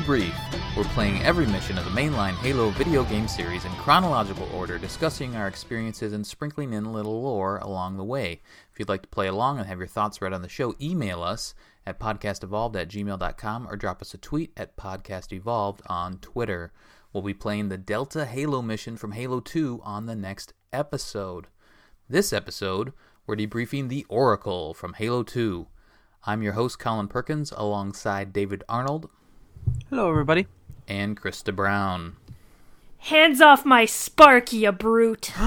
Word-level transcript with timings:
Debrief. 0.00 0.32
We're 0.74 0.84
playing 0.84 1.22
every 1.22 1.46
mission 1.46 1.76
of 1.76 1.84
the 1.84 1.90
mainline 1.90 2.34
Halo 2.36 2.70
video 2.70 3.04
game 3.04 3.28
series 3.28 3.66
in 3.66 3.70
chronological 3.72 4.48
order, 4.54 4.78
discussing 4.78 5.36
our 5.36 5.46
experiences 5.46 6.14
and 6.14 6.26
sprinkling 6.26 6.72
in 6.72 6.86
a 6.86 6.90
little 6.90 7.20
lore 7.20 7.58
along 7.58 7.98
the 7.98 8.04
way. 8.04 8.40
If 8.72 8.78
you'd 8.78 8.88
like 8.88 9.02
to 9.02 9.08
play 9.08 9.26
along 9.26 9.58
and 9.58 9.66
have 9.66 9.76
your 9.76 9.86
thoughts 9.86 10.22
read 10.22 10.32
on 10.32 10.40
the 10.40 10.48
show, 10.48 10.74
email 10.80 11.22
us 11.22 11.54
at 11.86 12.00
podcastevolved 12.00 12.76
at 12.76 12.88
gmail.com 12.88 13.68
or 13.68 13.76
drop 13.76 14.00
us 14.00 14.14
a 14.14 14.18
tweet 14.18 14.52
at 14.56 14.74
podcastevolved 14.74 15.80
on 15.86 16.16
Twitter. 16.18 16.72
We'll 17.12 17.22
be 17.22 17.34
playing 17.34 17.68
the 17.68 17.76
Delta 17.76 18.24
Halo 18.24 18.62
mission 18.62 18.96
from 18.96 19.12
Halo 19.12 19.40
2 19.40 19.82
on 19.84 20.06
the 20.06 20.16
next 20.16 20.54
episode. 20.72 21.48
This 22.08 22.32
episode, 22.32 22.94
we're 23.26 23.36
debriefing 23.36 23.90
the 23.90 24.06
Oracle 24.08 24.72
from 24.72 24.94
Halo 24.94 25.24
2. 25.24 25.66
I'm 26.24 26.42
your 26.42 26.54
host, 26.54 26.78
Colin 26.78 27.08
Perkins, 27.08 27.52
alongside 27.54 28.32
David 28.32 28.64
Arnold 28.66 29.10
Hello, 29.88 30.08
everybody. 30.10 30.46
and 30.88 31.20
Krista 31.20 31.54
Brown. 31.54 32.16
Hands 32.98 33.40
off 33.40 33.64
my 33.64 33.84
spark, 33.86 34.52
you 34.52 34.72
brute. 34.72 35.32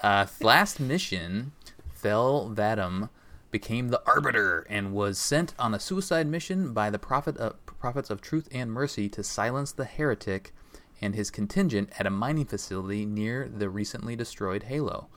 Uh, 0.00 0.26
last 0.40 0.78
mission, 0.78 1.50
Thel 1.96 2.50
'Vadam 2.54 3.08
became 3.50 3.88
the 3.88 4.00
Arbiter 4.06 4.64
and 4.70 4.92
was 4.92 5.18
sent 5.18 5.54
on 5.58 5.74
a 5.74 5.80
suicide 5.80 6.28
mission 6.28 6.72
by 6.72 6.88
the 6.88 7.00
Prophet 7.00 7.36
of, 7.36 7.56
Prophets 7.66 8.08
of 8.08 8.20
Truth 8.20 8.48
and 8.52 8.72
Mercy 8.72 9.08
to 9.08 9.24
silence 9.24 9.72
the 9.72 9.84
heretic 9.84 10.54
and 11.00 11.16
his 11.16 11.32
contingent 11.32 11.90
at 11.98 12.06
a 12.06 12.10
mining 12.10 12.44
facility 12.46 13.04
near 13.04 13.48
the 13.48 13.68
recently 13.68 14.14
destroyed 14.14 14.64
Halo. 14.64 15.08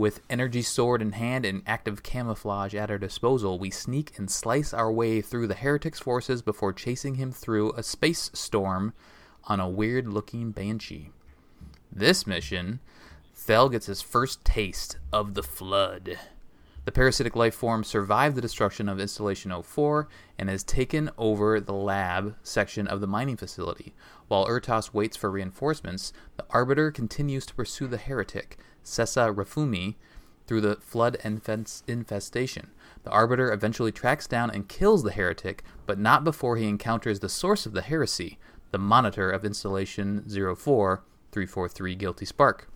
With 0.00 0.22
energy 0.30 0.62
sword 0.62 1.02
in 1.02 1.12
hand 1.12 1.44
and 1.44 1.62
active 1.66 2.02
camouflage 2.02 2.74
at 2.74 2.90
our 2.90 2.96
disposal, 2.96 3.58
we 3.58 3.68
sneak 3.68 4.16
and 4.16 4.30
slice 4.30 4.72
our 4.72 4.90
way 4.90 5.20
through 5.20 5.46
the 5.46 5.54
heretic's 5.54 6.00
forces 6.00 6.40
before 6.40 6.72
chasing 6.72 7.16
him 7.16 7.32
through 7.32 7.72
a 7.72 7.82
space 7.82 8.30
storm 8.32 8.94
on 9.44 9.60
a 9.60 9.68
weird 9.68 10.08
looking 10.08 10.52
banshee. 10.52 11.10
This 11.92 12.26
mission, 12.26 12.80
Thel 13.34 13.68
gets 13.68 13.84
his 13.84 14.00
first 14.00 14.42
taste 14.42 14.96
of 15.12 15.34
the 15.34 15.42
Flood. 15.42 16.18
The 16.86 16.92
parasitic 16.92 17.36
life 17.36 17.54
form 17.54 17.84
survived 17.84 18.36
the 18.36 18.40
destruction 18.40 18.88
of 18.88 18.98
Installation 18.98 19.52
04 19.62 20.08
and 20.38 20.48
has 20.48 20.64
taken 20.64 21.10
over 21.18 21.60
the 21.60 21.74
lab 21.74 22.36
section 22.42 22.86
of 22.86 23.02
the 23.02 23.06
mining 23.06 23.36
facility. 23.36 23.94
While 24.28 24.46
Rtas 24.46 24.94
waits 24.94 25.18
for 25.18 25.30
reinforcements, 25.30 26.14
the 26.38 26.46
Arbiter 26.48 26.90
continues 26.90 27.44
to 27.44 27.54
pursue 27.54 27.86
the 27.86 27.98
heretic, 27.98 28.56
Sesa 28.84 29.34
'Refumee, 29.34 29.96
through 30.50 30.60
the 30.60 30.74
flood 30.80 31.16
infestation. 31.24 32.70
The 33.04 33.10
Arbiter 33.10 33.52
eventually 33.52 33.92
tracks 33.92 34.26
down 34.26 34.50
and 34.50 34.68
kills 34.68 35.04
the 35.04 35.12
heretic, 35.12 35.62
but 35.86 35.96
not 35.96 36.24
before 36.24 36.56
he 36.56 36.66
encounters 36.66 37.20
the 37.20 37.28
source 37.28 37.66
of 37.66 37.72
the 37.72 37.82
heresy, 37.82 38.36
the 38.72 38.78
monitor 38.78 39.30
of 39.30 39.44
Installation 39.44 40.24
04 40.28 41.04
343 41.30 41.94
Guilty 41.94 42.24
Spark. 42.24 42.68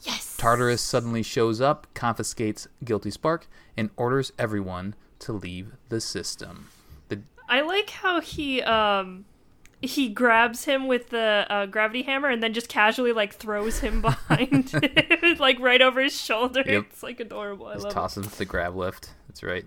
Yes. 0.00 0.38
Tartarus 0.38 0.80
suddenly 0.80 1.22
shows 1.22 1.60
up, 1.60 1.86
confiscates 1.92 2.66
Guilty 2.82 3.10
Spark, 3.10 3.46
and 3.76 3.90
orders 3.96 4.32
everyone 4.38 4.94
to 5.18 5.32
leave 5.32 5.72
the 5.90 6.00
system. 6.00 6.68
The, 7.08 7.20
I 7.46 7.60
like 7.60 7.90
how 7.90 8.22
he 8.22 8.62
um 8.62 9.26
he 9.82 10.08
grabs 10.08 10.64
him 10.64 10.86
with 10.86 11.10
the 11.10 11.46
uh, 11.48 11.66
gravity 11.66 12.02
hammer 12.02 12.28
and 12.28 12.42
then 12.42 12.54
just 12.54 12.68
casually 12.68 13.12
like 13.12 13.34
throws 13.34 13.80
him 13.80 14.00
behind, 14.02 14.72
like 15.38 15.58
right 15.60 15.82
over 15.82 16.00
his 16.00 16.18
shoulder. 16.18 16.62
Yep. 16.66 16.86
It's 16.90 17.02
like 17.02 17.20
adorable. 17.20 17.66
I 17.66 17.74
just 17.74 17.84
love 17.84 17.94
tosses 17.94 18.24
him 18.24 18.30
to 18.30 18.38
the 18.38 18.44
grav 18.44 18.74
lift. 18.74 19.10
That's 19.28 19.42
right. 19.42 19.66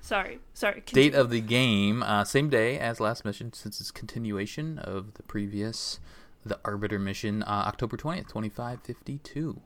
Sorry, 0.00 0.38
sorry. 0.52 0.82
Date 0.84 1.14
of 1.14 1.30
the 1.30 1.40
game, 1.40 2.02
uh, 2.02 2.24
same 2.24 2.50
day 2.50 2.78
as 2.78 3.00
last 3.00 3.24
mission, 3.24 3.54
since 3.54 3.80
it's 3.80 3.90
continuation 3.90 4.78
of 4.78 5.14
the 5.14 5.22
previous, 5.22 5.98
the 6.44 6.60
Arbiter 6.62 6.98
mission, 6.98 7.42
uh, 7.42 7.64
October 7.66 7.96
20th, 7.96 8.28
2552. 8.28 9.62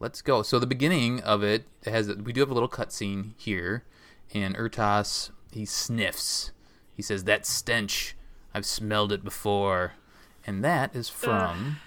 Let's 0.00 0.22
go. 0.22 0.42
So 0.42 0.58
the 0.58 0.66
beginning 0.66 1.20
of 1.20 1.42
it 1.42 1.66
has, 1.84 2.08
we 2.16 2.32
do 2.32 2.40
have 2.40 2.50
a 2.50 2.54
little 2.54 2.68
cutscene 2.68 3.32
here, 3.36 3.84
and 4.32 4.56
Rtas, 4.56 5.30
he 5.52 5.66
sniffs. 5.66 6.52
He 6.94 7.02
says, 7.02 7.24
that 7.24 7.44
stench, 7.44 8.16
I've 8.54 8.64
smelled 8.66 9.12
it 9.12 9.24
before. 9.24 9.94
And 10.46 10.64
that 10.64 10.94
is 10.94 11.08
from, 11.08 11.78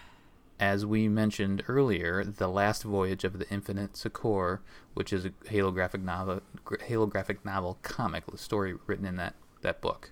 as 0.59 0.85
we 0.85 1.07
mentioned 1.07 1.63
earlier, 1.67 2.23
the 2.23 2.47
last 2.47 2.83
voyage 2.83 3.23
of 3.23 3.39
the 3.39 3.50
Infinite 3.50 3.95
Succor, 3.95 4.61
which 4.94 5.13
is 5.13 5.25
a 5.25 5.31
Halo 5.47 5.72
graphic 5.72 6.01
novel, 6.01 6.41
gra- 6.66 6.83
Halo 6.83 7.06
graphic 7.06 7.45
novel 7.45 7.77
comic, 7.83 8.25
the 8.29 8.38
story 8.38 8.75
written 8.88 9.06
in 9.06 9.16
that 9.16 9.35
that 9.61 9.81
book. 9.81 10.11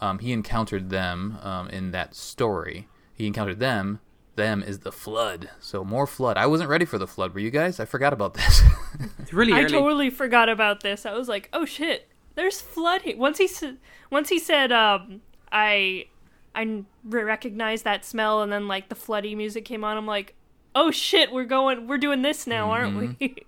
Um, 0.00 0.18
he 0.18 0.32
encountered 0.32 0.90
them 0.90 1.38
um, 1.42 1.68
in 1.68 1.92
that 1.92 2.14
story. 2.14 2.88
He 3.14 3.26
encountered 3.26 3.60
them. 3.60 4.00
Them 4.36 4.62
is 4.62 4.80
the 4.80 4.90
flood. 4.92 5.48
So 5.60 5.84
more 5.84 6.06
flood. 6.06 6.36
I 6.36 6.46
wasn't 6.46 6.68
ready 6.68 6.84
for 6.84 6.98
the 6.98 7.06
flood. 7.06 7.32
Were 7.34 7.40
you 7.40 7.50
guys? 7.50 7.78
I 7.78 7.84
forgot 7.84 8.12
about 8.12 8.34
this. 8.34 8.62
It's 9.18 9.32
really 9.32 9.52
I 9.52 9.64
totally 9.64 10.10
forgot 10.10 10.48
about 10.48 10.82
this. 10.82 11.04
I 11.04 11.14
was 11.14 11.28
like, 11.28 11.48
oh 11.52 11.64
shit, 11.64 12.08
there's 12.36 12.60
flood 12.60 13.02
here. 13.02 13.16
Once 13.16 13.38
he 13.38 13.48
said, 13.48 13.78
once 14.10 14.28
he 14.28 14.38
said, 14.38 14.70
um, 14.70 15.22
I, 15.54 16.06
I 16.54 16.82
recognize 17.04 17.82
that 17.82 18.04
smell, 18.04 18.42
and 18.42 18.52
then 18.52 18.66
like 18.68 18.88
the 18.88 18.94
floody 18.96 19.36
music 19.36 19.64
came 19.64 19.84
on. 19.84 19.96
I'm 19.96 20.06
like, 20.06 20.34
oh 20.74 20.90
shit, 20.90 21.32
we're 21.32 21.44
going, 21.44 21.86
we're 21.86 21.96
doing 21.98 22.22
this 22.22 22.46
now, 22.46 22.70
aren't 22.70 23.18
we? 23.20 23.36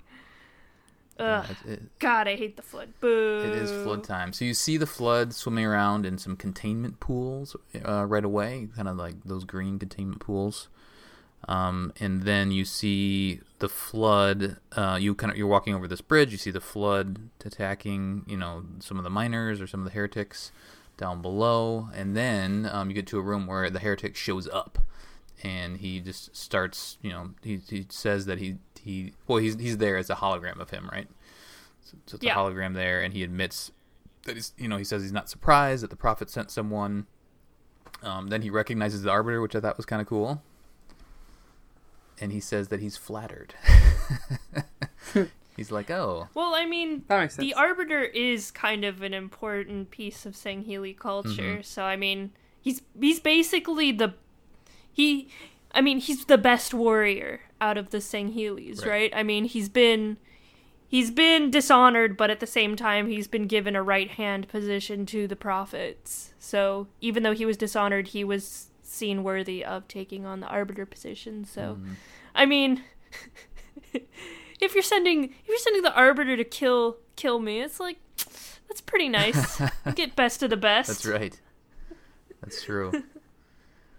Ugh. 1.18 1.46
it, 1.64 1.70
it- 1.72 1.98
God, 1.98 2.28
I 2.28 2.36
hate 2.36 2.56
the 2.56 2.62
flood. 2.62 2.88
Boo. 3.00 3.40
it 3.44 3.52
is 3.52 3.70
flood 3.82 4.04
time. 4.04 4.32
So 4.32 4.44
you 4.44 4.54
see 4.54 4.76
the 4.76 4.86
flood 4.86 5.32
swimming 5.34 5.64
around 5.64 6.04
in 6.06 6.18
some 6.18 6.36
containment 6.36 7.00
pools 7.00 7.56
uh, 7.86 8.04
right 8.04 8.24
away, 8.24 8.68
kind 8.76 8.86
of 8.88 8.96
like 8.96 9.14
those 9.24 9.44
green 9.44 9.78
containment 9.78 10.20
pools. 10.20 10.68
Um, 11.48 11.92
and 12.00 12.22
then 12.24 12.50
you 12.50 12.64
see 12.64 13.40
the 13.60 13.68
flood. 13.68 14.56
Uh, 14.72 14.98
you 15.00 15.14
kind 15.14 15.30
of 15.30 15.38
you're 15.38 15.46
walking 15.46 15.74
over 15.74 15.88
this 15.88 16.00
bridge. 16.00 16.32
You 16.32 16.38
see 16.38 16.50
the 16.50 16.60
flood 16.60 17.18
attacking, 17.44 18.24
you 18.26 18.36
know, 18.36 18.64
some 18.80 18.98
of 18.98 19.04
the 19.04 19.10
miners 19.10 19.60
or 19.60 19.66
some 19.66 19.80
of 19.80 19.84
the 19.86 19.92
heretics 19.92 20.50
down 20.96 21.22
below. 21.22 21.88
And 21.94 22.16
then 22.16 22.68
um, 22.72 22.88
you 22.88 22.94
get 22.94 23.06
to 23.08 23.18
a 23.18 23.22
room 23.22 23.46
where 23.46 23.68
the 23.70 23.78
heretic 23.78 24.16
shows 24.16 24.48
up, 24.48 24.78
and 25.42 25.78
he 25.78 26.00
just 26.00 26.34
starts. 26.36 26.98
You 27.02 27.10
know, 27.10 27.30
he 27.42 27.60
he 27.68 27.86
says 27.88 28.26
that 28.26 28.38
he 28.38 28.56
he 28.80 29.12
well 29.26 29.38
he's 29.38 29.54
he's 29.58 29.78
there 29.78 29.96
as 29.96 30.10
a 30.10 30.16
hologram 30.16 30.58
of 30.60 30.70
him, 30.70 30.88
right? 30.92 31.08
So, 31.84 31.96
so 32.06 32.14
it's 32.16 32.24
Yeah. 32.24 32.34
a 32.34 32.36
hologram 32.38 32.74
there, 32.74 33.00
and 33.02 33.12
he 33.14 33.22
admits 33.22 33.70
that 34.24 34.34
he's 34.36 34.52
you 34.58 34.68
know 34.68 34.76
he 34.76 34.84
says 34.84 35.02
he's 35.02 35.12
not 35.12 35.28
surprised 35.28 35.82
that 35.82 35.90
the 35.90 35.96
prophet 35.96 36.30
sent 36.30 36.50
someone. 36.50 37.06
Um, 38.02 38.28
then 38.28 38.42
he 38.42 38.50
recognizes 38.50 39.02
the 39.02 39.10
arbiter, 39.10 39.40
which 39.40 39.54
I 39.56 39.60
thought 39.60 39.76
was 39.76 39.86
kind 39.86 40.02
of 40.02 40.08
cool. 40.08 40.42
And 42.20 42.32
he 42.32 42.40
says 42.40 42.68
that 42.68 42.80
he's 42.80 42.96
flattered. 42.96 43.54
he's 45.56 45.70
like, 45.70 45.90
"Oh, 45.90 46.28
Well, 46.34 46.54
I 46.54 46.66
mean, 46.66 47.04
That 47.08 47.20
makes 47.20 47.36
the. 47.36 47.54
Arbiter 47.54 48.02
is 48.02 48.50
kind 48.50 48.84
of 48.84 49.02
an 49.02 49.14
important 49.14 49.90
piece 49.90 50.26
of 50.26 50.34
Sangheili 50.34 50.96
culture. 50.98 51.28
Mm-hmm. 51.42 51.62
So 51.62 51.84
I 51.84 51.96
mean, 51.96 52.32
he's 52.60 52.82
he's 53.00 53.20
basically 53.20 53.92
the 53.92 54.14
he. 54.92 55.28
I 55.72 55.80
mean, 55.82 55.98
he's 55.98 56.24
the 56.24 56.38
best 56.38 56.72
warrior 56.72 57.40
out 57.60 57.76
of 57.76 57.90
the 57.90 57.98
Sangheilis, 57.98 58.80
Right. 58.80 58.88
right. 58.88 59.12
I 59.14 59.22
mean, 59.22 59.44
he's 59.44 59.68
been 59.68 60.16
he's 60.88 61.10
been 61.10 61.50
dishonored, 61.50 62.16
but 62.16 62.30
at 62.30 62.40
the 62.40 62.46
same 62.46 62.76
time, 62.76 63.08
he's 63.08 63.28
been 63.28 63.46
given 63.46 63.76
a 63.76 63.82
right 63.82 64.10
hand 64.10 64.48
position 64.48 65.04
to 65.06 65.26
the 65.28 65.36
prophets. 65.36 66.32
So 66.38 66.86
even 67.00 67.22
though 67.22 67.32
he 67.34 67.44
was 67.44 67.56
dishonored, 67.56 68.08
he 68.08 68.24
was 68.24 68.68
seen 68.82 69.22
worthy 69.22 69.64
of 69.64 69.86
taking 69.88 70.24
on 70.24 70.40
the 70.40 70.46
Arbiter 70.46 70.86
position. 70.86 71.44
So, 71.44 71.76
mm-hmm. 71.78 71.92
I 72.34 72.46
mean. 72.46 72.82
if 74.60 74.74
you're 74.74 74.82
sending 74.82 75.24
if 75.24 75.48
you're 75.48 75.58
sending 75.58 75.82
the 75.82 75.94
arbiter 75.94 76.36
to 76.36 76.44
kill 76.44 76.96
kill 77.16 77.38
me, 77.38 77.60
it's 77.60 77.80
like 77.80 77.98
that's 78.68 78.80
pretty 78.80 79.08
nice. 79.08 79.60
Get 79.94 80.16
best 80.16 80.42
of 80.42 80.50
the 80.50 80.56
best. 80.56 80.88
That's 80.88 81.06
right. 81.06 81.40
That's 82.40 82.62
true. 82.62 82.92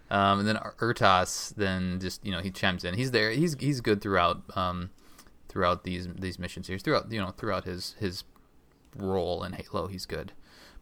um, 0.09 0.39
and 0.39 0.47
then 0.47 0.57
Rtas 0.79 1.55
then 1.55 1.99
just 1.99 2.25
you 2.25 2.31
know 2.31 2.39
he 2.39 2.51
chimes 2.51 2.83
in. 2.83 2.95
He's 2.95 3.11
there. 3.11 3.31
He's 3.31 3.55
he's 3.59 3.81
good 3.81 4.01
throughout 4.01 4.41
um, 4.57 4.91
throughout 5.49 5.83
these 5.83 6.07
these 6.07 6.39
mission 6.39 6.63
series. 6.63 6.81
Throughout 6.81 7.11
you 7.11 7.19
know 7.19 7.31
throughout 7.31 7.65
his 7.65 7.95
his 7.99 8.23
role 8.95 9.43
in 9.43 9.53
Halo, 9.53 9.87
he's 9.87 10.05
good. 10.05 10.33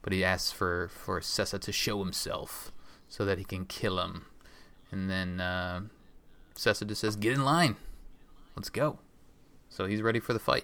But 0.01 0.13
he 0.13 0.23
asks 0.23 0.51
for 0.51 0.89
for 0.89 1.19
Sesa 1.19 1.59
to 1.59 1.71
show 1.71 2.03
himself 2.03 2.71
so 3.07 3.25
that 3.25 3.37
he 3.37 3.43
can 3.43 3.65
kill 3.65 3.99
him. 3.99 4.25
And 4.91 5.09
then 5.09 5.41
uh, 5.41 5.81
Sesa 6.55 6.87
just 6.87 7.01
says, 7.01 7.15
"Get 7.15 7.33
in 7.33 7.43
line. 7.43 7.75
Let's 8.55 8.69
go." 8.69 8.99
So 9.75 9.87
he's 9.87 10.01
ready 10.01 10.21
for 10.21 10.31
the 10.31 10.39
fight. 10.39 10.63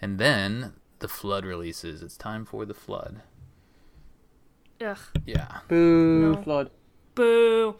And 0.00 0.18
then 0.18 0.72
the 1.00 1.08
flood 1.08 1.44
releases. 1.44 2.02
It's 2.02 2.16
time 2.16 2.46
for 2.46 2.64
the 2.64 2.72
flood. 2.72 3.20
Ugh. 4.82 4.96
Yeah. 5.26 5.58
Boo, 5.68 6.32
No. 6.32 6.42
flood. 6.42 6.70
Boo. 7.14 7.76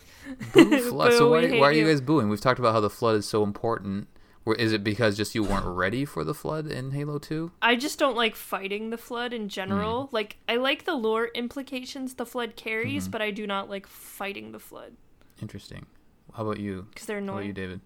Boo 0.52 0.78
flood. 0.90 1.14
so 1.14 1.30
why, 1.30 1.58
why 1.58 1.68
are 1.68 1.72
you 1.72 1.86
you. 1.86 1.88
guys 1.90 2.02
booing? 2.02 2.28
We've 2.28 2.42
talked 2.42 2.58
about 2.58 2.74
how 2.74 2.80
the 2.80 2.90
flood 2.90 3.16
is 3.16 3.26
so 3.26 3.42
important. 3.42 4.08
Or 4.44 4.54
is 4.56 4.74
it 4.74 4.84
because 4.84 5.16
just 5.16 5.34
you 5.34 5.44
weren't 5.44 5.64
ready 5.64 6.04
for 6.04 6.24
the 6.24 6.34
flood 6.34 6.66
in 6.66 6.90
Halo 6.90 7.18
Two? 7.18 7.52
I 7.62 7.76
just 7.76 7.98
don't 7.98 8.16
like 8.16 8.34
fighting 8.34 8.90
the 8.90 8.98
flood 8.98 9.32
in 9.32 9.48
general. 9.48 10.08
Mm. 10.08 10.12
Like 10.12 10.36
I 10.46 10.56
like 10.56 10.84
the 10.84 10.94
lore 10.94 11.28
implications 11.34 12.14
the 12.14 12.26
flood 12.26 12.54
carries, 12.56 13.04
mm-hmm. 13.04 13.12
but 13.12 13.22
I 13.22 13.30
do 13.30 13.46
not 13.46 13.70
like 13.70 13.86
fighting 13.86 14.52
the 14.52 14.58
flood 14.58 14.96
Interesting. 15.40 15.86
How 16.34 16.42
about 16.42 16.58
you? 16.58 16.88
because 16.90 17.06
they're 17.06 17.18
annoying. 17.18 17.28
How 17.28 17.38
about 17.38 17.46
you. 17.46 17.52
David? 17.52 17.80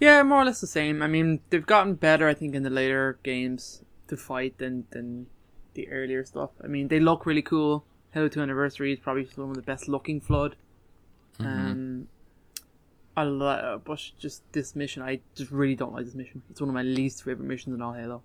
Yeah, 0.00 0.22
more 0.22 0.40
or 0.42 0.44
less 0.46 0.60
the 0.60 0.66
same. 0.66 1.02
I 1.02 1.06
mean, 1.06 1.40
they've 1.50 1.66
gotten 1.66 1.94
better, 1.94 2.26
I 2.26 2.34
think, 2.34 2.54
in 2.54 2.62
the 2.62 2.70
later 2.70 3.18
games 3.22 3.82
to 4.08 4.16
fight 4.16 4.58
than 4.58 4.86
than 4.90 5.26
the 5.74 5.88
earlier 5.88 6.24
stuff. 6.24 6.50
I 6.64 6.66
mean, 6.66 6.88
they 6.88 6.98
look 6.98 7.26
really 7.26 7.42
cool. 7.42 7.84
Halo 8.12 8.26
2 8.28 8.40
Anniversary 8.40 8.92
is 8.92 8.98
probably 8.98 9.28
one 9.36 9.50
of 9.50 9.56
the 9.56 9.62
best 9.62 9.86
looking 9.88 10.20
Flood. 10.20 10.56
Um, 11.38 12.08
I 13.16 13.22
lo- 13.22 13.80
but 13.84 14.00
just 14.18 14.42
this 14.52 14.74
mission, 14.74 15.02
I 15.02 15.20
just 15.36 15.50
really 15.50 15.76
don't 15.76 15.92
like 15.92 16.04
this 16.06 16.14
mission. 16.14 16.42
It's 16.50 16.60
one 16.60 16.68
of 16.70 16.74
my 16.74 16.82
least 16.82 17.22
favorite 17.22 17.46
missions 17.46 17.74
in 17.74 17.82
all 17.82 17.92
Halo. 17.92 18.22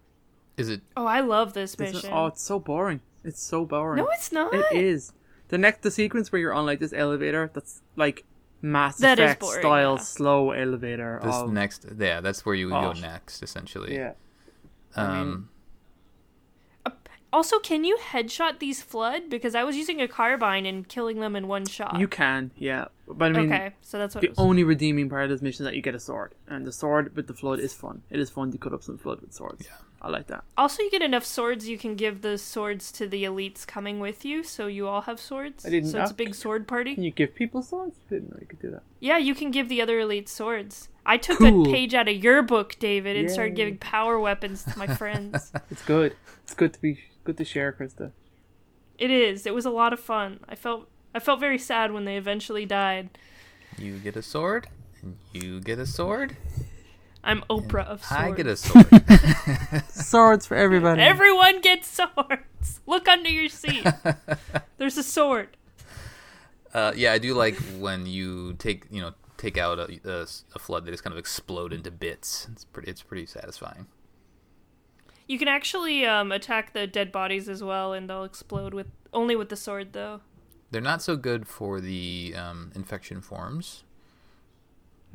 Is 0.57 0.69
it? 0.69 0.81
Oh, 0.98 1.06
I 1.06 1.19
love 1.19 1.54
this 1.54 1.74
It's- 1.75 1.94
mission. 1.94 2.10
oh, 2.13 2.28
it's 2.28 2.42
so 2.42 2.60
boring. 2.60 3.01
It's 3.24 3.42
so 3.42 3.66
boring. 3.66 3.98
no, 4.04 4.10
it's 4.13 4.31
not. 4.31 4.54
It 4.54 4.66
is. 4.71 5.12
The 5.50 5.57
next 5.57 5.81
the 5.83 5.92
sequence 5.92 6.31
where 6.31 6.39
you're 6.39 6.54
on 6.54 6.66
like 6.66 6.80
this 6.80 6.94
elevator 6.94 7.51
that's 7.54 7.81
like 7.95 8.24
Mass 8.66 8.98
That 8.98 9.20
is 9.20 9.26
Effect 9.26 9.42
boring, 9.42 9.62
style 9.62 9.96
yeah. 9.98 10.02
slow 10.02 10.52
elevator. 10.52 11.20
This 11.24 11.36
of, 11.36 11.52
next, 11.52 11.86
yeah, 12.00 12.20
that's 12.20 12.46
where 12.46 12.56
you 12.56 12.68
would 12.68 12.76
Oh. 12.76 12.94
go 12.94 13.00
next, 13.00 13.44
essentially. 13.44 13.94
yeah. 13.96 14.14
Um, 14.96 15.50
Also, 17.34 17.60
can 17.60 17.84
you 17.84 17.98
headshot 17.98 18.60
these 18.60 18.82
flood? 18.82 19.30
Because 19.30 19.56
I 19.56 19.64
was 19.66 19.76
using 19.76 20.00
a 20.02 20.08
carbine 20.08 20.66
and 20.66 20.88
killing 20.88 21.20
them 21.20 21.36
in 21.36 21.50
one 21.50 21.66
shot. 21.66 22.00
You 22.00 22.08
can, 22.08 22.52
yeah. 22.56 22.86
But 23.10 23.36
I 23.36 23.40
mean, 23.42 23.52
okay, 23.54 23.74
so 23.82 23.98
that's 24.00 24.16
what 24.16 24.22
the 24.22 24.32
only 24.38 24.64
redeeming 24.64 25.10
part 25.10 25.26
of 25.26 25.30
this 25.30 25.42
mission 25.42 25.64
is 25.66 25.68
that 25.70 25.76
you 25.76 25.82
get 25.82 25.94
a 25.96 26.00
sword, 26.00 26.34
and 26.48 26.66
the 26.66 26.72
sword 26.72 27.14
with 27.16 27.28
the 27.28 27.34
flood 27.34 27.60
is 27.60 27.74
fun. 27.74 28.04
It 28.10 28.20
is 28.22 28.30
fun 28.30 28.52
to 28.54 28.58
cut 28.58 28.72
up 28.74 28.84
some 28.84 28.98
flood 28.98 29.20
with 29.22 29.34
swords. 29.34 29.66
Yeah. 29.68 29.85
I 30.01 30.09
like 30.09 30.27
that. 30.27 30.44
Also, 30.57 30.83
you 30.83 30.92
get 30.92 31.01
enough 31.01 31.25
swords, 31.25 31.68
you 31.68 31.77
can 31.80 31.95
give 31.95 32.21
the 32.21 32.38
swords 32.38 32.92
to 32.94 33.07
the 33.07 33.24
elites 33.24 33.65
coming 33.65 34.00
with 34.00 34.24
you, 34.24 34.44
so 34.44 34.68
you 34.68 34.88
all 34.88 35.01
have 35.01 35.19
swords. 35.19 35.65
I 35.65 35.69
didn't 35.69 35.89
so 35.89 36.01
it's 36.01 36.12
a 36.12 36.15
big 36.15 36.36
sword 36.36 36.68
party. 36.68 36.94
Can 36.94 37.03
you 37.03 37.12
give 37.12 37.33
people 37.33 37.63
swords? 37.63 37.95
I 38.07 38.13
didn't 38.15 38.30
know 38.31 38.38
you 38.39 38.45
could 38.45 38.62
do 38.62 38.69
that. 38.71 38.83
Yeah, 39.00 39.18
you 39.18 39.33
can 39.33 39.50
give 39.51 39.68
the 39.68 39.81
other 39.81 40.00
elites 40.00 40.30
swords. 40.30 40.89
I 41.07 41.18
took 41.18 41.39
Cool. 41.39 41.68
a 41.68 41.71
page 41.71 41.94
out 41.95 42.07
of 42.07 42.15
your 42.24 42.42
book, 42.44 42.75
David, 42.80 43.15
and 43.18 43.31
started 43.31 43.56
giving 43.56 43.77
power 43.77 44.19
weapons 44.19 44.63
to 44.65 44.77
my 44.77 44.88
friends. 44.88 45.51
It's 45.71 45.83
good. 45.83 46.15
It's 46.44 46.53
good 46.53 46.74
to 46.74 46.81
be 46.81 47.00
good 47.24 47.38
to 47.38 47.45
share, 47.45 47.71
Krista. 47.74 48.12
it 49.00 49.09
is. 49.12 49.45
It 49.47 49.53
was 49.56 49.65
a 49.65 49.71
lot 49.71 49.92
of 49.94 50.00
fun. 50.00 50.39
I 50.47 50.56
felt 50.56 50.88
I 51.15 51.19
felt 51.19 51.39
very 51.39 51.57
sad 51.57 51.92
when 51.94 52.06
they 52.06 52.18
eventually 52.18 52.65
died. 52.65 53.18
you 53.80 53.97
get 54.00 54.15
a 54.15 54.21
sword, 54.21 54.68
and 55.01 55.18
you 55.33 55.59
get 55.62 55.80
a 55.80 55.86
sword. 55.88 56.36
I'm 57.25 57.42
Oprah 57.50 57.86
of 57.88 58.06
swords. 58.06 58.24
I 58.24 58.31
get 58.31 58.45
a 58.48 58.56
sword. 58.56 59.83
Swords 59.89 60.45
for 60.45 60.56
everybody. 60.56 61.01
Everyone 61.01 61.60
gets 61.60 61.88
swords. 61.89 62.81
Look 62.86 63.07
under 63.07 63.30
your 63.30 63.50
seat. 63.50 63.86
There's 64.77 64.98
a 64.98 65.04
sword. 65.04 65.57
uh, 66.74 66.94
yeah, 66.95 67.13
I 67.13 67.18
do 67.18 67.33
like 67.33 67.56
when 67.80 68.06
you 68.06 68.54
take, 68.54 68.86
you 68.92 69.01
know, 69.01 69.13
take 69.38 69.57
out 69.57 69.80
a, 69.80 70.00
a, 70.06 70.27
a 70.56 70.60
flood. 70.60 70.86
They 70.86 70.92
just 70.92 71.04
kind 71.04 71.13
of 71.13 71.18
explode 71.18 71.74
into 71.74 71.89
bits. 71.89 72.48
It's 72.51 72.63
pretty. 72.66 72.92
It's 72.92 73.01
pretty 73.01 73.25
satisfying. 73.25 73.88
You 75.28 75.39
can 75.39 75.48
actually 75.48 76.06
um, 76.06 76.31
attack 76.31 76.74
the 76.74 76.86
dead 76.86 77.12
bodies 77.12 77.50
as 77.50 77.63
well, 77.63 77.92
and 77.94 78.07
they'll 78.07 78.24
explode 78.24 78.75
with 78.75 78.88
only 79.12 79.36
with 79.36 79.50
the 79.50 79.56
sword 79.56 79.94
though. 79.94 80.21
They're 80.69 80.81
not 80.81 81.01
so 81.01 81.16
good 81.16 81.48
for 81.48 81.81
the 81.81 82.36
um, 82.38 82.71
infection 82.75 83.21
forms, 83.21 83.83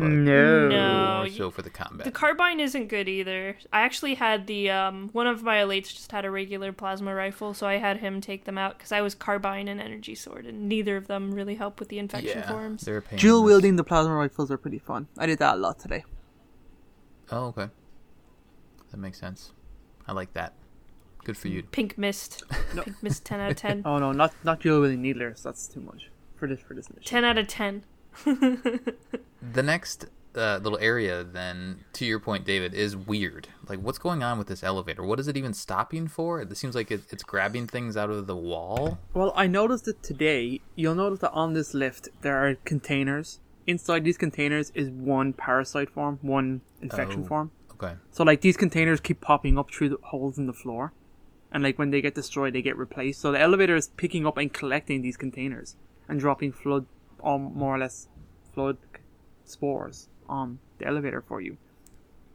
but 0.01 0.09
no. 0.09 0.69
No. 0.69 1.17
more 1.19 1.29
so 1.29 1.51
for 1.51 1.63
the 1.63 1.71
combat. 1.71 2.05
The 2.05 2.11
carbine 2.11 2.61
isn't 2.61 2.89
good 2.89 3.09
either. 3.09 3.57
I 3.73 3.83
actually 3.83 4.15
had 4.15 4.47
the 4.47 4.71
um, 4.71 5.11
one 5.13 5.27
of 5.27 5.43
my 5.43 5.59
elites 5.59 5.95
just 5.95 6.11
had 6.13 6.25
a 6.25 6.31
regular 6.31 6.73
plasma 6.73 7.15
rifle, 7.15 7.55
so 7.55 7.67
I 7.67 7.77
had 7.77 7.99
him 7.99 8.21
take 8.21 8.45
them 8.45 8.59
out 8.59 8.79
because 8.79 8.93
I 8.93 9.01
was 9.01 9.15
carbine 9.15 9.69
and 9.69 9.81
energy 9.81 10.15
sword, 10.15 10.47
and 10.47 10.69
neither 10.69 10.97
of 10.97 11.07
them 11.07 11.33
really 11.33 11.55
help 11.55 11.79
with 11.81 11.89
the 11.89 11.99
infection 11.99 12.39
yeah, 12.39 12.49
forms. 12.49 12.83
they're 12.83 13.05
a 13.13 13.17
Dual 13.17 13.45
wielding 13.45 13.77
the 13.77 13.85
plasma 13.85 14.15
rifles 14.15 14.51
are 14.51 14.59
pretty 14.59 14.79
fun. 14.79 15.09
I 15.19 15.27
did 15.27 15.39
that 15.39 15.55
a 15.55 15.59
lot 15.59 15.79
today. 15.79 16.05
Oh, 17.31 17.47
okay. 17.47 17.69
That 18.91 18.97
makes 18.97 19.21
sense. 19.21 19.53
I 20.07 20.13
like 20.13 20.33
that. 20.33 20.55
Good 21.25 21.37
for 21.37 21.49
you. 21.49 21.63
Pink 21.63 21.97
mist, 21.99 22.43
No. 22.75 22.83
pink 22.85 23.03
mist, 23.03 23.25
ten 23.25 23.41
out 23.41 23.51
of 23.51 23.57
ten. 23.57 23.83
Oh 23.85 23.99
no, 23.99 24.13
not 24.13 24.33
not 24.43 24.61
dual 24.61 24.81
wielding 24.81 25.03
needlers. 25.03 25.43
That's 25.43 25.69
too 25.69 25.81
much 25.81 26.11
for 26.37 26.49
this 26.49 26.61
for 26.61 26.75
this 26.75 26.89
mission. 26.91 27.05
Ten 27.05 27.25
out 27.25 27.39
of 27.39 27.47
ten. 27.47 27.85
The 29.43 29.63
next 29.63 30.07
uh, 30.37 30.61
little 30.63 30.79
area, 30.79 31.25
then, 31.25 31.85
to 31.95 32.05
your 32.05 32.21
point, 32.21 32.45
David, 32.45 32.73
is 32.75 32.97
weird. 32.97 33.49
Like, 33.69 33.81
what's 33.81 33.99
going 33.99 34.23
on 34.23 34.39
with 34.39 34.47
this 34.47 34.63
elevator? 34.63 35.03
What 35.03 35.19
is 35.19 35.29
it 35.29 35.37
even 35.37 35.55
stopping 35.55 36.07
for? 36.09 36.41
It 36.41 36.57
seems 36.57 36.75
like 36.75 36.91
it, 36.91 37.03
it's 37.11 37.23
grabbing 37.23 37.67
things 37.67 37.97
out 37.97 38.11
of 38.11 38.27
the 38.27 38.37
wall. 38.37 38.99
Well, 39.15 39.33
I 39.35 39.47
noticed 39.47 39.87
that 39.87 40.03
today. 40.03 40.61
You'll 40.77 40.95
notice 40.95 41.21
that 41.21 41.33
on 41.33 41.55
this 41.55 41.75
lift 41.75 42.09
there 42.23 42.37
are 42.47 42.55
containers. 42.65 43.41
Inside 43.67 44.05
these 44.05 44.19
containers 44.19 44.71
is 44.75 44.89
one 44.89 45.33
parasite 45.33 45.91
form, 45.91 46.19
one 46.23 46.61
infection 46.81 47.23
Oh. 47.25 47.29
form. 47.29 47.51
Okay. 47.73 47.95
So 48.11 48.25
like 48.25 48.41
these 48.43 48.57
containers 48.57 49.01
keep 49.01 49.21
popping 49.21 49.57
up 49.59 49.71
through 49.73 49.89
the 49.91 49.99
holes 50.03 50.37
in 50.39 50.47
the 50.47 50.53
floor, 50.53 50.93
and 51.51 51.63
like 51.63 51.79
when 51.79 51.91
they 51.91 52.01
get 52.03 52.15
destroyed, 52.15 52.53
they 52.53 52.63
get 52.63 52.77
replaced. 52.77 53.21
So 53.21 53.33
the 53.33 53.41
elevator 53.41 53.75
is 53.75 53.89
picking 53.89 54.27
up 54.27 54.37
and 54.37 54.53
collecting 54.53 55.03
these 55.03 55.17
containers 55.17 55.77
and 56.09 56.21
dropping 56.21 56.53
flood, 56.53 56.87
um, 57.25 57.53
more 57.55 57.75
or 57.77 57.79
less, 57.79 58.09
flood 58.55 58.77
spores 59.51 60.09
on 60.29 60.59
the 60.79 60.87
elevator 60.87 61.23
for 61.27 61.41
you. 61.41 61.57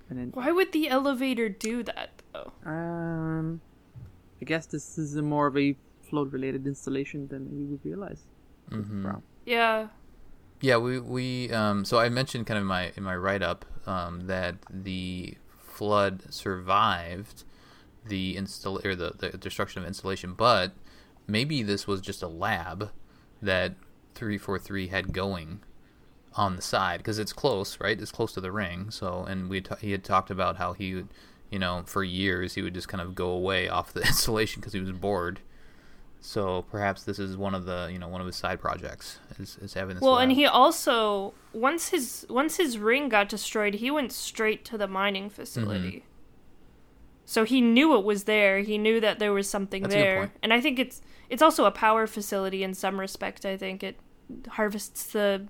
And 0.09 0.19
then, 0.19 0.31
Why 0.33 0.51
would 0.51 0.71
the 0.71 0.87
elevator 0.89 1.49
do 1.49 1.81
that 1.83 2.21
though? 2.33 2.51
um, 2.65 3.61
I 4.41 4.45
guess 4.45 4.65
this 4.67 4.97
is 4.97 5.15
a 5.15 5.21
more 5.21 5.47
of 5.47 5.57
a 5.57 5.75
flood-related 6.09 6.67
installation 6.67 7.27
than 7.27 7.49
you 7.57 7.65
would 7.67 7.83
realize. 7.83 8.21
Mm-hmm. 8.69 9.09
Yeah. 9.45 9.87
Yeah, 10.61 10.77
we 10.77 10.99
we 10.99 11.51
um 11.51 11.85
so 11.85 11.97
I 11.99 12.09
mentioned 12.09 12.47
kind 12.47 12.57
of 12.57 12.61
in 12.63 12.67
my 12.67 12.91
in 12.95 13.03
my 13.03 13.15
write 13.15 13.41
up 13.43 13.65
um 13.85 14.27
that 14.27 14.55
the 14.69 15.37
flood 15.59 16.23
survived 16.33 17.43
the 18.07 18.37
install 18.37 18.79
or 18.85 18.95
the, 18.95 19.13
the 19.17 19.29
destruction 19.37 19.81
of 19.81 19.87
installation, 19.87 20.33
but 20.33 20.73
maybe 21.27 21.61
this 21.63 21.87
was 21.87 21.99
just 22.01 22.21
a 22.23 22.27
lab 22.27 22.91
that 23.41 23.73
343 24.13 24.87
had 24.87 25.11
going 25.13 25.61
on 26.35 26.55
the 26.55 26.61
side 26.61 26.97
because 26.97 27.19
it's 27.19 27.33
close, 27.33 27.79
right? 27.79 27.99
It's 27.99 28.11
close 28.11 28.33
to 28.33 28.41
the 28.41 28.51
ring. 28.51 28.91
So 28.91 29.25
and 29.27 29.49
we 29.49 29.61
ta- 29.61 29.77
he 29.77 29.91
had 29.91 30.03
talked 30.03 30.29
about 30.29 30.57
how 30.57 30.73
he 30.73 30.95
would, 30.95 31.07
you 31.49 31.59
know, 31.59 31.83
for 31.85 32.03
years 32.03 32.55
he 32.55 32.61
would 32.61 32.73
just 32.73 32.87
kind 32.87 33.01
of 33.01 33.15
go 33.15 33.29
away 33.29 33.67
off 33.69 33.93
the 33.93 34.01
installation 34.01 34.61
because 34.61 34.73
he 34.73 34.79
was 34.79 34.91
bored. 34.91 35.39
So 36.19 36.63
perhaps 36.71 37.03
this 37.03 37.19
is 37.19 37.37
one 37.37 37.53
of 37.53 37.65
the 37.65 37.89
you 37.91 37.99
know 37.99 38.07
one 38.07 38.19
of 38.19 38.25
his 38.27 38.35
side 38.35 38.59
projects 38.59 39.19
is, 39.37 39.57
is 39.61 39.73
having 39.75 39.95
this. 39.95 40.01
Well, 40.01 40.17
and 40.17 40.31
he 40.31 40.45
also 40.45 41.33
once 41.53 41.89
his 41.89 42.25
once 42.29 42.57
his 42.57 42.77
ring 42.77 43.09
got 43.09 43.29
destroyed, 43.29 43.75
he 43.75 43.91
went 43.91 44.11
straight 44.11 44.65
to 44.65 44.77
the 44.77 44.87
mining 44.87 45.29
facility. 45.29 45.97
Mm-hmm. 45.97 46.07
So 47.25 47.43
he 47.43 47.59
knew 47.59 47.95
it 47.97 48.03
was 48.03 48.25
there. 48.25 48.59
He 48.59 48.77
knew 48.77 48.99
that 49.01 49.19
there 49.19 49.33
was 49.33 49.49
something 49.49 49.83
That's 49.83 49.93
there. 49.93 50.19
point. 50.19 50.31
And 50.43 50.53
I 50.53 50.61
think 50.61 50.79
it's 50.79 51.01
it's 51.29 51.41
also 51.41 51.65
a 51.65 51.71
power 51.71 52.07
facility 52.07 52.63
in 52.63 52.73
some 52.73 52.99
respect. 52.99 53.45
I 53.45 53.55
think 53.55 53.83
it 53.83 53.99
harvests 54.49 55.11
the 55.11 55.45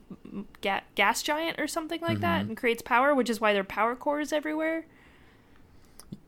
ga- 0.62 0.82
gas 0.96 1.22
giant 1.24 1.60
or 1.60 1.68
something 1.68 2.02
like 2.02 2.20
that 2.20 2.42
Mm-hmm. 2.42 2.50
and 2.50 2.58
creates 2.58 2.82
power, 2.82 3.14
which 3.16 3.30
is 3.30 3.40
why 3.42 3.54
there 3.54 3.62
are 3.62 3.66
power 3.66 3.96
cores 3.96 4.34
everywhere. 4.34 4.86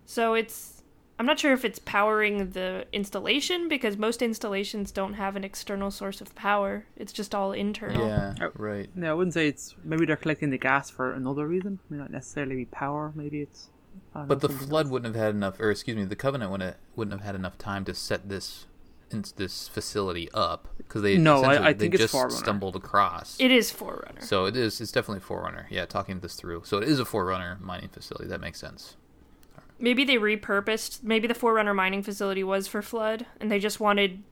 So 0.05 0.33
it's 0.33 0.73
I'm 1.19 1.25
not 1.25 1.39
sure 1.39 1.51
if 1.51 1.65
it's 1.65 1.79
powering 1.79 2.51
the 2.51 2.85
installation 2.93 3.67
because 3.67 3.97
most 3.97 4.21
installations 4.21 4.91
don't 4.91 5.15
have 5.15 5.35
an 5.35 5.43
external 5.43 5.89
source 5.89 6.21
of 6.21 6.33
power. 6.35 6.85
It's 6.95 7.11
just 7.11 7.33
all 7.33 7.53
internal. 7.53 8.07
Yeah, 8.07 8.35
Oh. 8.39 8.51
right. 8.55 8.87
No, 8.95 9.09
I 9.11 9.13
wouldn't 9.15 9.33
say 9.33 9.47
it's. 9.47 9.75
Maybe 9.83 10.05
they're 10.05 10.15
collecting 10.15 10.51
the 10.51 10.59
gas 10.59 10.91
for 10.91 11.11
another 11.13 11.47
reason. 11.47 11.79
May 11.89 11.97
not 11.97 12.11
necessarily 12.11 12.55
be 12.55 12.65
power. 12.65 13.11
Maybe 13.15 13.41
it's. 13.41 13.69
But 14.13 14.29
know, 14.29 14.35
the 14.35 14.49
flood 14.49 14.85
else. 14.85 14.91
wouldn't 14.91 15.15
have 15.15 15.23
had 15.23 15.33
enough, 15.33 15.59
or 15.59 15.71
excuse 15.71 15.97
me, 15.97 16.03
the 16.05 16.15
covenant 16.15 16.51
wouldn't 16.51 16.77
wouldn't 16.95 17.13
have 17.19 17.25
had 17.25 17.33
enough 17.35 17.57
time 17.57 17.83
to 17.85 17.95
set 17.95 18.29
this 18.29 18.67
in, 18.67 18.76
this 19.09 19.67
facility 19.67 20.29
up 20.33 20.67
because 20.77 21.01
they 21.01 21.17
No, 21.17 21.41
I- 21.43 21.69
I 21.69 21.73
think 21.73 21.79
they 21.79 21.87
it's 21.87 21.97
just 21.97 22.11
Forerunner. 22.11 22.35
stumbled 22.35 22.75
across. 22.75 23.37
It 23.39 23.51
is 23.51 23.71
Forerunner. 23.71 24.21
so 24.21 24.45
it 24.45 24.55
is. 24.55 24.79
It's 24.81 24.91
definitely 24.91 25.21
Forerunner. 25.21 25.67
Yeah, 25.69 25.85
talking 25.85 26.19
this 26.19 26.35
through. 26.35 26.63
So 26.65 26.77
it 26.77 26.87
is 26.87 26.99
a 26.99 27.05
Forerunner 27.05 27.57
mining 27.61 27.89
facility. 27.89 28.27
That 28.27 28.41
makes 28.41 28.59
sense. 28.59 28.95
Maybe 29.79 30.03
they 30.03 30.15
repurposed. 30.15 31.03
Maybe 31.03 31.27
the 31.27 31.35
Forerunner 31.35 31.73
mining 31.73 32.01
facility 32.03 32.43
was 32.43 32.67
for 32.67 32.81
Flood, 32.81 33.25
and 33.39 33.51
they 33.51 33.59
just 33.59 33.79
wanted. 33.79 34.23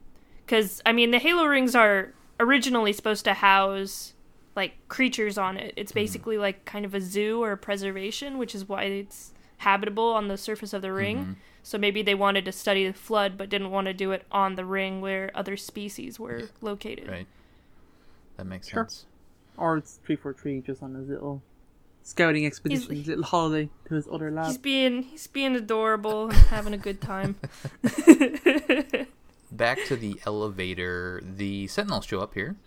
Because, 0.46 0.82
I 0.86 0.92
mean, 0.92 1.12
the 1.12 1.20
Halo 1.20 1.46
rings 1.46 1.76
are 1.76 2.14
originally 2.40 2.94
supposed 2.94 3.26
to 3.26 3.34
house, 3.34 4.14
like, 4.56 4.74
creatures 4.88 5.38
on 5.38 5.58
it. 5.58 5.74
It's 5.76 5.92
mm-hmm. 5.92 6.00
basically 6.00 6.38
like 6.38 6.66
kind 6.66 6.86
of 6.86 6.94
a 6.94 7.02
zoo 7.02 7.44
or 7.44 7.52
a 7.52 7.58
preservation, 7.58 8.38
which 8.38 8.56
is 8.56 8.68
why 8.68 8.84
it's 8.84 9.34
habitable 9.58 10.12
on 10.14 10.28
the 10.28 10.38
surface 10.38 10.74
of 10.74 10.82
the 10.82 10.92
ring. 10.94 11.18
Mm-hmm. 11.18 11.34
So 11.66 11.80
maybe 11.80 12.04
they 12.04 12.14
wanted 12.14 12.46
to 12.46 12.52
study 12.52 12.86
the 12.86 12.94
Flood, 12.94 13.40
but 13.40 13.50
didn't 13.50 13.72
want 13.72 13.88
to 13.88 13.94
do 13.94 14.12
it 14.12 14.24
on 14.32 14.54
the 14.54 14.64
ring 14.64 15.02
where 15.02 15.32
other 15.34 15.58
species 15.58 16.20
were 16.20 16.44
located. 16.62 17.10
Right. 17.10 17.26
That 18.38 18.46
makes 18.46 18.70
Sure. 18.70 18.84
sense. 18.84 19.08
Or 19.58 19.78
it's 19.78 20.00
three 20.06 20.16
four 20.16 20.32
three 20.32 20.62
just 20.62 20.84
on 20.84 20.94
his 20.94 21.10
little 21.10 21.42
scouting 22.04 22.46
expedition, 22.46 22.96
his 22.96 23.08
little 23.08 23.24
holiday 23.24 23.70
to 23.88 23.96
his 23.96 24.08
other 24.08 24.30
lab. 24.30 24.46
He's 24.46 24.60
being 24.60 25.02
he's 25.02 25.26
being 25.26 25.56
adorable 25.56 26.26
and 26.26 26.34
having 26.54 26.74
a 26.74 26.78
good 26.78 27.02
time. 27.02 27.36
Back 29.52 29.80
to 29.88 29.96
the 29.96 30.20
elevator. 30.28 31.20
The 31.26 31.66
sentinels 31.66 32.06
show 32.06 32.20
up 32.20 32.36
here. 32.36 32.58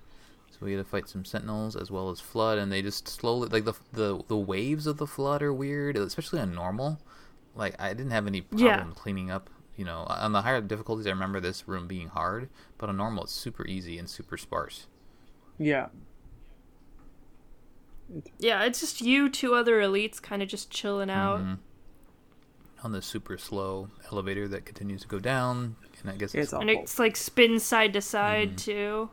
So 0.50 0.58
we 0.66 0.72
had 0.72 0.84
to 0.84 0.90
fight 0.90 1.08
some 1.08 1.24
sentinels 1.24 1.76
as 1.76 1.88
well 1.88 2.10
as 2.10 2.18
flood, 2.18 2.58
and 2.58 2.72
they 2.72 2.82
just 2.82 3.06
slowly 3.06 3.48
like 3.48 3.64
the 3.64 3.74
the 3.92 4.24
the 4.26 4.36
waves 4.36 4.88
of 4.88 4.96
the 4.96 5.06
flood 5.06 5.40
are 5.40 5.52
weird, 5.52 5.96
especially 5.96 6.40
on 6.40 6.52
normal. 6.52 6.98
Like 7.58 7.74
I 7.78 7.88
didn't 7.92 8.12
have 8.12 8.26
any 8.26 8.40
problem 8.40 8.64
Yeah. 8.66 8.84
cleaning 8.94 9.30
up. 9.30 9.50
You 9.76 9.84
know, 9.84 10.06
on 10.08 10.32
the 10.32 10.40
higher 10.42 10.60
difficulties, 10.62 11.06
I 11.06 11.10
remember 11.10 11.38
this 11.40 11.68
room 11.68 11.86
being 11.86 12.08
hard, 12.08 12.48
but 12.78 12.88
on 12.88 12.96
normal, 12.96 13.24
it's 13.24 13.32
super 13.32 13.66
easy 13.66 13.98
and 13.98 14.08
super 14.08 14.36
sparse. 14.38 14.86
Yeah. 15.58 15.88
yeah, 18.38 18.62
it's 18.64 18.80
just 18.80 19.00
you, 19.00 19.28
two 19.28 19.54
other 19.54 19.80
elites, 19.80 20.20
kind 20.20 20.42
of 20.42 20.48
just 20.48 20.70
chilling 20.70 21.10
out. 21.10 21.40
Mhm. 21.40 21.58
On 22.82 22.92
the 22.92 23.02
super 23.02 23.36
slow 23.36 23.90
elevator 24.10 24.48
that 24.48 24.64
continues 24.64 25.02
to 25.02 25.08
go 25.08 25.18
down, 25.18 25.76
and 26.00 26.10
I 26.10 26.16
guess 26.16 26.34
It's 26.34 26.44
it's, 26.46 26.52
awful. 26.52 26.68
And 26.68 26.70
it's 26.70 26.98
like 26.98 27.16
spins 27.16 27.62
side 27.64 27.92
to 27.92 28.00
side 28.00 28.48
Mm-hmm. 28.50 28.56
too. 28.56 29.10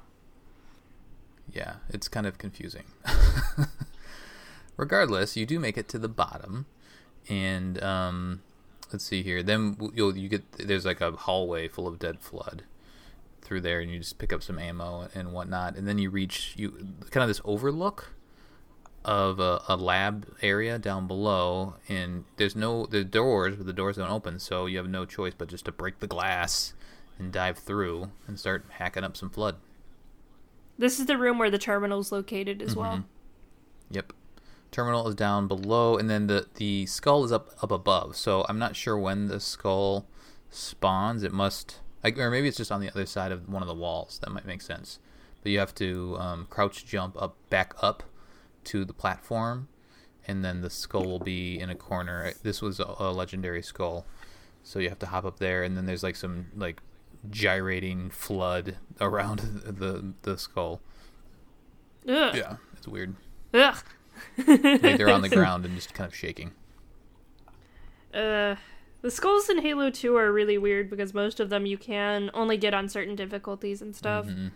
yeah, 1.51 1.75
it's 1.89 2.07
kind 2.07 2.25
of 2.27 2.37
confusing. 2.37 2.85
Regardless, 4.77 5.37
you 5.37 5.45
do 5.45 5.59
make 5.59 5.77
it 5.77 5.87
to 5.89 5.99
the 5.99 6.09
bottom, 6.09 6.65
and 7.29 7.81
um, 7.83 8.41
let's 8.91 9.05
see 9.05 9.23
here. 9.23 9.43
Then 9.43 9.77
you'll 9.93 10.17
you 10.17 10.29
get 10.29 10.51
there's 10.53 10.85
like 10.85 11.01
a 11.01 11.11
hallway 11.11 11.67
full 11.67 11.87
of 11.87 11.99
dead 11.99 12.19
flood 12.21 12.63
through 13.41 13.61
there, 13.61 13.79
and 13.79 13.91
you 13.91 13.99
just 13.99 14.17
pick 14.17 14.33
up 14.33 14.43
some 14.43 14.59
ammo 14.59 15.07
and 15.13 15.33
whatnot, 15.33 15.75
and 15.75 15.87
then 15.87 15.97
you 15.97 16.09
reach 16.09 16.53
you 16.57 16.71
kind 17.11 17.23
of 17.23 17.27
this 17.27 17.41
overlook 17.45 18.13
of 19.03 19.39
a, 19.39 19.61
a 19.67 19.75
lab 19.75 20.27
area 20.41 20.79
down 20.79 21.07
below, 21.07 21.75
and 21.87 22.25
there's 22.37 22.55
no 22.55 22.85
the 22.87 23.03
doors, 23.03 23.55
but 23.55 23.65
the 23.65 23.73
doors 23.73 23.97
don't 23.97 24.09
open, 24.09 24.39
so 24.39 24.65
you 24.65 24.77
have 24.77 24.89
no 24.89 25.05
choice 25.05 25.33
but 25.37 25.47
just 25.47 25.65
to 25.65 25.71
break 25.71 25.99
the 25.99 26.07
glass 26.07 26.73
and 27.19 27.31
dive 27.31 27.57
through 27.57 28.11
and 28.27 28.39
start 28.39 28.65
hacking 28.71 29.03
up 29.03 29.15
some 29.15 29.29
flood. 29.29 29.55
This 30.77 30.99
is 30.99 31.05
the 31.05 31.17
room 31.17 31.37
where 31.37 31.51
the 31.51 31.57
terminal's 31.57 32.11
located 32.11 32.61
as 32.61 32.75
well. 32.75 32.93
Mm-hmm. 32.93 33.01
Yep. 33.91 34.13
Terminal 34.75 35.07
is 35.07 35.15
down 35.15 35.47
below, 35.47 35.97
and 35.97 36.09
then 36.09 36.27
the 36.27 36.47
the 36.55 36.85
skull 36.85 37.23
is 37.23 37.31
up 37.31 37.49
up 37.63 37.71
above. 37.71 38.17
So 38.17 38.45
I'm 38.49 38.59
not 38.59 38.75
sure 38.75 38.97
when 38.97 39.27
the 39.27 39.39
skull 39.39 40.05
spawns. 40.49 41.23
It 41.23 41.31
must, 41.31 41.79
like, 42.03 42.17
or 42.17 42.29
maybe 42.29 42.49
it's 42.49 42.57
just 42.57 42.73
on 42.73 42.81
the 42.81 42.89
other 42.89 43.05
side 43.05 43.31
of 43.31 43.47
one 43.47 43.61
of 43.61 43.69
the 43.69 43.73
walls. 43.73 44.19
That 44.21 44.31
might 44.31 44.45
make 44.45 44.61
sense. 44.61 44.99
But 45.41 45.53
you 45.53 45.59
have 45.59 45.73
to 45.75 46.17
um, 46.19 46.47
crouch 46.49 46.85
jump 46.85 47.15
up 47.21 47.37
back 47.49 47.73
up 47.81 48.03
to 48.65 48.83
the 48.83 48.91
platform, 48.91 49.69
and 50.27 50.43
then 50.43 50.59
the 50.59 50.69
skull 50.69 51.05
will 51.05 51.19
be 51.19 51.57
in 51.57 51.69
a 51.69 51.75
corner. 51.75 52.33
This 52.43 52.61
was 52.61 52.81
a, 52.81 52.95
a 52.99 53.13
legendary 53.13 53.63
skull, 53.63 54.05
so 54.61 54.79
you 54.79 54.89
have 54.89 54.99
to 54.99 55.07
hop 55.07 55.23
up 55.23 55.39
there, 55.39 55.63
and 55.63 55.77
then 55.77 55.85
there's 55.85 56.03
like 56.03 56.17
some 56.17 56.47
like 56.53 56.81
gyrating 57.29 58.09
flood 58.09 58.75
around 58.99 59.39
the 59.65 60.11
the 60.23 60.37
skull. 60.37 60.81
Ugh. 62.09 62.35
Yeah, 62.35 62.57
it's 62.75 62.89
weird. 62.89 63.15
Ugh. 63.53 63.77
like 64.47 64.97
they're 64.97 65.09
on 65.09 65.21
the 65.21 65.29
ground 65.29 65.65
and 65.65 65.75
just 65.75 65.93
kind 65.93 66.07
of 66.07 66.15
shaking. 66.15 66.51
Uh, 68.13 68.55
the 69.01 69.11
skulls 69.11 69.49
in 69.49 69.61
Halo 69.61 69.89
2 69.89 70.15
are 70.15 70.31
really 70.31 70.57
weird 70.57 70.89
because 70.89 71.13
most 71.13 71.39
of 71.39 71.49
them 71.49 71.65
you 71.65 71.77
can 71.77 72.31
only 72.33 72.57
get 72.57 72.73
on 72.73 72.87
certain 72.89 73.15
difficulties 73.15 73.81
and 73.81 73.95
stuff. 73.95 74.25
Mhm. 74.25 74.51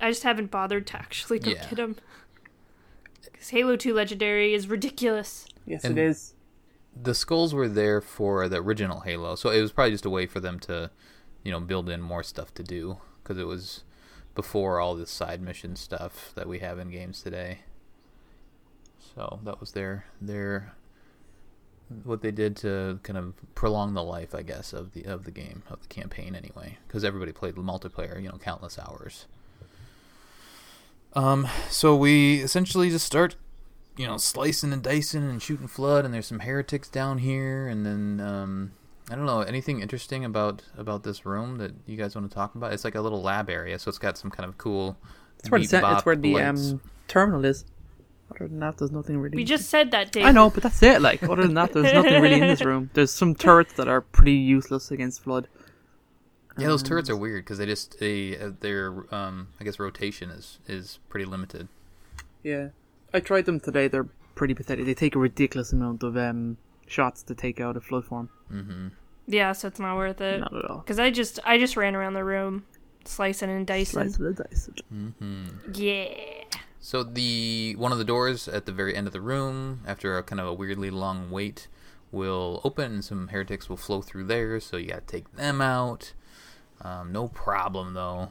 I 0.00 0.10
just 0.10 0.22
haven't 0.24 0.50
bothered 0.50 0.86
to 0.88 0.96
actually 0.98 1.38
go 1.38 1.50
Yeah. 1.52 1.66
get 1.68 1.76
them. 1.76 1.96
Because 3.24 3.48
Halo 3.48 3.76
2 3.76 3.94
Legendary 3.94 4.52
is 4.54 4.68
ridiculous. 4.68 5.46
Yes, 5.64 5.84
And- 5.84 5.98
it 5.98 6.02
is. 6.04 6.34
The 7.00 7.14
skulls 7.14 7.52
were 7.52 7.68
there 7.68 8.00
for 8.00 8.48
the 8.48 8.56
original 8.56 9.00
Halo, 9.00 9.34
so 9.36 9.50
it 9.50 9.60
was 9.60 9.70
probably 9.72 9.90
just 9.92 10.06
a 10.06 10.10
way 10.10 10.24
for 10.26 10.40
them 10.40 10.58
to, 10.60 10.90
you 11.42 11.50
know, 11.50 11.60
build 11.60 11.90
in 11.90 12.00
more 12.00 12.22
stuff 12.22 12.54
to 12.54 12.62
do 12.62 12.98
because 13.22 13.36
it 13.36 13.46
was 13.46 13.84
before 14.34 14.80
all 14.80 14.94
this 14.94 15.10
side 15.10 15.42
mission 15.42 15.76
stuff 15.76 16.32
that 16.36 16.46
we 16.48 16.58
have 16.60 16.78
in 16.78 16.90
games 16.90 17.22
today. 17.22 17.60
So 19.16 19.40
that 19.44 19.60
was 19.60 19.72
their 19.72 20.04
their 20.20 20.74
what 22.04 22.20
they 22.20 22.30
did 22.30 22.56
to 22.56 23.00
kind 23.02 23.16
of 23.18 23.34
prolong 23.54 23.94
the 23.94 24.02
life, 24.02 24.34
I 24.34 24.42
guess, 24.42 24.72
of 24.72 24.92
the 24.92 25.04
of 25.04 25.24
the 25.24 25.30
game 25.30 25.62
of 25.70 25.80
the 25.80 25.88
campaign 25.88 26.34
anyway, 26.34 26.78
because 26.86 27.02
everybody 27.02 27.32
played 27.32 27.56
the 27.56 27.62
multiplayer, 27.62 28.22
you 28.22 28.28
know, 28.28 28.38
countless 28.38 28.78
hours. 28.78 29.26
Um, 31.14 31.48
so 31.70 31.96
we 31.96 32.40
essentially 32.40 32.90
just 32.90 33.06
start, 33.06 33.36
you 33.96 34.06
know, 34.06 34.18
slicing 34.18 34.70
and 34.70 34.82
dicing 34.82 35.22
and 35.22 35.42
shooting 35.42 35.66
flood, 35.66 36.04
and 36.04 36.12
there's 36.12 36.26
some 36.26 36.40
heretics 36.40 36.90
down 36.90 37.18
here, 37.18 37.66
and 37.68 37.86
then 37.86 38.20
um, 38.20 38.72
I 39.10 39.14
don't 39.14 39.24
know 39.24 39.40
anything 39.40 39.80
interesting 39.80 40.26
about 40.26 40.62
about 40.76 41.04
this 41.04 41.24
room 41.24 41.56
that 41.56 41.72
you 41.86 41.96
guys 41.96 42.14
want 42.14 42.28
to 42.30 42.34
talk 42.34 42.54
about. 42.54 42.74
It's 42.74 42.84
like 42.84 42.96
a 42.96 43.00
little 43.00 43.22
lab 43.22 43.48
area, 43.48 43.78
so 43.78 43.88
it's 43.88 43.98
got 43.98 44.18
some 44.18 44.30
kind 44.30 44.46
of 44.46 44.58
cool. 44.58 44.98
It's 45.38 45.50
where 45.50 45.58
the, 45.58 45.92
it's 45.94 46.04
where 46.04 46.16
the 46.16 46.38
um, 46.42 46.80
terminal 47.08 47.46
is. 47.46 47.64
Other 48.30 48.48
than 48.48 48.58
that, 48.60 48.78
there's 48.78 48.90
nothing 48.90 49.18
really. 49.18 49.36
We 49.36 49.44
just 49.44 49.68
said 49.68 49.92
that, 49.92 50.12
Dave. 50.12 50.26
I 50.26 50.32
know, 50.32 50.50
but 50.50 50.62
that's 50.62 50.82
it. 50.82 51.00
Like, 51.00 51.22
other 51.22 51.42
than 51.42 51.54
that, 51.54 51.72
there's 51.72 51.92
nothing 51.92 52.20
really 52.20 52.40
in 52.40 52.46
this 52.48 52.64
room. 52.64 52.90
There's 52.94 53.12
some 53.12 53.34
turrets 53.34 53.74
that 53.74 53.88
are 53.88 54.00
pretty 54.00 54.32
useless 54.32 54.90
against 54.90 55.22
flood. 55.22 55.48
Yeah, 56.58 56.68
those 56.68 56.82
turrets 56.82 57.10
are 57.10 57.16
weird 57.16 57.44
because 57.44 57.58
they 57.58 57.66
just 57.66 58.00
they 58.00 58.36
uh, 58.38 58.50
their 58.60 59.14
um 59.14 59.48
I 59.60 59.64
guess 59.64 59.78
rotation 59.78 60.30
is 60.30 60.58
is 60.66 60.98
pretty 61.08 61.26
limited. 61.26 61.68
Yeah, 62.42 62.68
I 63.12 63.20
tried 63.20 63.44
them 63.44 63.60
today. 63.60 63.88
They're 63.88 64.08
pretty 64.34 64.54
pathetic. 64.54 64.86
They 64.86 64.94
take 64.94 65.14
a 65.14 65.18
ridiculous 65.18 65.72
amount 65.72 66.02
of 66.02 66.16
um 66.16 66.56
shots 66.86 67.22
to 67.24 67.34
take 67.34 67.60
out 67.60 67.76
a 67.76 67.80
flood 67.80 68.06
form. 68.06 68.30
Mm-hmm. 68.50 68.88
Yeah, 69.26 69.52
so 69.52 69.68
it's 69.68 69.80
not 69.80 69.96
worth 69.96 70.20
it. 70.20 70.40
Not 70.40 70.54
at 70.54 70.64
all. 70.64 70.78
Because 70.78 70.98
I 70.98 71.10
just 71.10 71.40
I 71.44 71.58
just 71.58 71.76
ran 71.76 71.94
around 71.94 72.14
the 72.14 72.24
room, 72.24 72.64
slicing 73.04 73.50
and 73.50 73.66
dicing. 73.66 74.08
Slice 74.10 74.14
of 74.14 74.36
the 74.36 74.44
dice. 74.44 74.70
Mm-hmm. 74.92 75.72
Yeah. 75.74 76.44
So 76.86 77.02
the 77.02 77.74
one 77.78 77.90
of 77.90 77.98
the 77.98 78.04
doors 78.04 78.46
at 78.46 78.64
the 78.64 78.70
very 78.70 78.94
end 78.94 79.08
of 79.08 79.12
the 79.12 79.20
room, 79.20 79.80
after 79.88 80.16
a 80.16 80.22
kind 80.22 80.38
of 80.38 80.46
a 80.46 80.52
weirdly 80.54 80.88
long 80.88 81.32
wait, 81.32 81.66
will 82.12 82.60
open 82.62 82.92
and 82.92 83.04
some 83.04 83.26
heretics 83.26 83.68
will 83.68 83.76
flow 83.76 84.02
through 84.02 84.26
there. 84.26 84.60
So 84.60 84.76
you 84.76 84.90
got 84.90 85.04
to 85.04 85.12
take 85.12 85.32
them 85.32 85.60
out. 85.60 86.12
Um, 86.80 87.10
no 87.10 87.26
problem 87.26 87.94
though. 87.94 88.30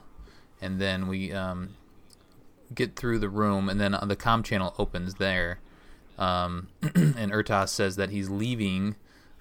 And 0.62 0.80
then 0.80 1.10
we 1.10 1.34
um, 1.34 1.76
get 2.74 2.96
through 2.96 3.20
the 3.20 3.28
room, 3.28 3.68
and 3.68 3.78
then 3.78 3.94
the 4.04 4.16
com 4.16 4.42
channel 4.42 4.74
opens 4.80 5.16
there. 5.16 5.60
Um, 6.18 6.70
and 6.82 7.34
Rtas 7.34 7.68
says 7.68 7.98
that 7.98 8.10
he's 8.10 8.30
leaving, 8.30 8.96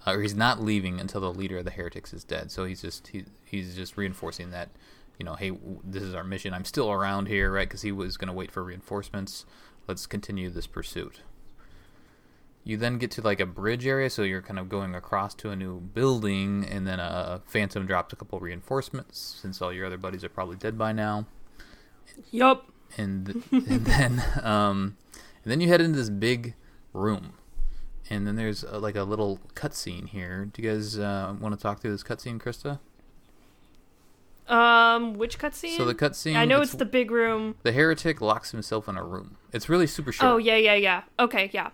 uh, 0.04 0.14
or 0.14 0.23
he's 0.23 0.35
not 0.35 0.61
leaving 0.61 0.99
until 0.99 1.21
the 1.21 1.33
leader 1.33 1.59
of 1.59 1.64
the 1.64 1.71
heretics 1.71 2.12
is 2.12 2.25
dead. 2.25 2.50
So 2.50 2.64
he's 2.64 2.83
just 2.83 3.06
he, 3.06 3.26
he's 3.44 3.76
just 3.76 3.97
reinforcing 3.97 4.50
that, 4.50 4.71
you 5.18 5.25
know, 5.25 5.35
hey, 5.35 5.50
w- 5.50 5.80
this 5.85 6.02
is 6.02 6.14
our 6.14 6.25
mission. 6.25 6.52
I'm 6.54 6.64
still 6.64 6.90
around 6.90 7.26
here, 7.28 7.52
right? 7.52 7.68
Because 7.68 7.83
he 7.83 7.92
was 7.92 8.16
going 8.16 8.28
to 8.28 8.35
wait 8.35 8.50
for 8.50 8.62
reinforcements. 8.64 9.44
Let's 9.87 10.06
continue 10.06 10.50
this 10.50 10.66
pursuit. 10.66 11.21
You 12.66 12.78
then 12.78 12.97
get 12.97 13.11
to 13.12 13.21
like 13.21 13.40
a 13.40 13.47
bridge 13.47 13.87
area, 13.87 14.09
so 14.09 14.23
you're 14.23 14.40
kind 14.40 14.59
of 14.59 14.71
going 14.71 14.94
across 14.94 15.35
to 15.37 15.50
a 15.50 15.56
new 15.56 15.80
building, 15.80 16.64
and 16.64 16.87
then 16.87 16.99
a 16.99 17.42
phantom 17.47 17.87
drops 17.87 18.12
a 18.14 18.16
couple 18.16 18.40
reinforcements, 18.40 19.38
since 19.42 19.61
all 19.61 19.71
your 19.73 19.85
other 19.87 19.99
buddies 19.99 20.25
are 20.25 20.30
probably 20.30 20.56
dead 20.56 20.78
by 20.78 20.90
now 20.92 21.26
Yup. 22.30 22.71
and 22.97 23.42
and 23.52 23.85
then 23.85 24.25
um, 24.42 24.97
and 25.42 25.50
then 25.52 25.61
you 25.61 25.68
head 25.68 25.83
into 25.83 25.99
this 25.99 26.09
big 26.09 26.54
room, 26.94 27.35
and 28.09 28.26
then 28.26 28.37
there's 28.37 28.64
uh 28.64 28.78
like 28.78 28.97
a 28.97 29.02
little 29.02 29.40
cutscene 29.54 30.09
here. 30.09 30.47
Do 30.47 30.62
you 30.62 30.71
guys 30.71 30.99
uh, 30.99 31.35
want 31.38 31.54
to 31.54 31.61
talk 31.61 31.80
through 31.80 31.92
this 31.92 32.02
cutscene, 32.02 32.38
Krista? 32.40 32.78
Um, 34.48 35.14
which 35.14 35.38
cutscene? 35.38 35.76
So 35.76 35.84
the 35.84 35.94
cutscene. 35.94 36.36
I 36.36 36.44
know 36.44 36.60
it's, 36.60 36.72
the 36.72 36.84
big 36.84 37.10
room. 37.10 37.56
the 37.62 37.72
heretic 37.72 38.20
locks 38.20 38.50
himself 38.50 38.88
in 38.88 38.96
a 38.96 39.02
room. 39.02 39.36
It's 39.52 39.68
really 39.68 39.86
super 39.86 40.12
short. 40.12 40.32
Oh 40.32 40.36
yeah, 40.36 40.56
yeah, 40.56 40.74
yeah. 40.74 41.02
Okay, 41.18 41.50
yeah. 41.52 41.70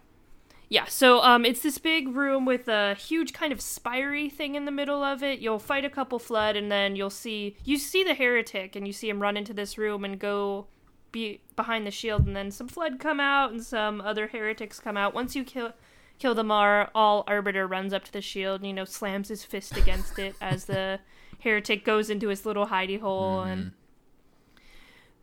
Yeah, 0.69 0.85
so 0.85 1.21
um 1.23 1.45
it's 1.45 1.63
this 1.63 1.79
big 1.79 2.09
room 2.15 2.47
with 2.47 2.69
a 2.69 2.95
huge 2.95 3.33
kind 3.33 3.53
of 3.53 3.61
spiry 3.61 4.31
thing 4.31 4.55
in 4.55 4.67
the 4.67 4.71
middle 4.71 5.03
of 5.03 5.21
it. 5.23 5.41
You'll 5.41 5.59
fight 5.59 5.85
a 5.85 5.91
couple 5.91 6.21
flood 6.21 6.55
and 6.55 6.71
then 6.71 6.95
you'll 6.95 7.11
see 7.11 7.57
you 7.65 7.77
see 7.77 8.05
the 8.05 8.15
heretic 8.15 8.77
and 8.77 8.87
you 8.87 8.93
see 8.93 9.09
him 9.09 9.21
run 9.21 9.37
into 9.37 9.53
this 9.53 9.77
room 9.77 10.05
and 10.05 10.19
go 10.19 10.69
be 11.11 11.41
behind 11.57 11.89
the 11.89 11.91
shield 11.91 12.25
and 12.25 12.37
then 12.37 12.53
some 12.53 12.69
flood 12.69 13.01
come 13.01 13.19
out 13.19 13.51
and 13.51 13.65
some 13.65 14.01
other 14.01 14.29
heretics 14.29 14.79
come 14.79 14.97
out. 14.97 15.13
Once 15.13 15.35
you 15.35 15.43
kill 15.43 15.73
kill 16.21 16.37
them 16.37 16.53
all, 16.53 16.87
all 16.95 17.25
Arbiter 17.27 17.67
runs 17.67 17.93
up 17.93 18.05
to 18.05 18.13
the 18.13 18.21
shield 18.21 18.61
and 18.61 18.69
you 18.69 18.75
know 18.75 18.85
slams 18.85 19.29
his 19.29 19.43
fist 19.43 19.77
against 19.77 20.21
it 20.21 20.37
as 20.41 20.67
the 20.67 21.01
heretic 21.43 21.85
goes 21.85 22.11
into 22.11 22.29
his 22.29 22.45
little 22.45 22.67
hidey 22.67 23.01
hole 23.01 23.41
and 23.41 23.73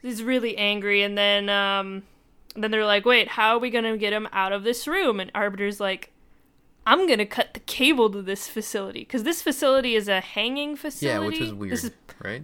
is 0.04 0.24
really 0.24 0.58
angry 0.58 1.02
and 1.04 1.18
then 1.18 1.50
um 1.50 2.04
then 2.56 2.72
they're 2.72 2.86
like 2.86 3.06
wait 3.06 3.28
how 3.30 3.56
are 3.56 3.60
we 3.60 3.70
gonna 3.70 3.98
get 3.98 4.14
him 4.14 4.28
out 4.32 4.52
of 4.52 4.64
this 4.64 4.88
room 4.88 5.20
and 5.20 5.32
arbiter's 5.36 5.80
like 5.80 6.12
i'm 6.86 7.08
gonna 7.08 7.26
cut 7.26 7.54
the 7.54 7.60
cable 7.62 8.10
to 8.10 8.22
this 8.22 8.48
facility 8.48 9.02
because 9.02 9.24
this 9.24 9.42
facility 9.42 9.96
is 9.96 10.08
a 10.08 10.22
hanging 10.22 10.76
facility. 10.76 11.06
yeah, 11.08 11.28
which 11.28 11.42
is 11.42 11.54
weird, 11.54 11.74
this 11.74 11.84
is, 11.84 11.92
right? 12.24 12.44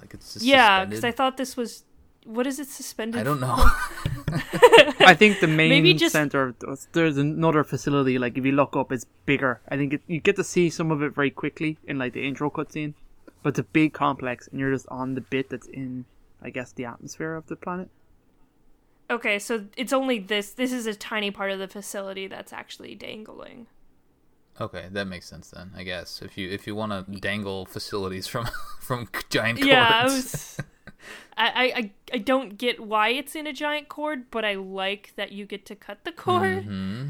Like 0.00 0.14
it's 0.14 0.34
just 0.34 0.44
yeah 0.44 0.84
because 0.84 1.04
i 1.04 1.10
thought 1.10 1.36
this 1.36 1.56
was 1.56 1.84
what 2.26 2.46
is 2.46 2.58
it 2.58 2.68
suspended 2.68 3.20
I 3.20 3.24
don't 3.24 3.40
know. 3.40 3.54
I 5.00 5.14
think 5.14 5.40
the 5.40 5.46
main 5.60 5.68
Maybe 5.70 5.94
just- 5.94 6.12
center. 6.12 6.54
There's 6.92 7.16
another 7.16 7.64
facility. 7.64 8.18
Like 8.18 8.36
if 8.36 8.44
you 8.44 8.52
look 8.52 8.76
up, 8.76 8.92
it's 8.92 9.06
bigger. 9.24 9.60
I 9.68 9.76
think 9.76 9.94
it, 9.94 10.02
you 10.06 10.20
get 10.20 10.36
to 10.36 10.44
see 10.44 10.68
some 10.70 10.90
of 10.90 11.02
it 11.02 11.14
very 11.14 11.30
quickly 11.30 11.78
in 11.86 11.98
like 11.98 12.12
the 12.12 12.26
intro 12.26 12.50
cutscene. 12.50 12.94
But 13.42 13.50
it's 13.50 13.58
a 13.60 13.64
big 13.64 13.92
complex, 13.92 14.48
and 14.48 14.58
you're 14.58 14.72
just 14.72 14.88
on 14.88 15.14
the 15.14 15.20
bit 15.20 15.50
that's 15.50 15.68
in, 15.68 16.04
I 16.42 16.50
guess, 16.50 16.72
the 16.72 16.84
atmosphere 16.84 17.36
of 17.36 17.46
the 17.46 17.54
planet. 17.54 17.88
Okay, 19.08 19.38
so 19.38 19.66
it's 19.76 19.92
only 19.92 20.18
this. 20.18 20.50
This 20.52 20.72
is 20.72 20.86
a 20.86 20.94
tiny 20.94 21.30
part 21.30 21.52
of 21.52 21.60
the 21.60 21.68
facility 21.68 22.26
that's 22.26 22.52
actually 22.52 22.96
dangling. 22.96 23.68
Okay, 24.60 24.88
that 24.90 25.06
makes 25.06 25.28
sense 25.28 25.50
then. 25.50 25.70
I 25.76 25.84
guess 25.84 26.22
if 26.22 26.36
you 26.36 26.50
if 26.50 26.66
you 26.66 26.74
want 26.74 26.90
to 26.92 27.20
dangle 27.20 27.66
facilities 27.66 28.26
from 28.26 28.48
from 28.80 29.08
giant 29.30 29.58
cords. 29.58 29.68
Yeah, 29.68 29.88
I 29.92 30.04
was. 30.04 30.58
I, 31.36 31.48
I, 31.48 31.90
I- 32.14 32.18
don't 32.18 32.58
get 32.58 32.80
why 32.80 33.08
it's 33.10 33.34
in 33.34 33.46
a 33.46 33.52
giant 33.52 33.88
cord, 33.88 34.30
but 34.30 34.44
I 34.44 34.54
like 34.54 35.12
that 35.16 35.32
you 35.32 35.46
get 35.46 35.66
to 35.66 35.74
cut 35.74 36.04
the 36.04 36.12
cord. 36.12 36.64
hmm 36.64 37.08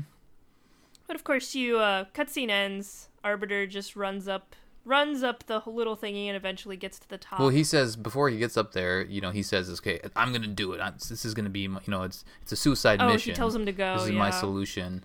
But 1.06 1.16
of 1.16 1.24
course, 1.24 1.54
you 1.54 1.78
uh, 1.78 2.06
cutscene 2.14 2.50
ends. 2.50 3.08
Arbiter 3.24 3.66
just 3.66 3.96
runs 3.96 4.28
up, 4.28 4.54
runs 4.84 5.22
up 5.22 5.44
the 5.46 5.62
little 5.66 5.96
thingy, 5.96 6.26
and 6.26 6.36
eventually 6.36 6.76
gets 6.76 6.98
to 7.00 7.08
the 7.08 7.18
top. 7.18 7.40
Well, 7.40 7.48
he 7.48 7.64
says 7.64 7.96
before 7.96 8.28
he 8.28 8.38
gets 8.38 8.56
up 8.56 8.72
there, 8.72 9.04
you 9.04 9.20
know, 9.20 9.30
he 9.30 9.42
says, 9.42 9.68
"Okay, 9.80 10.00
I'm 10.14 10.32
gonna 10.32 10.46
do 10.46 10.72
it. 10.72 10.80
i 10.80 10.90
this 10.90 11.24
is 11.24 11.34
gonna 11.34 11.50
be, 11.50 11.68
my, 11.68 11.80
you 11.84 11.90
know, 11.90 12.02
it's 12.02 12.24
it's 12.42 12.52
a 12.52 12.56
suicide 12.56 13.00
oh, 13.00 13.08
mission. 13.08 13.32
he 13.32 13.36
tells 13.36 13.54
him 13.54 13.66
to 13.66 13.72
go. 13.72 13.94
this 13.94 14.04
is 14.04 14.10
yeah. 14.10 14.18
my 14.18 14.30
solution." 14.30 15.04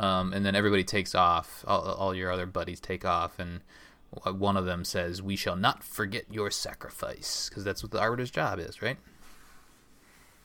Um, 0.00 0.32
and 0.32 0.46
then 0.46 0.56
everybody 0.56 0.82
takes 0.82 1.14
off. 1.14 1.64
All, 1.68 1.82
all 1.82 2.14
your 2.14 2.32
other 2.32 2.46
buddies 2.46 2.80
take 2.80 3.04
off, 3.04 3.38
and 3.38 3.60
one 4.10 4.56
of 4.56 4.64
them 4.64 4.84
says, 4.84 5.22
"We 5.22 5.36
shall 5.36 5.56
not 5.56 5.82
forget 5.84 6.24
your 6.30 6.50
sacrifice," 6.50 7.48
because 7.48 7.64
that's 7.64 7.82
what 7.82 7.92
the 7.92 8.00
arbiter's 8.00 8.30
job 8.30 8.58
is, 8.58 8.82
right? 8.82 8.98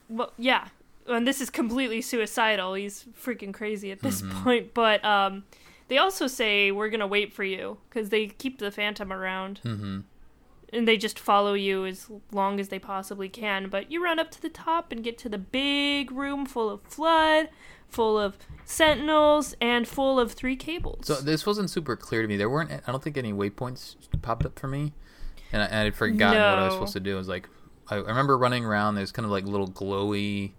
Well, 0.10 0.32
yeah, 0.38 0.68
and 1.08 1.28
this 1.28 1.42
is 1.42 1.50
completely 1.50 2.02
suicidal. 2.02 2.74
He's 2.76 3.06
freaking 3.20 3.54
crazy 3.54 3.92
at 3.92 4.02
this 4.02 4.22
Mm-hmm. 4.22 4.44
point. 4.44 4.74
But 4.74 5.04
um, 5.04 5.44
they 5.88 5.98
also 5.98 6.28
say 6.28 6.72
we're 6.72 6.90
gonna 6.90 7.08
wait 7.08 7.34
for 7.34 7.44
you 7.44 7.78
because 7.90 8.10
they 8.10 8.28
keep 8.28 8.60
the 8.60 8.72
Phantom 8.72 9.12
around, 9.12 9.62
Mm-hmm. 9.64 10.00
and 10.74 10.88
they 10.88 10.98
just 10.98 11.18
follow 11.20 11.54
you 11.54 11.86
as 11.86 12.08
long 12.32 12.60
as 12.60 12.70
they 12.70 12.80
possibly 12.80 13.30
can. 13.30 13.68
But 13.70 13.92
you 13.92 14.04
run 14.04 14.20
up 14.20 14.30
to 14.32 14.42
the 14.42 14.50
top 14.50 14.92
and 14.92 15.04
get 15.04 15.18
to 15.20 15.30
the 15.30 15.38
big 15.40 16.12
room 16.12 16.46
full 16.46 16.70
of 16.70 16.84
flood, 16.84 17.50
full 17.90 18.18
of 18.20 18.38
sentinels, 18.66 19.56
and 19.62 19.88
full 19.88 20.20
of 20.20 20.32
three 20.34 20.56
cables. 20.56 21.08
So 21.08 21.16
this 21.16 21.46
wasn't 21.46 21.70
super 21.70 21.96
clear 21.96 22.22
to 22.22 22.28
me. 22.28 22.36
There 22.38 22.50
weren't. 22.50 22.72
I 22.86 22.92
don't 22.92 23.04
think 23.04 23.18
any 23.18 23.32
waypoints 23.34 23.96
popped 24.22 24.46
up 24.46 24.58
for 24.60 24.68
me, 24.68 24.94
and 25.52 25.62
I, 25.62 25.66
and 25.66 25.76
I'd 25.88 25.96
forgotten 25.96 26.40
what 26.42 26.60
I 26.60 26.66
was 26.66 26.74
supposed 26.74 26.94
to 26.94 27.00
do. 27.00 27.16
I 27.16 27.18
was 27.18 27.28
like, 27.28 27.48
I, 27.90 27.96
I 27.96 28.00
remember 28.00 28.38
running 28.38 28.66
around. 28.66 28.96
There's 28.96 29.12
kind 29.12 29.26
of 29.26 29.32
like 29.32 29.46
little 29.46 29.68
glowy, 29.70 30.52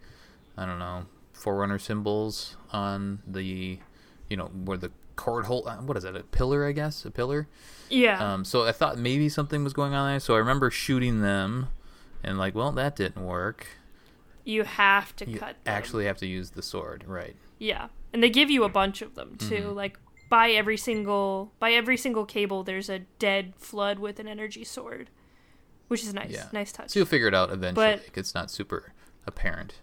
I 0.56 0.64
don't 0.66 0.78
know, 0.78 1.06
forerunner 1.32 1.78
symbols 1.78 2.56
on 2.72 3.20
the, 3.26 3.78
you 4.28 4.36
know, 4.36 4.46
where 4.64 4.78
the 4.78 4.90
cord 5.16 5.46
hold. 5.46 5.66
uh, 5.66 5.76
What 5.76 5.96
is 5.96 6.02
that? 6.04 6.14
A 6.16 6.22
pillar, 6.22 6.66
I 6.66 6.72
guess. 6.72 7.04
A 7.04 7.10
pillar. 7.10 7.48
yeah, 7.90 8.32
Um. 8.34 8.44
So 8.44 8.64
I 8.66 8.72
thought 8.72 8.98
maybe 8.98 9.28
something 9.28 9.62
was 9.64 9.72
going 9.72 9.94
on 9.94 10.08
there. 10.10 10.20
So 10.20 10.34
I 10.34 10.38
remember 10.38 10.70
shooting 10.70 11.20
them, 11.22 11.68
and 12.22 12.38
like, 12.38 12.54
well, 12.54 12.72
that 12.72 12.96
didn't 12.96 13.24
work. 13.26 13.66
You 14.46 14.62
have 14.64 15.14
to 15.16 15.28
You 15.28 15.38
cut. 15.38 15.56
Them. 15.64 15.74
actually 15.74 16.06
have 16.06 16.16
to 16.18 16.26
use 16.26 16.50
the 16.50 16.62
sword, 16.62 17.04
right? 17.06 17.36
Yeah, 17.58 17.88
and 18.12 18.22
they 18.22 18.30
give 18.30 18.50
you 18.50 18.64
a 18.64 18.68
bunch 18.68 19.02
of 19.02 19.14
them 19.14 19.36
too. 19.36 19.54
Mm-hmm. 19.56 19.74
Like 19.74 19.98
by 20.30 20.50
every 20.50 20.76
single 20.76 21.52
by 21.58 21.72
every 21.72 21.96
single 21.96 22.24
cable, 22.24 22.62
there's 22.62 22.88
a 22.88 23.00
dead 23.18 23.54
flood 23.56 23.98
with 23.98 24.18
an 24.20 24.28
energy 24.28 24.64
sword, 24.64 25.10
which 25.88 26.02
is 26.02 26.14
nice. 26.14 26.30
Yeah. 26.30 26.46
Nice 26.52 26.72
touch. 26.72 26.90
So 26.90 27.00
you'll 27.00 27.06
figure 27.06 27.28
it 27.28 27.34
out 27.34 27.50
eventually. 27.52 27.96
But- 27.96 28.18
it's 28.18 28.34
not 28.34 28.50
super 28.50 28.92
apparent, 29.26 29.80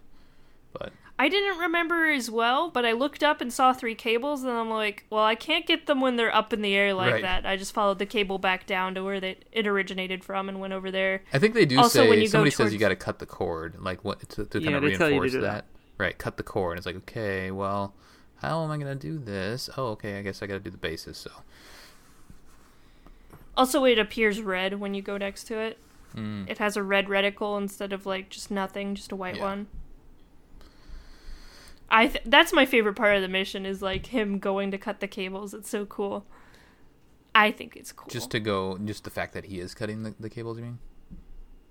but 0.72 0.92
I 1.16 1.28
didn't 1.28 1.58
remember 1.58 2.10
as 2.10 2.28
well, 2.28 2.70
but 2.70 2.84
I 2.84 2.90
looked 2.90 3.22
up 3.22 3.40
and 3.40 3.52
saw 3.52 3.72
three 3.72 3.94
cables, 3.94 4.42
and 4.42 4.50
I'm 4.52 4.68
like, 4.68 5.04
well, 5.10 5.22
I 5.24 5.36
can't 5.36 5.64
get 5.64 5.86
them 5.86 6.00
when 6.00 6.16
they're 6.16 6.34
up 6.34 6.52
in 6.52 6.60
the 6.60 6.74
air 6.74 6.92
like 6.92 7.12
Right. 7.12 7.22
that. 7.22 7.46
I 7.46 7.56
just 7.56 7.72
followed 7.72 8.00
the 8.00 8.06
cable 8.06 8.38
back 8.38 8.66
down 8.66 8.96
to 8.96 9.04
where 9.04 9.20
they, 9.20 9.36
it 9.52 9.64
originated 9.66 10.24
from 10.24 10.48
and 10.48 10.58
went 10.58 10.72
over 10.72 10.90
there. 10.90 11.22
I 11.32 11.38
think 11.38 11.54
they 11.54 11.66
do 11.66 11.78
Also, 11.78 12.00
say 12.02 12.08
when 12.08 12.18
you 12.18 12.24
go 12.24 12.30
somebody 12.30 12.50
says 12.50 12.72
you 12.72 12.80
got 12.80 12.88
to 12.88 12.96
cut 12.96 13.20
the 13.20 13.26
cord, 13.26 13.76
like 13.80 14.04
what 14.04 14.28
to, 14.30 14.44
to 14.44 14.58
kind 14.58 14.64
Yeah, 14.64 14.76
of 14.78 14.82
they 14.82 14.96
tell 14.96 15.08
you 15.08 15.14
to 15.16 15.20
reinforce 15.20 15.32
do 15.32 15.40
that. 15.42 15.52
that. 15.52 15.64
Right, 15.98 16.18
cut 16.18 16.36
the 16.36 16.42
cord. 16.42 16.78
It's 16.78 16.86
like 16.86 16.96
okay, 16.96 17.52
well, 17.52 17.94
how 18.38 18.64
am 18.64 18.72
I 18.72 18.76
gonna 18.78 18.96
do 18.96 19.16
this? 19.16 19.70
Oh, 19.76 19.90
okay, 19.90 20.18
I 20.18 20.22
guess 20.22 20.42
I 20.42 20.46
got 20.48 20.54
to 20.54 20.60
do 20.60 20.70
the 20.70 20.76
basis. 20.76 21.16
So, 21.18 21.30
Also, 23.56 23.84
it 23.84 23.98
appears 24.00 24.42
red 24.42 24.80
when 24.80 24.94
you 24.94 25.02
go 25.02 25.16
next 25.16 25.44
to 25.44 25.58
it. 25.60 25.78
mm. 26.16 26.48
It 26.50 26.58
has 26.58 26.76
a 26.76 26.82
red 26.82 27.06
reticle 27.06 27.56
instead 27.60 27.92
of 27.92 28.04
like 28.04 28.28
just 28.30 28.50
nothing, 28.50 28.96
just 28.96 29.12
a 29.12 29.16
white 29.16 29.36
Yeah. 29.36 29.42
one. 29.42 29.66
I 31.94 32.08
th- 32.08 32.24
that's 32.26 32.52
my 32.52 32.66
favorite 32.66 32.94
part 32.94 33.14
of 33.14 33.22
the 33.22 33.28
mission 33.28 33.64
is 33.64 33.80
like 33.80 34.06
him 34.06 34.38
going 34.40 34.70
to 34.72 34.78
cut 34.78 34.98
the 34.98 35.06
cables. 35.06 35.54
It's 35.54 35.70
so 35.70 35.86
cool. 35.86 36.26
I 37.36 37.50
think 37.52 37.76
it's 37.76 37.92
cool. 37.92 38.08
just 38.10 38.30
to 38.32 38.40
go, 38.40 38.78
just 38.78 39.04
the 39.04 39.10
fact 39.10 39.32
that 39.34 39.44
he 39.44 39.60
is 39.60 39.74
cutting 39.74 40.02
the, 40.02 40.14
the 40.18 40.28
cables. 40.30 40.58
You 40.58 40.64
mean? 40.64 40.78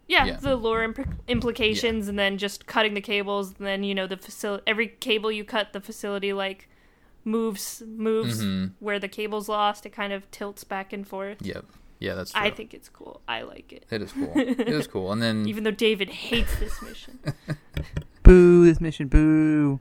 yeah, 0.08 0.26
yeah. 0.26 0.38
the 0.38 0.56
lore 0.56 0.80
impl- 0.88 1.18
implications, 1.28 2.08
and 2.08 2.18
then 2.18 2.38
just 2.38 2.66
cutting 2.68 2.94
the 2.94 3.02
cables, 3.02 3.54
and 3.58 3.68
then 3.68 3.84
you 3.84 3.94
know 3.96 4.08
the 4.08 4.18
facility. 4.18 4.64
Every 4.66 4.88
cable 4.88 5.32
you 5.32 5.44
cut, 5.44 5.74
the 5.74 5.82
facility 5.82 6.32
like 6.32 6.70
moves 7.26 7.82
moves 7.86 8.44
Mhm. 8.44 8.74
where 8.80 9.00
the 9.00 9.08
cable's 9.10 9.50
lost. 9.50 9.86
It 9.86 9.92
kind 9.92 10.14
of 10.14 10.30
tilts 10.32 10.64
back 10.64 10.94
and 10.94 11.08
forth. 11.08 11.38
Yep. 11.42 11.66
Yeah, 12.00 12.16
that's 12.16 12.32
true. 12.34 12.42
I 12.42 12.50
think 12.50 12.74
it's 12.74 12.90
cool. 12.90 13.22
I 13.28 13.44
like 13.44 13.72
it. 13.72 13.86
it 13.90 14.02
is 14.02 14.12
cool. 14.12 14.32
it 14.36 14.68
is 14.70 14.88
cool. 14.88 15.12
And 15.14 15.22
then 15.22 15.48
Even 15.48 15.64
though 15.64 15.72
David 15.72 16.10
hates 16.10 16.60
this 16.60 16.82
mission. 16.82 17.20
Boo! 18.24 18.66
This 18.66 18.80
mission, 18.82 19.08
boo! 19.10 19.80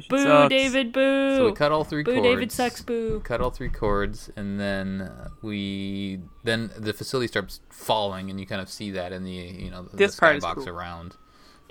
Mission 0.00 0.16
boo, 0.16 0.22
sucks. 0.24 0.48
David, 0.50 0.92
boo. 0.92 1.36
so 1.36 1.46
we 1.46 1.52
cut 1.52 1.72
all 1.72 1.84
three 1.84 2.02
boo, 2.02 2.12
cords. 2.14 2.26
David 2.26 2.52
sucks, 2.52 2.82
boo. 2.82 3.20
Cut 3.20 3.40
all 3.40 3.50
three 3.50 3.68
cords, 3.68 4.30
and 4.36 4.58
then 4.60 5.02
uh, 5.02 5.28
we 5.42 6.20
then 6.44 6.70
the 6.76 6.92
facility 6.92 7.26
starts 7.28 7.60
falling, 7.70 8.30
and 8.30 8.38
you 8.40 8.46
kind 8.46 8.60
of 8.60 8.68
see 8.68 8.90
that 8.92 9.12
in 9.12 9.24
the 9.24 9.30
you 9.32 9.70
know 9.70 9.82
the, 9.84 9.96
This 9.96 10.14
the 10.16 10.20
part 10.20 10.36
skybox 10.40 10.54
cool. 10.56 10.68
around. 10.68 11.16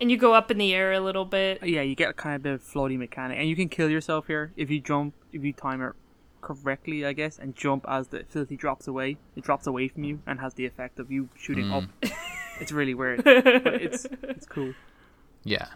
And 0.02 0.10
you 0.10 0.16
go 0.18 0.34
up 0.34 0.50
in 0.50 0.58
the 0.58 0.74
air 0.74 0.94
a 0.94 1.00
little 1.02 1.26
bit. 1.26 1.62
Yeah, 1.62 1.82
you 1.82 1.94
get 1.96 2.16
kind 2.16 2.46
of 2.46 2.54
a 2.54 2.58
floaty 2.64 2.98
mechanic, 2.98 3.38
and 3.38 3.50
you 3.50 3.56
can 3.56 3.68
kill 3.70 3.90
yourself 3.90 4.28
here 4.28 4.54
if 4.56 4.70
you 4.70 4.80
jump, 4.80 5.14
if 5.34 5.44
you 5.44 5.52
time 5.54 5.82
it 5.82 5.94
correctly, 6.42 7.06
I 7.06 7.12
guess, 7.12 7.38
and 7.38 7.54
jump 7.54 7.84
as 7.88 8.08
the 8.08 8.24
facility 8.24 8.56
drops 8.56 8.88
away. 8.88 9.18
It 9.36 9.44
drops 9.44 9.68
away 9.68 9.90
from 9.90 10.06
you 10.06 10.22
and 10.26 10.40
has 10.40 10.54
the 10.54 10.66
effect 10.66 11.00
of 11.00 11.12
you 11.12 11.28
shooting 11.36 11.66
Mm. 11.66 11.84
up. 11.84 12.12
it's 12.62 12.72
really 12.72 12.94
weird, 12.94 13.24
but 13.26 13.46
it's 13.46 14.08
it's 14.24 14.46
cool. 14.46 14.74
Yeah. 15.44 15.68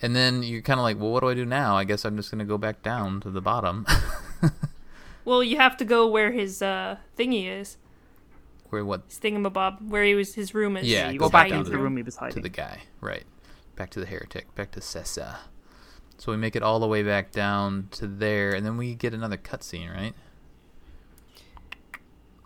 And 0.00 0.14
then 0.14 0.42
you're 0.44 0.62
kind 0.62 0.78
of 0.78 0.84
like, 0.84 0.98
well, 0.98 1.10
what 1.10 1.20
do 1.20 1.28
I 1.28 1.34
do 1.34 1.44
now? 1.44 1.76
I 1.76 1.84
guess 1.84 2.04
I'm 2.04 2.16
just 2.16 2.30
going 2.30 2.38
to 2.38 2.44
go 2.44 2.56
back 2.58 2.82
down 2.82 3.20
to 3.22 3.30
the 3.30 3.40
bottom. 3.40 3.86
Well, 5.24 5.42
you 5.44 5.58
have 5.58 5.76
to 5.76 5.84
go 5.84 6.06
where 6.06 6.32
his 6.32 6.62
uh, 6.62 6.96
thingy 7.18 7.46
is. 7.60 7.76
Where 8.70 8.82
what? 8.82 9.02
His 9.08 9.18
thingamabob, 9.18 9.82
where 9.86 10.02
he 10.02 10.14
was, 10.14 10.32
his 10.34 10.54
room 10.54 10.74
is. 10.78 10.86
Yeah, 10.86 11.10
you 11.10 11.18
go 11.18 11.26
go 11.26 11.30
back 11.32 11.48
back 11.50 11.52
into 11.52 11.64
to 11.64 11.70
the 11.70 11.76
the- 11.76 11.82
room 11.82 11.98
he 11.98 12.02
was 12.02 12.16
hiding. 12.16 12.34
To 12.36 12.40
the 12.40 12.48
guy. 12.48 12.84
Right. 13.02 13.24
Back 13.76 13.90
to 13.90 14.00
the 14.00 14.06
heretic. 14.06 14.54
Back 14.54 14.70
to 14.70 14.80
Sesa. 14.80 15.36
So 16.16 16.32
we 16.32 16.38
make 16.38 16.56
it 16.56 16.62
all 16.62 16.80
the 16.80 16.86
way 16.86 17.02
back 17.02 17.30
down 17.30 17.88
to 17.90 18.06
there, 18.06 18.52
and 18.54 18.64
then 18.64 18.78
we 18.78 18.94
get 18.94 19.12
another 19.12 19.36
cutscene, 19.36 19.92
right? 19.94 20.14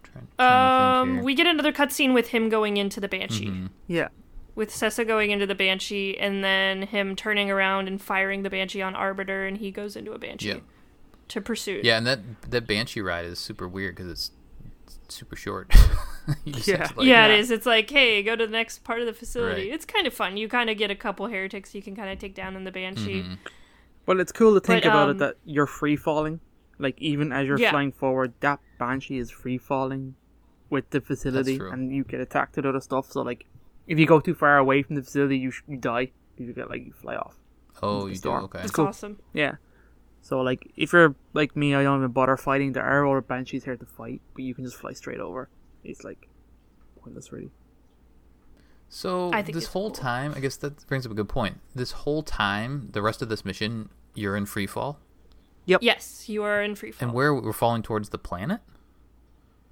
Trying, 0.02 0.26
trying 0.36 1.18
Um, 1.18 1.22
we 1.22 1.34
get 1.36 1.46
another 1.46 1.72
cutscene 1.72 2.12
with 2.12 2.28
him 2.28 2.48
going 2.48 2.76
into 2.78 2.98
the 3.00 3.08
banshee, 3.08 3.46
Mhm. 3.46 3.70
Yeah, 3.86 4.08
with 4.54 4.70
Sesa 4.70 5.06
going 5.06 5.30
into 5.30 5.46
the 5.46 5.54
banshee, 5.54 6.18
and 6.18 6.42
then 6.44 6.82
him 6.82 7.16
turning 7.16 7.50
around 7.50 7.88
and 7.88 8.00
firing 8.00 8.42
the 8.42 8.50
banshee 8.50 8.82
on 8.82 8.94
Arbiter, 8.94 9.46
and 9.46 9.58
he 9.58 9.70
goes 9.70 9.96
into 9.96 10.12
a 10.12 10.18
banshee 10.18 10.48
Yeah. 10.48 10.58
to 11.28 11.40
pursue. 11.40 11.80
Yeah, 11.82 11.96
and 11.98 12.06
that 12.06 12.20
that 12.50 12.66
banshee 12.66 13.00
ride 13.00 13.24
is 13.24 13.38
super 13.38 13.66
weird 13.66 13.96
because 13.96 14.10
it's, 14.10 14.30
it's 14.84 14.98
super 15.14 15.36
short. 15.36 15.72
Yeah. 16.44 16.82
like- 16.96 17.06
yeah, 17.06 17.26
yeah. 17.26 17.26
it 17.26 17.40
is. 17.40 17.50
It's 17.50 17.66
like, 17.66 17.90
hey, 17.90 18.22
go 18.22 18.36
to 18.36 18.46
the 18.46 18.52
next 18.52 18.84
part 18.84 19.00
of 19.00 19.06
the 19.06 19.12
facility. 19.12 19.62
Right. 19.62 19.72
It's 19.74 19.84
kind 19.84 20.06
of 20.06 20.14
fun. 20.14 20.36
You 20.36 20.48
kind 20.48 20.70
of 20.70 20.78
get 20.78 20.88
a 20.88 20.94
couple 20.94 21.26
heretics 21.26 21.74
you 21.74 21.82
can 21.82 21.96
kind 21.96 22.10
of 22.10 22.20
take 22.20 22.32
down 22.36 22.54
in 22.54 22.62
the 22.62 22.70
banshee. 22.70 23.22
Mhm. 23.24 23.38
well, 24.06 24.20
it's 24.20 24.30
cool 24.30 24.54
to 24.54 24.60
think 24.64 24.84
But, 24.84 24.88
about 24.88 25.08
um, 25.10 25.16
it 25.16 25.18
that 25.18 25.36
you're 25.44 25.66
free 25.66 25.96
falling. 25.96 26.38
Like 26.78 26.94
even 27.00 27.32
as 27.32 27.48
you're 27.48 27.58
Yeah. 27.58 27.70
flying 27.72 27.90
forward, 27.90 28.34
that 28.38 28.60
banshee 28.78 29.18
is 29.18 29.32
free 29.32 29.58
falling 29.58 30.14
with 30.70 30.90
the 30.90 31.00
facility, 31.00 31.58
and 31.60 31.92
you 31.92 32.04
get 32.04 32.20
attacked 32.20 32.54
with 32.54 32.66
other 32.66 32.80
stuff. 32.80 33.10
So 33.10 33.22
like, 33.22 33.46
if 33.86 33.98
you 33.98 34.06
go 34.06 34.20
too 34.20 34.34
far 34.34 34.58
away 34.58 34.82
from 34.82 34.96
the 34.96 35.02
facility, 35.02 35.38
you 35.38 35.50
sh- 35.50 35.62
you 35.68 35.76
die. 35.76 36.12
You 36.38 36.52
get 36.52 36.70
like 36.70 36.84
you 36.86 36.92
fly 36.92 37.16
off. 37.16 37.36
Oh, 37.82 38.06
the 38.06 38.14
you 38.14 38.18
do. 38.18 38.30
Okay. 38.30 38.60
It's 38.62 38.70
cool. 38.70 38.86
awesome. 38.86 39.18
Yeah. 39.32 39.56
So 40.22 40.40
like, 40.40 40.70
if 40.76 40.92
you're 40.92 41.14
like 41.32 41.56
me, 41.56 41.74
I 41.74 41.82
don't 41.82 41.98
even 41.98 42.12
bother 42.12 42.36
fighting. 42.36 42.72
There 42.72 42.84
are 42.84 43.06
other 43.06 43.20
banshees 43.20 43.64
here 43.64 43.76
to 43.76 43.86
fight, 43.86 44.20
but 44.34 44.44
you 44.44 44.54
can 44.54 44.64
just 44.64 44.76
fly 44.76 44.92
straight 44.92 45.20
over. 45.20 45.48
It's 45.84 46.04
like 46.04 46.28
pointless, 47.02 47.32
really. 47.32 47.50
So 48.88 49.32
I 49.32 49.42
think 49.42 49.54
this 49.54 49.66
whole 49.68 49.90
cool. 49.90 50.02
time, 50.02 50.34
I 50.36 50.40
guess 50.40 50.56
that 50.58 50.86
brings 50.86 51.06
up 51.06 51.12
a 51.12 51.14
good 51.14 51.28
point. 51.28 51.60
This 51.74 51.92
whole 51.92 52.22
time, 52.22 52.88
the 52.92 53.00
rest 53.02 53.22
of 53.22 53.28
this 53.28 53.44
mission, 53.44 53.88
you're 54.14 54.36
in 54.36 54.46
free 54.46 54.66
fall, 54.66 54.98
Yep. 55.64 55.82
Yes, 55.82 56.28
you 56.28 56.42
are 56.42 56.60
in 56.62 56.74
free 56.74 56.90
fall. 56.90 57.06
and 57.08 57.14
where 57.14 57.32
we're 57.32 57.52
falling 57.52 57.82
towards 57.82 58.08
the 58.10 58.18
planet. 58.18 58.60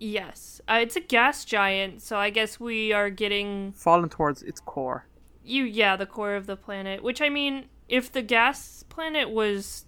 Yes, 0.02 0.62
uh, 0.66 0.78
it's 0.80 0.96
a 0.96 1.00
gas 1.00 1.44
giant, 1.44 2.00
so 2.00 2.16
I 2.16 2.30
guess 2.30 2.58
we 2.58 2.90
are 2.92 3.10
getting 3.10 3.72
Falling 3.72 4.08
towards 4.08 4.42
its 4.42 4.58
core. 4.60 5.04
you. 5.44 5.64
Yeah, 5.64 5.94
the 5.96 6.06
core 6.06 6.34
of 6.34 6.46
the 6.46 6.56
planet. 6.56 7.02
Which 7.02 7.20
I 7.20 7.28
mean, 7.28 7.66
if 7.86 8.10
the 8.10 8.22
gas 8.22 8.82
planet 8.88 9.28
was 9.28 9.84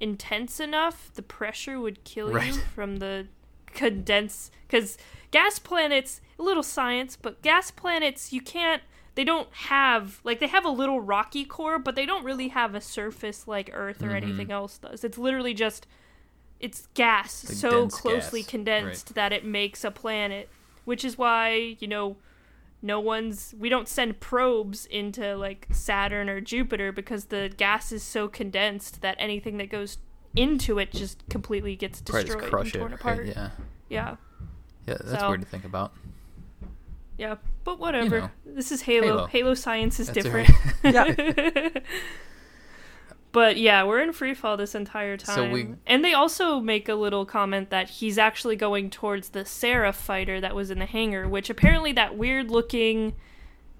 intense 0.00 0.58
enough, 0.58 1.10
the 1.14 1.22
pressure 1.22 1.78
would 1.78 2.02
kill 2.04 2.32
Right. 2.32 2.46
you 2.46 2.52
from 2.74 2.96
the 2.96 3.26
condense 3.66 4.50
because 4.66 4.96
gas 5.32 5.58
planets 5.58 6.22
a 6.38 6.42
little 6.42 6.62
science 6.62 7.14
but 7.14 7.42
gas 7.42 7.70
planets 7.70 8.32
you 8.32 8.40
can't 8.40 8.80
they 9.16 9.24
don't 9.24 9.52
have 9.52 10.18
like 10.24 10.40
they 10.40 10.46
have 10.46 10.64
a 10.64 10.70
little 10.70 10.98
rocky 10.98 11.44
core 11.44 11.78
but 11.78 11.94
they 11.94 12.06
don't 12.06 12.24
really 12.24 12.48
have 12.48 12.74
a 12.74 12.80
surface 12.80 13.46
like 13.46 13.68
earth 13.74 14.02
or 14.02 14.12
anything 14.16 14.50
else 14.50 14.78
does 14.78 15.04
it's 15.04 15.18
literally 15.18 15.52
just 15.52 15.86
it's 16.60 16.88
gas 16.94 17.44
Like 17.48 17.56
so 17.58 17.88
closely 17.88 18.40
gas, 18.42 18.50
condensed 18.50 19.14
that 19.14 19.32
it 19.32 19.44
makes 19.44 19.84
a 19.84 19.90
planet 19.90 20.48
which 20.84 21.04
is 21.04 21.18
why 21.18 21.76
you 21.78 21.86
know 21.88 22.16
no 22.82 23.00
one's 23.00 23.54
we 23.58 23.68
don't 23.68 23.88
send 23.88 24.20
probes 24.20 24.86
into 24.86 25.36
like 25.36 25.66
Saturn 25.72 26.28
or 26.28 26.40
Jupiter 26.40 26.92
because 26.92 27.26
the 27.26 27.52
gas 27.56 27.90
is 27.92 28.02
so 28.02 28.28
condensed 28.28 29.00
that 29.02 29.16
anything 29.18 29.56
that 29.58 29.70
goes 29.70 29.98
into 30.36 30.78
it 30.78 30.92
just 30.92 31.26
completely 31.28 31.74
gets 31.76 32.00
destroyed 32.00 32.26
just 32.26 32.38
crush 32.38 32.66
and 32.66 32.74
it. 32.74 32.78
torn 32.78 32.90
right? 32.92 33.00
apart. 33.00 33.26
Yeah. 33.26 33.50
Yeah. 33.88 34.16
Yeah, 34.86 34.96
that's 35.02 35.20
So- 35.20 35.28
weird 35.30 35.40
to 35.40 35.46
think 35.46 35.64
about. 35.64 35.92
Yeah, 37.18 37.36
but 37.64 37.78
whatever. 37.78 38.20
know. 38.20 38.30
This 38.44 38.70
is 38.70 38.82
Halo. 38.82 39.06
Halo. 39.06 39.26
Halo, 39.26 39.54
science 39.54 39.98
is 39.98 40.08
That's 40.08 40.22
different. 40.22 40.50
alright. 40.84 41.82
but 43.36 43.58
yeah, 43.58 43.84
we're 43.84 44.00
in 44.00 44.14
free 44.14 44.32
fall 44.32 44.56
this 44.56 44.74
entire 44.74 45.18
time. 45.18 45.36
So 45.36 45.50
we- 45.50 45.74
And 45.86 46.02
they 46.02 46.14
also 46.14 46.58
make 46.58 46.88
a 46.88 46.94
little 46.94 47.26
comment 47.26 47.68
that 47.68 47.90
he's 47.90 48.16
actually 48.16 48.56
going 48.56 48.88
towards 48.88 49.28
the 49.28 49.44
Seraph 49.44 49.96
fighter 49.96 50.40
that 50.40 50.54
was 50.54 50.70
in 50.70 50.78
the 50.78 50.86
hangar, 50.86 51.28
which 51.28 51.50
apparently 51.50 51.92
that 51.92 52.16
weird 52.16 52.50
looking 52.50 53.14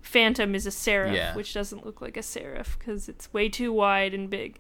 Phantom 0.03 0.55
is 0.55 0.66
a 0.66 0.71
Seraph, 0.71 1.14
Yeah. 1.14 1.35
which 1.35 1.55
doesn't 1.55 1.87
look 1.87 2.03
like 2.03 2.19
a 2.19 2.23
Seraph 2.23 2.79
because 2.79 3.09
it's 3.09 3.33
way 3.33 3.49
too 3.49 3.73
wide 3.73 4.12
and 4.12 4.29
big. 4.29 4.59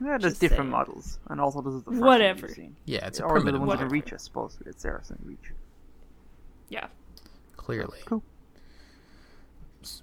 Yeah, 0.00 0.18
there's 0.18 0.32
Just 0.32 0.40
different 0.40 0.62
saying. 0.62 0.70
models, 0.70 1.20
and 1.30 1.40
also 1.40 1.62
this 1.62 1.74
is 1.74 1.84
the 1.84 1.92
first 1.92 2.02
Whatever. 2.02 2.40
One 2.40 2.48
we've 2.48 2.56
seen. 2.56 2.76
yeah, 2.86 3.06
it's 3.06 3.20
a 3.20 3.22
or 3.22 3.28
the 3.38 3.42
primitive 3.44 3.60
ones 3.60 3.68
model, 3.68 3.86
in 3.86 3.92
Reach, 3.92 4.12
I 4.12 4.16
suppose. 4.16 4.58
It's 4.66 4.82
Saracen 4.82 5.18
Reach. 5.24 5.52
Yeah, 6.68 6.88
clearly. 7.56 8.00
Cool. 8.04 8.24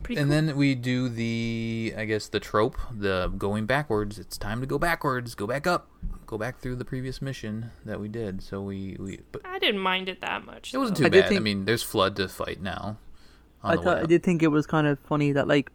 Pretty 0.04 0.20
and 0.22 0.30
cool. 0.30 0.42
then 0.42 0.58
we 0.58 0.76
do 0.76 1.10
the, 1.10 1.94
I 1.98 2.06
guess, 2.06 2.28
the 2.28 2.40
trope, 2.40 2.78
the 2.92 3.32
going 3.38 3.66
backwards. 3.66 4.20
It's 4.20 4.38
time 4.38 4.62
to 4.62 4.68
go 4.68 4.78
backwards. 4.80 5.36
Go 5.36 5.48
back 5.48 5.66
up. 5.68 5.90
Go 6.26 6.38
back 6.38 6.60
through 6.60 6.78
the 6.78 6.86
previous 6.86 7.22
mission 7.22 7.72
that 7.86 8.00
we 8.00 8.08
did. 8.08 8.42
So 8.42 8.62
we, 8.62 8.96
we 9.00 9.20
but 9.32 9.42
I 9.46 9.60
didn't 9.60 9.82
mind 9.82 10.08
it 10.10 10.22
that 10.22 10.46
much. 10.46 10.74
it 10.74 10.78
wasn't 10.78 10.98
though. 10.98 11.04
too 11.04 11.08
I 11.08 11.10
did 11.10 11.24
bad. 11.30 11.34
I 11.34 11.40
mean, 11.40 11.66
there's 11.66 11.84
flood 11.84 12.16
to 12.18 12.28
fight 12.28 12.62
now. 12.62 12.98
I 13.64 13.76
the 13.76 13.82
thought 13.82 13.98
I 14.00 14.06
did 14.06 14.24
think 14.24 14.42
it 14.42 14.48
was 14.48 14.66
kind 14.66 14.88
of 14.88 14.98
funny 15.00 15.34
that 15.34 15.48
like 15.48 15.72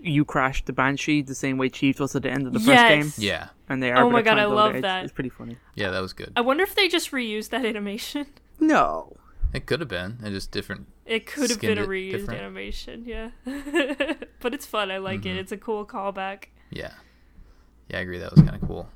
you 0.00 0.24
crashed 0.24 0.66
the 0.66 0.72
Banshee 0.72 1.22
the 1.22 1.34
same 1.34 1.56
way 1.56 1.68
Chief 1.68 2.00
was 2.00 2.14
at 2.16 2.22
the 2.22 2.30
end 2.30 2.46
of 2.46 2.52
the 2.52 2.60
first 2.60 2.88
game, 2.88 3.12
Yeah, 3.16 3.48
and 3.68 3.82
they 3.82 3.90
oh 3.90 3.96
are. 3.96 4.04
Oh 4.04 4.10
my 4.10 4.22
God, 4.22 4.38
I 4.38 4.44
love 4.46 4.80
that. 4.82 5.04
It's 5.04 5.12
pretty 5.12 5.30
funny. 5.30 5.56
yeah, 5.74 5.90
that 5.90 6.00
was 6.00 6.12
good. 6.12 6.32
I 6.36 6.40
wonder 6.40 6.62
if 6.62 6.74
they 6.74 6.88
just 6.88 7.10
reused 7.10 7.50
that 7.50 7.64
animation. 7.64 8.26
No, 8.60 9.16
It 9.52 9.66
could 9.66 9.80
have 9.80 9.88
been, 9.88 10.18
and 10.22 10.34
just 10.34 10.50
different. 10.50 10.86
It 11.06 11.26
could 11.26 11.48
have 11.50 11.60
been 11.60 11.78
a 11.78 11.86
reused 11.86 12.10
different. 12.12 12.40
animation, 12.40 13.04
yeah. 13.06 13.30
but 14.40 14.52
it's 14.54 14.66
fun. 14.66 14.90
I 14.90 14.98
like 14.98 15.20
Mm-hmm. 15.20 15.28
it. 15.30 15.36
It's 15.38 15.52
a 15.52 15.56
cool 15.56 15.86
callback. 15.86 16.44
Yeah, 16.70 16.92
yeah, 17.88 17.98
I 17.98 18.00
agree. 18.00 18.18
That 18.18 18.30
was 18.32 18.42
kind 18.42 18.54
of 18.54 18.66
cool. 18.68 18.88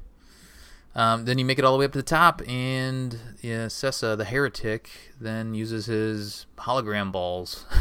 Um, 0.94 1.24
then 1.24 1.38
you 1.38 1.46
make 1.46 1.58
it 1.58 1.64
all 1.64 1.72
the 1.72 1.78
way 1.78 1.86
up 1.86 1.92
to 1.92 1.98
the 1.98 2.02
top, 2.02 2.42
and 2.46 3.16
yeah, 3.40 3.66
Sesa, 3.66 4.14
the 4.16 4.26
heretic, 4.26 4.90
then 5.18 5.54
uses 5.54 5.86
his 5.86 6.46
hologram 6.58 7.10
balls. 7.12 7.64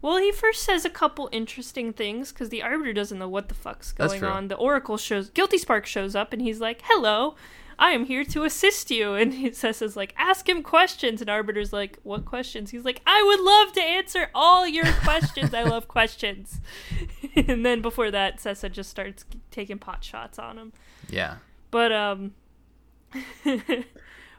Well, 0.00 0.16
he 0.16 0.32
first 0.32 0.62
says 0.62 0.86
a 0.86 0.90
couple 0.90 1.28
interesting 1.30 1.92
things 1.92 2.32
because 2.32 2.48
the 2.48 2.62
Arbiter 2.62 2.94
doesn't 2.94 3.18
know 3.18 3.28
what 3.28 3.50
the 3.50 3.54
fuck's 3.54 3.92
going 3.92 4.24
on. 4.24 4.48
The 4.48 4.54
Oracle 4.56 4.96
shows, 4.96 5.28
Guilty 5.28 5.58
Spark 5.58 5.84
shows 5.84 6.16
up, 6.16 6.32
and 6.32 6.40
he's 6.40 6.58
like, 6.58 6.80
"Hello, 6.84 7.34
I 7.82 7.90
am 7.90 8.04
here 8.06 8.24
to 8.24 8.44
assist 8.44 8.90
you." 8.90 9.14
And 9.20 9.34
he 9.34 9.52
says, 9.52 9.96
like, 9.96 10.14
ask 10.16 10.48
him 10.48 10.62
questions." 10.62 11.20
And 11.20 11.28
Arbiter's 11.28 11.72
like, 11.72 11.98
"What 12.04 12.24
questions?" 12.24 12.70
He's 12.70 12.84
like, 12.84 13.00
"I 13.06 13.22
would 13.22 13.40
love 13.40 13.72
to 13.74 13.82
answer 13.82 14.30
all 14.34 14.66
your 14.66 14.86
questions. 15.04 15.52
I 15.52 15.64
love 15.64 15.88
questions." 15.88 16.60
and 17.48 17.64
then 17.66 17.82
before 17.82 18.10
that, 18.10 18.38
Sesa 18.38 18.70
just 18.70 18.90
starts 18.90 19.24
taking 19.50 19.78
pot 19.78 20.02
shots 20.04 20.38
on 20.38 20.56
him. 20.58 20.72
yeah, 21.10 21.36
But 21.70 21.90
um 21.92 22.32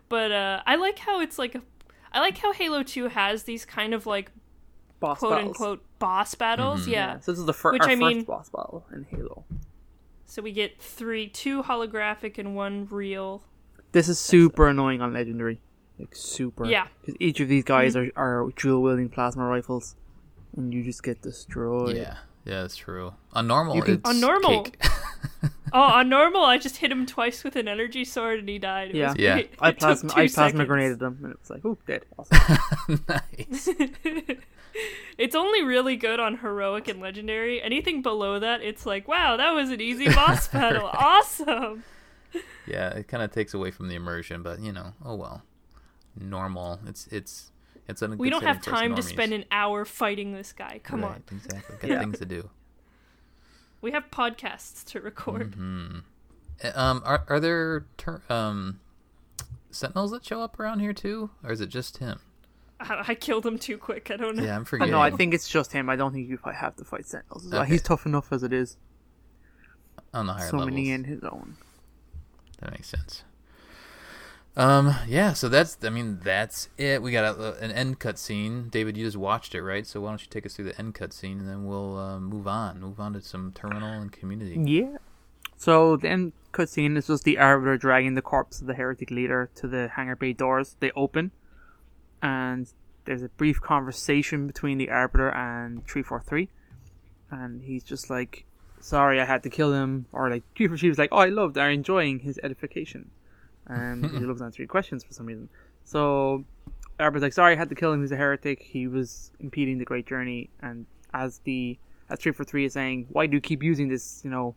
but 0.09 0.31
uh 0.31 0.61
I 0.65 0.75
like 0.75 0.99
how 0.99 1.19
it's 1.21 1.37
like 1.39 1.55
a 1.55 1.61
I 2.11 2.19
like 2.19 2.37
how 2.37 2.53
Halo 2.53 2.83
2 2.83 3.07
has 3.09 3.43
these 3.43 3.65
kind 3.65 3.93
of 3.93 4.05
like 4.05 4.31
boss 4.99 5.19
quote 5.19 5.31
battles. 5.31 5.47
unquote 5.49 5.83
boss 5.99 6.35
battles, 6.35 6.81
Mm-hmm. 6.81 6.91
yeah. 6.91 7.19
So 7.19 7.31
this 7.31 7.39
is 7.39 7.45
the 7.45 7.53
fir- 7.53 7.73
Which 7.73 7.81
our 7.83 7.89
I 7.89 7.95
first 7.95 7.99
mean- 7.99 8.23
boss 8.23 8.49
battle 8.49 8.85
in 8.93 9.03
Halo. 9.05 9.43
So 10.33 10.41
we 10.41 10.51
get 10.51 10.81
three 10.81 11.27
two 11.27 11.61
holographic 11.61 12.39
and 12.39 12.55
one 12.55 12.87
real. 12.89 13.43
This 13.91 14.09
is 14.09 14.17
super 14.17 14.67
annoying 14.67 14.99
on 14.99 15.13
Legendary. 15.13 15.59
Like 15.99 16.15
super. 16.15 16.65
Yeah. 16.65 16.87
Because 17.01 17.15
each 17.19 17.39
of 17.39 17.49
these 17.49 17.63
guys 17.63 17.93
mhm. 17.93 18.11
are, 18.15 18.45
are 18.45 18.49
dual 18.55 18.81
wielding 18.81 19.09
plasma 19.09 19.45
rifles, 19.45 19.95
and 20.57 20.73
you 20.73 20.81
just 20.81 21.03
get 21.03 21.21
destroyed. 21.21 21.95
yeah, 21.95 22.17
yeah, 22.45 22.63
that's 22.63 22.75
true. 22.75 23.13
On 23.33 23.45
normal, 23.45 23.75
You 23.75 23.83
can- 23.83 23.93
it's 23.93 24.09
On 24.09 24.19
normal. 24.19 24.63
cake. 24.63 24.83
Oh, 25.71 25.81
on 25.81 26.09
normal 26.09 26.43
I 26.43 26.57
just 26.59 26.77
hit 26.77 26.91
him 26.91 27.05
twice 27.07 27.43
with 27.43 27.55
an 27.55 27.67
energy 27.67 28.05
sword 28.05 28.39
and 28.39 28.47
he 28.49 28.59
died. 28.59 28.89
It 28.89 28.95
Yeah. 28.95 29.07
was 29.09 29.15
Yeah. 29.17 29.33
great. 29.33 29.53
I 29.59 29.69
It 29.69 29.71
took 29.73 29.79
plasma 29.79 30.09
two 30.09 30.13
I 30.13 30.27
plasma 30.27 30.49
seconds. 30.49 30.67
grenaded 30.67 30.99
them, 30.99 31.19
and 31.23 31.31
it 31.33 31.39
was 31.39 31.49
like, 31.49 31.65
oh, 31.65 31.77
dead. 31.85 32.05
Awesome. 32.17 33.05
nice. 33.09 33.69
It's 35.17 35.35
only 35.35 35.63
really 35.63 35.95
good 35.95 36.19
on 36.19 36.37
heroic 36.37 36.87
and 36.87 36.99
legendary. 36.99 37.61
Anything 37.61 38.01
below 38.01 38.39
that, 38.39 38.61
it's 38.61 38.85
like, 38.85 39.07
wow, 39.07 39.37
that 39.37 39.51
was 39.51 39.69
an 39.69 39.79
easy 39.81 40.07
boss 40.13 40.47
battle. 40.49 40.89
Awesome. 40.91 41.83
Yeah, 42.65 42.89
it 42.89 43.07
kind 43.07 43.21
of 43.23 43.31
takes 43.31 43.53
away 43.53 43.69
from 43.71 43.87
the 43.89 43.95
immersion, 43.95 44.41
but 44.41 44.59
you 44.59 44.71
know, 44.71 44.93
oh 45.05 45.15
well. 45.15 45.43
Normal. 46.19 46.79
It's 46.87 47.07
it's 47.07 47.51
it's 47.87 48.01
a 48.01 48.07
We 48.07 48.29
don't 48.29 48.43
have 48.43 48.57
setting 48.57 48.69
for 48.71 48.75
us 48.75 48.79
time 48.81 48.95
to 48.95 49.01
spend 49.03 49.33
an 49.33 49.45
hour 49.51 49.83
fighting 49.85 50.33
this 50.33 50.53
guy. 50.53 50.79
Come 50.83 51.01
Right, 51.01 51.11
on. 51.11 51.23
exactly. 51.31 51.75
Got 51.81 51.89
Yeah. 51.89 51.99
things 51.99 52.19
to 52.19 52.25
do. 52.25 52.49
We 53.81 53.91
have 53.91 54.09
podcasts 54.11 54.83
to 54.91 55.01
record. 55.01 55.51
Mm-hmm. 55.51 55.99
Uh, 56.63 56.71
Um, 56.75 57.01
are 57.05 57.25
are 57.27 57.39
there 57.39 57.85
ter- 57.97 58.21
um 58.29 58.79
sentinels 59.71 60.11
that 60.11 60.23
show 60.25 60.41
up 60.41 60.59
around 60.59 60.79
here 60.79 60.93
too, 60.93 61.29
or 61.43 61.51
is 61.51 61.61
it 61.61 61.67
just 61.69 61.97
him? 61.97 62.19
I, 62.79 63.03
I 63.09 63.15
killed 63.15 63.45
him 63.45 63.57
too 63.57 63.77
quick. 63.77 64.09
I 64.11 64.17
don't 64.17 64.35
know. 64.35 64.43
Yeah, 64.43 64.55
I'm 64.55 64.65
forgetting. 64.65 64.91
know. 64.91 65.01
I 65.01 65.11
think 65.11 65.33
it's 65.33 65.47
just 65.47 65.71
him. 65.71 65.89
I 65.89 65.95
don't 65.95 66.11
think 66.13 66.27
you 66.27 66.37
fi- 66.37 66.53
have 66.53 66.75
to 66.77 66.83
fight 66.83 67.05
Sentinels. 67.05 67.45
as 67.45 67.51
well. 67.51 67.63
He's 67.63 67.81
tough 67.81 68.05
enough 68.05 68.31
as 68.31 68.43
it 68.43 68.53
is. 68.53 68.77
on 70.13 70.27
the 70.27 70.33
higher 70.33 70.49
Summoning 70.49 70.59
levels. 70.59 70.75
Many 70.75 70.91
in 70.91 71.03
his 71.05 71.23
own. 71.23 71.57
That 72.59 72.71
makes 72.71 72.87
sense. 72.89 73.23
Um, 74.55 74.95
yeah. 75.07 75.33
So 75.33 75.49
that's 75.49 75.77
I 75.83 75.89
mean 75.89 76.19
that's 76.23 76.69
it. 76.77 77.01
We 77.01 77.11
got 77.11 77.37
a, 77.39 77.57
an 77.59 77.71
end 77.71 77.99
cutscene. 77.99 78.69
David, 78.69 78.95
you 78.95 79.03
just 79.03 79.17
watched 79.17 79.55
it, 79.55 79.63
right? 79.63 79.85
So 79.87 80.01
why 80.01 80.09
don't 80.09 80.21
you 80.21 80.27
take 80.29 80.45
us 80.45 80.55
through 80.55 80.65
the 80.65 80.77
end 80.77 80.93
cutscene, 80.93 81.39
and 81.39 81.49
then 81.49 81.65
we'll 81.65 81.97
uh, 81.97 82.19
move 82.19 82.47
on. 82.47 82.79
Move 82.79 82.99
on 82.99 83.13
to 83.13 83.21
some 83.21 83.51
terminal 83.53 83.89
and 83.93 84.11
community. 84.11 84.59
Yeah. 84.63 84.97
So 85.57 85.97
the 85.97 86.09
end 86.09 86.33
cutscene 86.51 86.97
is 86.97 87.07
just 87.07 87.23
the 87.23 87.37
Arbiter 87.39 87.77
dragging 87.77 88.13
the 88.13 88.21
corpse 88.21 88.61
of 88.61 88.67
the 88.67 88.75
heretic 88.75 89.09
leader 89.09 89.49
to 89.55 89.67
the 89.67 89.87
hangar 89.95 90.15
bay 90.15 90.33
doors. 90.33 90.75
They 90.79 90.91
open, 90.91 91.31
and 92.23 92.71
there's 93.05 93.21
a 93.21 93.29
brief 93.29 93.61
conversation 93.61 94.47
between 94.47 94.77
the 94.77 94.89
Arbiter 94.89 95.29
and 95.29 95.85
343. 95.85 96.49
And 97.29 97.61
he's 97.61 97.83
just 97.83 98.09
like, 98.09 98.45
sorry, 98.79 99.19
I 99.19 99.25
had 99.25 99.43
to 99.43 99.49
kill 99.49 99.73
him. 99.73 100.05
Or 100.13 100.29
like, 100.29 100.43
343 100.55 100.89
was 100.89 100.97
like, 100.97 101.09
oh, 101.11 101.17
I 101.17 101.27
loved, 101.27 101.57
I'm 101.57 101.71
enjoying 101.71 102.19
his 102.19 102.39
edification. 102.41 103.11
And 103.67 104.05
he 104.05 104.19
loves 104.19 104.41
answering 104.41 104.69
questions 104.69 105.03
for 105.03 105.13
some 105.13 105.25
reason. 105.25 105.49
So 105.83 106.45
Arbiter's 106.97 107.23
like, 107.23 107.33
sorry, 107.33 107.53
I 107.53 107.57
had 107.57 107.69
to 107.69 107.75
kill 107.75 107.91
him. 107.91 108.01
He's 108.01 108.13
a 108.13 108.15
heretic. 108.15 108.63
He 108.63 108.87
was 108.87 109.31
impeding 109.41 109.77
the 109.77 109.85
great 109.85 110.05
journey. 110.07 110.49
And 110.61 110.85
as 111.13 111.39
the 111.39 111.77
as 112.09 112.19
343 112.19 112.65
is 112.65 112.73
saying, 112.73 113.07
why 113.09 113.27
do 113.27 113.35
you 113.35 113.41
keep 113.41 113.63
using 113.63 113.89
this, 113.89 114.21
you 114.23 114.29
know, 114.29 114.55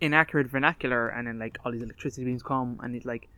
inaccurate 0.00 0.46
vernacular 0.46 1.08
and 1.08 1.26
then 1.26 1.38
like 1.38 1.58
all 1.64 1.72
these 1.72 1.82
electricity 1.82 2.24
beams 2.24 2.42
come 2.42 2.78
and 2.82 2.94
it 2.94 3.04
like 3.04 3.28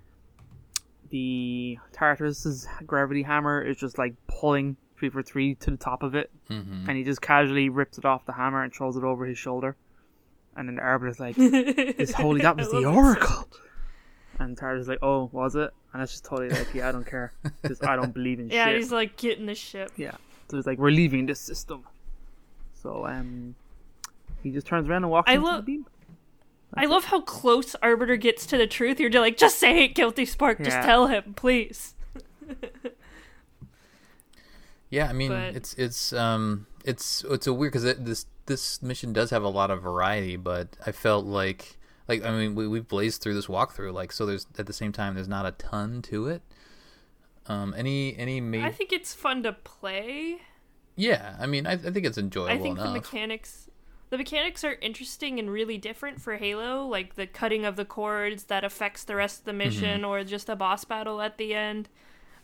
the 1.10 1.78
Tartarus's 1.92 2.66
gravity 2.86 3.22
hammer 3.22 3.62
is 3.62 3.76
just 3.76 3.98
like 3.98 4.14
pulling 4.26 4.76
343 4.98 5.54
to 5.56 5.70
the 5.72 5.76
top 5.76 6.02
of 6.02 6.14
it. 6.14 6.30
Mm-hmm. 6.50 6.88
and 6.88 6.96
he 6.98 7.04
just 7.04 7.20
casually 7.20 7.68
rips 7.68 7.98
it 7.98 8.04
off 8.06 8.24
the 8.24 8.32
hammer 8.32 8.62
and 8.62 8.72
throws 8.72 8.96
it 8.96 9.04
over 9.04 9.24
his 9.26 9.36
shoulder. 9.38 9.76
And 10.56 10.66
then 10.68 10.76
the 10.76 10.82
Arbiter's 10.82 11.20
like 11.20 11.36
this 11.96 12.12
holy 12.12 12.40
that 12.42 12.56
was 12.56 12.70
the 12.70 12.80
love 12.80 12.82
it 12.82 12.86
so 12.86 12.94
oracle 12.94 13.48
and 14.40 14.56
Tartarus 14.56 14.88
like 14.88 14.98
oh 15.02 15.28
was 15.32 15.54
it? 15.56 15.70
And 15.92 16.00
that's 16.02 16.12
just 16.12 16.24
totally 16.24 16.48
like 16.50 16.72
yeah 16.74 16.88
I 16.88 16.92
don't 16.92 17.06
care. 17.06 17.32
Because 17.62 17.82
I 17.82 17.96
don't 17.96 18.12
believe 18.14 18.40
in 18.40 18.50
Yeah, 18.50 18.64
shit. 18.66 18.72
Yeah, 18.74 18.78
he's 18.78 18.92
like 18.92 19.16
getting 19.16 19.46
the 19.46 19.54
ship. 19.54 19.92
yeah. 19.96 20.12
So 20.50 20.56
it's 20.58 20.66
like 20.66 20.78
we're 20.78 20.90
leaving 20.90 21.26
this 21.26 21.38
system. 21.40 21.84
So 22.82 23.06
um 23.06 23.54
he 24.42 24.50
just 24.50 24.66
turns 24.66 24.88
around 24.88 25.04
and 25.04 25.10
walks 25.12 25.30
I 25.30 25.34
into 25.34 25.46
lo- 25.46 25.56
the 25.56 25.62
beam 25.62 25.86
I 26.74 26.84
love 26.86 27.04
how 27.06 27.20
close 27.22 27.74
Arbiter 27.82 28.16
gets 28.16 28.44
to 28.46 28.56
the 28.58 28.66
truth. 28.66 29.00
You're 29.00 29.10
just 29.10 29.20
like, 29.22 29.36
just 29.38 29.58
say 29.58 29.84
it, 29.84 29.94
Guilty 29.94 30.24
Spark. 30.24 30.58
Just 30.58 30.76
Yeah. 30.76 30.86
tell 30.86 31.06
him, 31.06 31.34
please. 31.34 31.94
Yeah, 34.90 35.08
I 35.08 35.12
mean 35.12 35.30
But- 35.30 35.54
it's 35.54 35.74
it's 35.74 36.12
um 36.12 36.66
it's 36.84 37.24
it's 37.28 37.46
a 37.46 37.52
weird 37.52 37.72
because 37.72 37.94
this 37.96 38.26
this 38.46 38.80
mission 38.82 39.12
does 39.12 39.30
have 39.30 39.42
a 39.42 39.48
lot 39.48 39.70
of 39.70 39.82
variety, 39.82 40.36
but 40.36 40.76
I 40.86 40.92
felt 40.92 41.26
like 41.26 41.76
like 42.08 42.24
I 42.24 42.30
mean 42.30 42.54
we 42.54 42.66
we 42.66 42.80
blazed 42.80 43.20
through 43.20 43.34
this 43.34 43.46
walkthrough 43.48 43.92
like 43.92 44.12
so 44.12 44.24
there's 44.24 44.46
at 44.58 44.66
the 44.66 44.72
same 44.72 44.92
time 44.92 45.14
there's 45.14 45.28
not 45.28 45.44
a 45.44 45.50
ton 45.52 46.00
to 46.02 46.28
it. 46.28 46.42
Um, 47.46 47.74
any 47.76 48.16
any 48.16 48.40
ma- 48.40 48.64
I 48.64 48.72
think 48.72 48.92
it's 48.92 49.12
fun 49.12 49.42
to 49.42 49.52
play. 49.52 50.38
yeah, 50.96 51.36
I 51.38 51.46
mean 51.46 51.66
I, 51.66 51.72
I 51.72 51.76
think 51.76 52.06
it's 52.06 52.16
enjoyable 52.18 52.52
I 52.54 52.58
think 52.58 52.78
enough. 52.78 52.88
the 52.88 52.92
mechanics 53.00 53.68
the 54.10 54.18
mechanics 54.18 54.64
are 54.64 54.74
interesting 54.74 55.38
and 55.38 55.50
really 55.50 55.78
different 55.78 56.20
for 56.20 56.36
Halo, 56.36 56.86
like 56.86 57.14
the 57.14 57.26
cutting 57.26 57.64
of 57.64 57.76
the 57.76 57.84
cords 57.84 58.44
that 58.44 58.64
affects 58.64 59.04
the 59.04 59.16
rest 59.16 59.40
of 59.40 59.44
the 59.44 59.52
mission 59.52 60.00
mm-hmm. 60.00 60.10
or 60.10 60.24
just 60.24 60.48
a 60.48 60.56
boss 60.56 60.84
battle 60.84 61.20
at 61.20 61.38
the 61.38 61.54
end. 61.54 61.88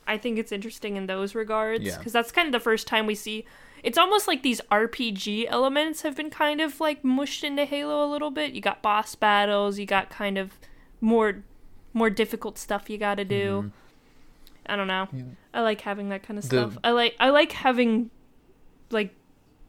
I 0.07 0.17
think 0.17 0.37
it's 0.37 0.51
interesting 0.51 0.95
in 0.97 1.07
those 1.07 1.33
regards 1.33 1.83
Yeah. 1.83 1.97
because 1.97 2.13
that's 2.13 2.31
kind 2.31 2.47
of 2.47 2.51
the 2.51 2.59
first 2.59 2.85
time 2.87 3.07
we 3.07 3.15
see 3.15 3.45
it's 3.83 3.99
almost 3.99 4.27
like 4.27 4.41
these 4.41 4.61
RPG 4.71 5.45
elements 5.47 6.01
have 6.01 6.15
been 6.15 6.31
kind 6.31 6.59
of 6.59 6.79
like 6.79 7.03
mushed 7.03 7.43
into 7.43 7.65
Halo 7.65 8.03
a 8.03 8.09
little 8.09 8.31
bit. 8.31 8.53
You 8.53 8.61
got 8.61 8.81
boss 8.81 9.13
battles, 9.13 9.77
you 9.77 9.85
got 9.85 10.09
kind 10.09 10.39
of 10.39 10.53
more 11.01 11.43
more 11.93 12.09
difficult 12.09 12.57
stuff 12.57 12.89
you 12.89 12.97
got 12.97 13.15
to 13.15 13.25
do. 13.25 13.59
Mm-hmm. 13.59 13.67
I 14.65 14.75
don't 14.75 14.87
know. 14.87 15.07
I 15.53 15.61
like 15.61 15.81
having 15.81 16.09
that 16.09 16.23
kind 16.23 16.39
of 16.39 16.49
The- 16.49 16.69
stuff. 16.71 16.77
I 16.83 16.91
like 16.91 17.15
I 17.19 17.29
like 17.29 17.51
having 17.51 18.09
like 18.89 19.13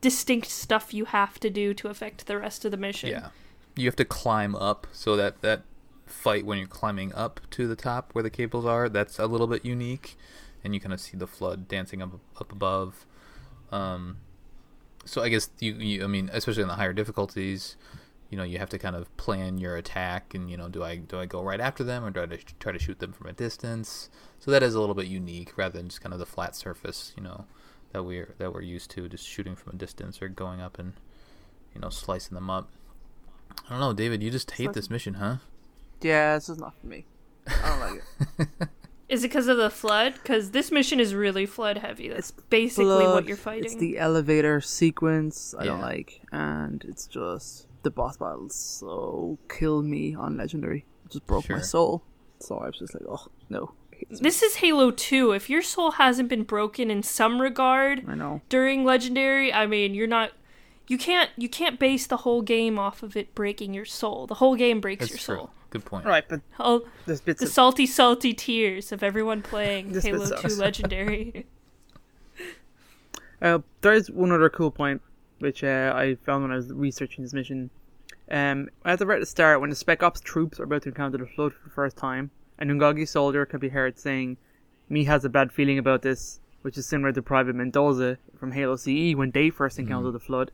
distinct 0.00 0.48
stuff 0.48 0.92
you 0.92 1.06
have 1.06 1.40
to 1.40 1.50
do 1.50 1.74
to 1.74 1.88
affect 1.88 2.26
the 2.26 2.38
rest 2.38 2.64
of 2.64 2.70
the 2.70 2.76
mission. 2.76 3.10
Yeah, 3.10 3.28
you 3.74 3.86
have 3.86 3.96
to 3.96 4.04
climb 4.04 4.54
up, 4.54 4.86
so 4.92 5.16
that 5.16 5.42
that 5.42 5.62
fight 6.06 6.46
when 6.46 6.58
you're 6.58 6.68
climbing 6.68 7.12
up 7.14 7.40
to 7.50 7.66
the 7.66 7.76
top 7.76 8.12
where 8.12 8.22
the 8.22 8.30
cables 8.30 8.64
are, 8.64 8.88
that's 8.88 9.18
a 9.18 9.26
little 9.26 9.46
bit 9.46 9.64
unique, 9.64 10.16
and 10.62 10.74
you 10.74 10.80
kind 10.80 10.92
of 10.92 11.00
see 11.00 11.16
the 11.16 11.26
flood 11.26 11.68
dancing 11.68 12.02
up 12.02 12.20
up 12.38 12.52
above. 12.52 13.06
Um, 13.72 14.18
so 15.04 15.22
I 15.22 15.28
guess 15.28 15.50
you, 15.60 15.74
you, 15.74 16.04
I 16.04 16.06
mean, 16.06 16.30
especially 16.32 16.62
in 16.62 16.68
the 16.68 16.74
higher 16.74 16.92
difficulties, 16.92 17.76
you 18.30 18.36
know, 18.36 18.44
you 18.44 18.58
have 18.58 18.70
to 18.70 18.78
kind 18.78 18.96
of 18.96 19.14
plan 19.16 19.58
your 19.58 19.76
attack, 19.76 20.34
and 20.34 20.50
you 20.50 20.56
know, 20.56 20.68
do 20.68 20.82
I 20.82 20.96
do 20.96 21.18
I 21.18 21.26
go 21.26 21.42
right 21.42 21.60
after 21.60 21.84
them, 21.84 22.04
or 22.04 22.10
do 22.10 22.22
I 22.22 22.38
try 22.60 22.72
to 22.72 22.78
shoot 22.78 22.98
them 22.98 23.12
from 23.12 23.28
a 23.28 23.32
distance? 23.32 24.10
So 24.38 24.50
that 24.50 24.62
is 24.62 24.74
a 24.74 24.80
little 24.80 24.94
bit 24.94 25.06
unique, 25.06 25.56
rather 25.56 25.78
than 25.78 25.88
just 25.88 26.00
kind 26.00 26.12
of 26.12 26.18
the 26.18 26.26
flat 26.26 26.54
surface, 26.54 27.12
you 27.16 27.22
know, 27.22 27.46
that 27.92 28.02
we're 28.02 28.34
that 28.38 28.52
we're 28.52 28.62
used 28.62 28.90
to, 28.92 29.08
just 29.08 29.26
shooting 29.26 29.56
from 29.56 29.74
a 29.74 29.76
distance 29.76 30.20
or 30.20 30.28
going 30.28 30.60
up 30.60 30.78
and 30.78 30.92
you 31.74 31.80
know 31.80 31.90
slicing 31.90 32.34
them 32.34 32.50
up. 32.50 32.68
I 33.66 33.70
don't 33.70 33.80
know, 33.80 33.92
David. 33.92 34.22
You 34.22 34.30
just 34.30 34.50
hate 34.52 34.64
Slicing- 34.64 34.72
this 34.72 34.90
mission, 34.90 35.14
huh? 35.14 35.36
Yeah, 36.02 36.34
this 36.34 36.48
is 36.48 36.58
not 36.58 36.78
for 36.80 36.86
me. 36.86 37.06
I 37.46 37.68
don't 37.68 37.80
like 37.80 38.02
it. 38.38 38.68
Is 39.08 39.22
it 39.22 39.28
because 39.28 39.46
of 39.46 39.56
the 39.56 39.70
flood? 39.70 40.14
Because 40.14 40.50
this 40.50 40.72
mission 40.72 40.98
is 40.98 41.14
really 41.14 41.46
flood 41.46 41.78
heavy. 41.78 42.08
That's 42.08 42.32
basically 42.32 42.86
Blood, 42.86 43.14
what 43.14 43.26
you're 43.26 43.36
fighting. 43.36 43.66
It's 43.66 43.76
the 43.76 43.98
elevator 43.98 44.60
sequence 44.60 45.54
I 45.56 45.64
don't 45.64 45.80
like, 45.80 46.22
and 46.32 46.84
it's 46.88 47.06
just 47.06 47.68
the 47.84 47.90
boss 47.92 48.16
battles 48.16 48.56
so 48.56 49.38
kill 49.48 49.82
me 49.82 50.16
on 50.16 50.36
legendary. 50.36 50.84
It 51.04 51.12
just 51.12 51.26
broke 51.26 51.48
my 51.48 51.60
soul. 51.60 52.02
So 52.40 52.58
I 52.58 52.66
was 52.66 52.78
just 52.78 52.94
like, 52.94 53.04
oh 53.08 53.28
no. 53.48 53.72
I 53.96 53.98
hate 53.98 54.08
this 54.10 54.20
This 54.20 54.42
is 54.42 54.56
Halo 54.56 54.90
2. 54.90 55.32
If 55.32 55.48
your 55.48 55.62
soul 55.62 55.92
hasn't 55.92 56.28
been 56.28 56.42
broken 56.42 56.90
in 56.90 57.02
some 57.02 57.40
regard 57.40 58.04
I 58.06 58.14
know. 58.14 58.42
during 58.48 58.84
Legendary, 58.84 59.52
I 59.52 59.66
mean, 59.66 59.94
you're 59.94 60.06
not 60.06 60.32
you 60.88 60.98
can't 60.98 61.30
you 61.36 61.48
can't 61.48 61.80
base 61.80 62.06
the 62.06 62.18
whole 62.18 62.42
game 62.42 62.78
off 62.78 63.02
of 63.02 63.16
it 63.16 63.34
breaking 63.34 63.74
your 63.74 63.84
soul. 63.84 64.26
The 64.26 64.34
whole 64.34 64.54
game 64.54 64.80
breaks 64.80 65.00
That's 65.00 65.10
your 65.12 65.18
true. 65.18 65.44
soul. 65.44 65.50
Good 65.70 65.84
point. 65.84 66.04
Right, 66.06 66.24
but 66.28 66.40
All 66.60 66.82
there's 67.06 67.20
bits 67.20 67.40
the 67.40 67.46
of 67.46 67.52
salty 67.52 67.86
salty 67.86 68.32
tears 68.34 68.92
of 68.92 69.02
everyone 69.02 69.42
playing 69.42 69.92
This 69.92 70.04
Halo 70.04 70.20
2 70.20 70.26
sucks. 70.26 70.58
Legendary. 70.58 71.46
Uh, 73.42 73.58
there 73.82 73.92
is 73.92 74.10
one 74.10 74.32
other 74.32 74.48
cool 74.48 74.70
point 74.70 75.02
which 75.40 75.62
uh, 75.62 75.92
I 75.94 76.16
found 76.24 76.42
when 76.42 76.52
I 76.52 76.56
was 76.56 76.72
researching 76.72 77.22
this 77.22 77.34
mission. 77.34 77.68
Um, 78.30 78.70
at 78.84 78.98
the 78.98 79.06
right 79.06 79.16
at 79.16 79.20
the 79.20 79.26
start, 79.26 79.60
when 79.60 79.68
the 79.70 79.76
Spec 79.76 80.02
Ops 80.02 80.20
troops 80.20 80.58
are 80.58 80.64
about 80.64 80.82
to 80.82 80.88
encounter 80.88 81.18
the 81.18 81.26
Flood 81.26 81.52
for 81.52 81.68
the 81.68 81.74
first 81.74 81.96
time, 81.98 82.30
an 82.58 82.68
Unggoy 82.68 83.06
soldier 83.06 83.46
can 83.46 83.60
be 83.60 83.68
heard 83.68 83.98
saying, 83.98 84.38
"Me 84.88 85.04
has 85.04 85.24
a 85.24 85.28
bad 85.28 85.52
feeling 85.52 85.78
about 85.78 86.02
this," 86.02 86.40
which 86.62 86.78
is 86.78 86.86
similar 86.86 87.12
to 87.12 87.22
Private 87.22 87.54
Mendoza 87.54 88.18
from 88.36 88.52
Halo 88.52 88.76
CE 88.76 89.14
when 89.14 89.30
they 89.30 89.50
first 89.50 89.78
encountered 89.78 90.08
mm-hmm. 90.08 90.14
the 90.14 90.20
Flood. 90.20 90.52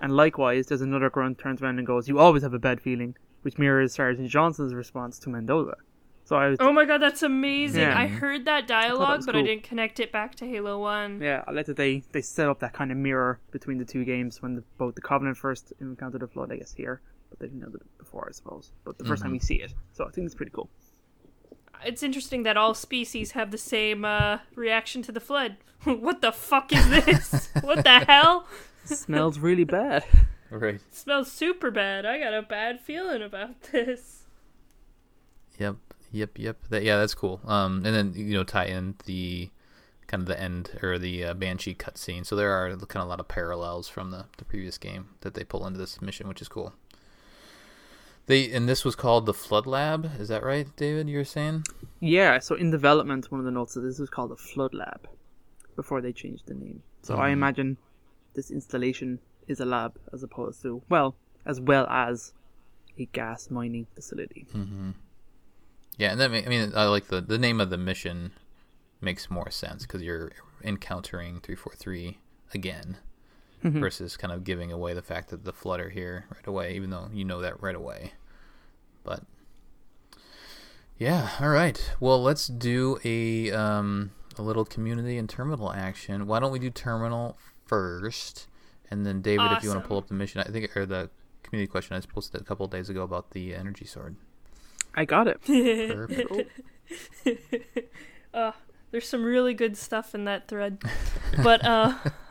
And 0.00 0.16
likewise, 0.16 0.66
there's 0.66 0.80
another 0.80 1.10
grunt 1.10 1.38
turns 1.38 1.62
around 1.62 1.78
and 1.78 1.86
goes, 1.86 2.08
"You 2.08 2.18
always 2.18 2.42
have 2.42 2.54
a 2.54 2.58
bad 2.58 2.80
feeling," 2.80 3.16
which 3.42 3.58
mirrors 3.58 3.94
Sergeant 3.94 4.28
Johnson's 4.30 4.74
response 4.74 5.18
to 5.20 5.30
Mendoza. 5.30 5.76
So 6.24 6.36
I 6.36 6.48
was, 6.48 6.56
oh 6.58 6.72
my 6.72 6.86
god, 6.86 7.02
that's 7.02 7.22
amazing. 7.22 7.82
Yeah. 7.82 7.98
I 7.98 8.06
heard 8.06 8.46
that 8.46 8.66
dialogue, 8.66 9.18
was 9.18 9.26
but 9.26 9.36
I 9.36 9.42
didn't 9.42 9.62
connect 9.62 10.00
it 10.00 10.10
back 10.10 10.34
to 10.36 10.46
Halo 10.46 10.78
1. 10.78 11.20
Yeah, 11.20 11.44
I 11.46 11.50
like 11.52 11.66
that 11.66 11.76
they 11.76 12.02
they 12.12 12.22
set 12.22 12.48
up 12.48 12.60
that 12.60 12.72
kind 12.72 12.90
of 12.90 12.96
mirror 12.96 13.40
between 13.50 13.76
the 13.76 13.84
two 13.84 14.04
games 14.06 14.40
when 14.40 14.54
the, 14.54 14.64
both 14.78 14.94
the 14.94 15.02
Covenant 15.02 15.36
first 15.36 15.74
encountered 15.80 16.22
the 16.22 16.26
Flood, 16.28 16.50
I 16.50 16.56
guess 16.56 16.72
here, 16.72 17.02
but 17.28 17.40
they 17.40 17.46
didn't 17.46 17.60
know 17.60 17.68
it 17.74 17.98
before, 17.98 18.26
I 18.26 18.32
suppose. 18.32 18.72
But 18.84 18.96
the 18.96 19.04
1st 19.04 19.08
mm-hmm. 19.08 19.22
time 19.22 19.32
we 19.32 19.38
see 19.38 19.56
it, 19.56 19.74
so 19.92 20.06
I 20.06 20.10
think 20.12 20.24
it's 20.24 20.34
pretty 20.34 20.52
cool. 20.52 20.70
It's 21.84 22.02
interesting 22.02 22.42
that 22.44 22.56
all 22.56 22.74
species 22.74 23.32
have 23.32 23.50
the 23.50 23.58
same 23.58 24.04
uh, 24.04 24.38
reaction 24.54 25.02
to 25.02 25.12
the 25.12 25.20
flood. 25.20 25.56
what 25.84 26.20
the 26.20 26.32
fuck 26.32 26.72
is 26.72 26.88
this? 26.88 27.50
what 27.62 27.84
the 27.84 28.00
hell? 28.00 28.46
smells 28.84 29.38
really 29.38 29.64
bad. 29.64 30.04
Right. 30.50 30.80
smells 30.90 31.32
super 31.32 31.70
bad. 31.70 32.06
I 32.06 32.18
got 32.18 32.34
a 32.34 32.42
bad 32.42 32.80
feeling 32.80 33.22
about 33.22 33.60
this. 33.72 34.22
Yep. 35.58 35.76
Yep. 36.12 36.38
Yep. 36.38 36.56
That, 36.70 36.82
yeah, 36.84 36.98
that's 36.98 37.14
cool. 37.14 37.40
Um, 37.44 37.84
and 37.84 37.94
then 37.94 38.12
you 38.14 38.34
know 38.34 38.44
tie 38.44 38.66
in 38.66 38.94
the 39.06 39.50
kind 40.06 40.22
of 40.22 40.28
the 40.28 40.40
end 40.40 40.78
or 40.82 40.98
the 40.98 41.24
uh, 41.24 41.34
banshee 41.34 41.74
cutscene. 41.74 42.24
So 42.24 42.36
there 42.36 42.52
are 42.52 42.70
kind 42.70 43.02
of 43.02 43.06
a 43.06 43.10
lot 43.10 43.20
of 43.20 43.28
parallels 43.28 43.88
from 43.88 44.10
the 44.10 44.26
the 44.36 44.44
previous 44.44 44.78
game 44.78 45.08
that 45.22 45.34
they 45.34 45.44
pull 45.44 45.66
into 45.66 45.78
this 45.78 46.00
mission, 46.00 46.28
which 46.28 46.42
is 46.42 46.48
cool. 46.48 46.72
They 48.26 48.50
and 48.52 48.68
this 48.68 48.84
was 48.84 48.96
called 48.96 49.26
the 49.26 49.34
Flood 49.34 49.66
Lab. 49.66 50.10
Is 50.18 50.28
that 50.28 50.42
right, 50.42 50.66
David? 50.76 51.08
You 51.08 51.18
were 51.18 51.24
saying? 51.24 51.64
Yeah, 52.00 52.38
so 52.38 52.54
in 52.54 52.70
development, 52.70 53.30
one 53.30 53.40
of 53.40 53.44
the 53.44 53.50
notes 53.50 53.74
that 53.74 53.80
this 53.82 53.98
was 53.98 54.10
called 54.10 54.30
the 54.30 54.36
Flood 54.36 54.74
Lab 54.74 55.08
before 55.76 56.00
they 56.00 56.12
changed 56.12 56.46
the 56.46 56.54
name. 56.54 56.82
So 57.02 57.16
I 57.16 57.28
Mhm. 57.28 57.32
imagine 57.32 57.76
this 58.34 58.50
installation 58.50 59.20
is 59.46 59.60
a 59.60 59.64
lab 59.64 59.98
as 60.12 60.22
opposed 60.22 60.62
to, 60.62 60.82
well, 60.88 61.16
as 61.44 61.60
well 61.60 61.86
as 61.88 62.32
a 62.98 63.04
gas 63.06 63.50
mining 63.50 63.86
facility. 63.94 64.46
Mm-hmm. 64.54 64.90
Yeah, 65.98 66.12
and 66.12 66.20
that 66.20 66.30
I 66.30 66.48
mean, 66.48 66.72
I 66.74 66.86
like 66.86 67.06
the 67.08 67.20
the 67.20 67.38
name 67.38 67.60
of 67.60 67.70
the 67.70 67.76
mission 67.78 68.32
makes 69.00 69.30
more 69.30 69.50
sense 69.50 69.82
because 69.82 70.02
you're 70.02 70.32
encountering 70.62 71.40
three 71.40 71.54
four 71.56 71.74
three 71.74 72.18
again, 72.52 72.98
versus 73.72 74.16
kind 74.16 74.32
of 74.32 74.44
giving 74.44 74.70
away 74.70 74.92
the 74.94 75.02
fact 75.02 75.30
that 75.30 75.44
the 75.44 75.52
flutter 75.52 75.88
here 75.88 76.26
right 76.34 76.46
away, 76.46 76.74
even 76.74 76.90
though 76.90 77.08
you 77.12 77.24
know 77.24 77.40
that 77.40 77.62
right 77.62 77.74
away. 77.74 78.12
But 79.02 79.22
yeah, 80.98 81.30
all 81.40 81.48
right. 81.48 81.92
Well, 81.98 82.22
let's 82.22 82.46
do 82.46 82.98
a 83.04 83.50
um 83.52 84.12
a 84.38 84.42
little 84.42 84.64
community 84.64 85.16
and 85.16 85.28
terminal 85.28 85.72
action. 85.72 86.26
Why 86.26 86.40
don't 86.40 86.52
we 86.52 86.58
do 86.58 86.70
terminal 86.70 87.38
first, 87.66 88.48
and 88.90 89.06
then 89.06 89.22
David, 89.22 89.52
if 89.52 89.62
you 89.62 89.70
want 89.70 89.82
to 89.82 89.88
pull 89.88 89.98
up 89.98 90.08
the 90.08 90.14
mission, 90.14 90.40
I 90.40 90.50
think 90.50 90.76
or 90.76 90.86
the 90.86 91.10
community 91.42 91.70
question 91.70 91.96
I 91.96 92.00
posted 92.00 92.40
a 92.40 92.44
couple 92.44 92.66
of 92.66 92.72
days 92.72 92.88
ago 92.90 93.02
about 93.02 93.30
the 93.30 93.54
energy 93.54 93.86
sword. 93.86 94.16
I 94.94 95.04
got 95.04 95.26
it. 95.26 95.40
Perfect. 95.44 96.50
Uh, 98.32 98.52
there's 98.90 99.08
some 99.08 99.24
really 99.24 99.54
good 99.54 99.76
stuff 99.76 100.14
in 100.14 100.24
that 100.26 100.48
thread. 100.48 100.82
but 101.42 101.64
uh 101.64 101.94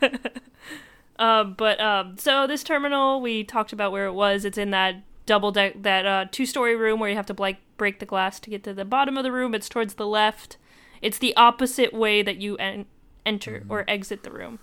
uh, 1.18 1.44
but 1.44 1.80
um 1.80 2.16
so 2.16 2.46
this 2.46 2.62
terminal 2.62 3.20
we 3.20 3.44
talked 3.44 3.72
about 3.72 3.92
where 3.92 4.06
it 4.06 4.12
was. 4.12 4.44
It's 4.44 4.58
in 4.58 4.70
that 4.70 5.02
double 5.26 5.52
deck 5.52 5.82
that 5.82 6.06
uh 6.06 6.24
two 6.30 6.46
story 6.46 6.74
room 6.76 7.00
where 7.00 7.10
you 7.10 7.16
have 7.16 7.26
to 7.26 7.34
like 7.38 7.58
break 7.76 7.98
the 8.00 8.06
glass 8.06 8.40
to 8.40 8.50
get 8.50 8.64
to 8.64 8.72
the 8.74 8.84
bottom 8.84 9.16
of 9.16 9.24
the 9.24 9.32
room. 9.32 9.54
It's 9.54 9.68
towards 9.68 9.94
the 9.94 10.06
left. 10.06 10.56
It's 11.02 11.18
the 11.18 11.34
opposite 11.36 11.92
way 11.92 12.22
that 12.22 12.36
you 12.38 12.56
en- 12.56 12.86
enter 13.24 13.62
or 13.68 13.84
exit 13.88 14.22
the 14.24 14.30
room. 14.32 14.58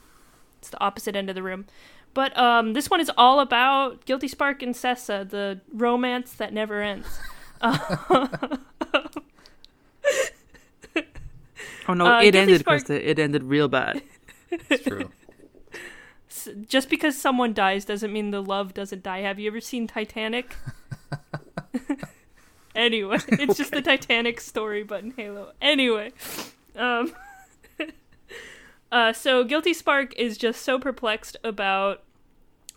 It's 0.59 0.69
the 0.69 0.81
opposite 0.83 1.15
end 1.15 1.29
of 1.29 1.35
the 1.35 1.43
room. 1.43 1.65
But 2.13 2.37
um, 2.37 2.73
this 2.73 2.89
one 2.89 2.99
is 3.01 3.11
all 3.17 3.39
about 3.41 4.05
Guilty 4.05 4.27
Spark 4.29 4.61
and 4.63 4.73
Sesa, 4.73 5.29
the 5.29 5.59
romance 5.73 6.33
that 6.33 6.53
never 6.53 6.81
ends. 6.81 7.07
Oh 11.87 11.93
no, 11.93 12.07
Uh, 12.07 12.19
it 12.21 12.31
Guilty 12.31 12.37
ended, 12.39 12.59
Spark- 12.61 12.81
Krista. 12.83 12.99
It 12.99 13.19
ended 13.19 13.43
real 13.43 13.67
bad. 13.67 14.01
It's 14.69 14.83
true. 14.83 15.09
Just 16.67 16.89
because 16.89 17.17
someone 17.17 17.53
dies 17.53 17.85
doesn't 17.85 18.11
mean 18.11 18.31
the 18.31 18.41
love 18.41 18.73
doesn't 18.73 19.03
die. 19.03 19.19
Have 19.19 19.39
you 19.39 19.47
ever 19.47 19.61
seen 19.61 19.87
Titanic? 19.87 20.55
anyway, 22.75 23.19
it's 23.29 23.57
just 23.57 23.71
the 23.71 23.81
Titanic 23.81 24.41
story, 24.41 24.83
but 24.83 25.03
in 25.03 25.11
Halo. 25.11 25.53
Anyway, 25.61 26.11
um, 26.75 27.13
uh, 28.91 29.13
so 29.13 29.43
Guilty 29.43 29.73
Spark 29.73 30.13
is 30.17 30.37
just 30.37 30.61
so 30.61 30.77
perplexed 30.77 31.37
about 31.43 32.03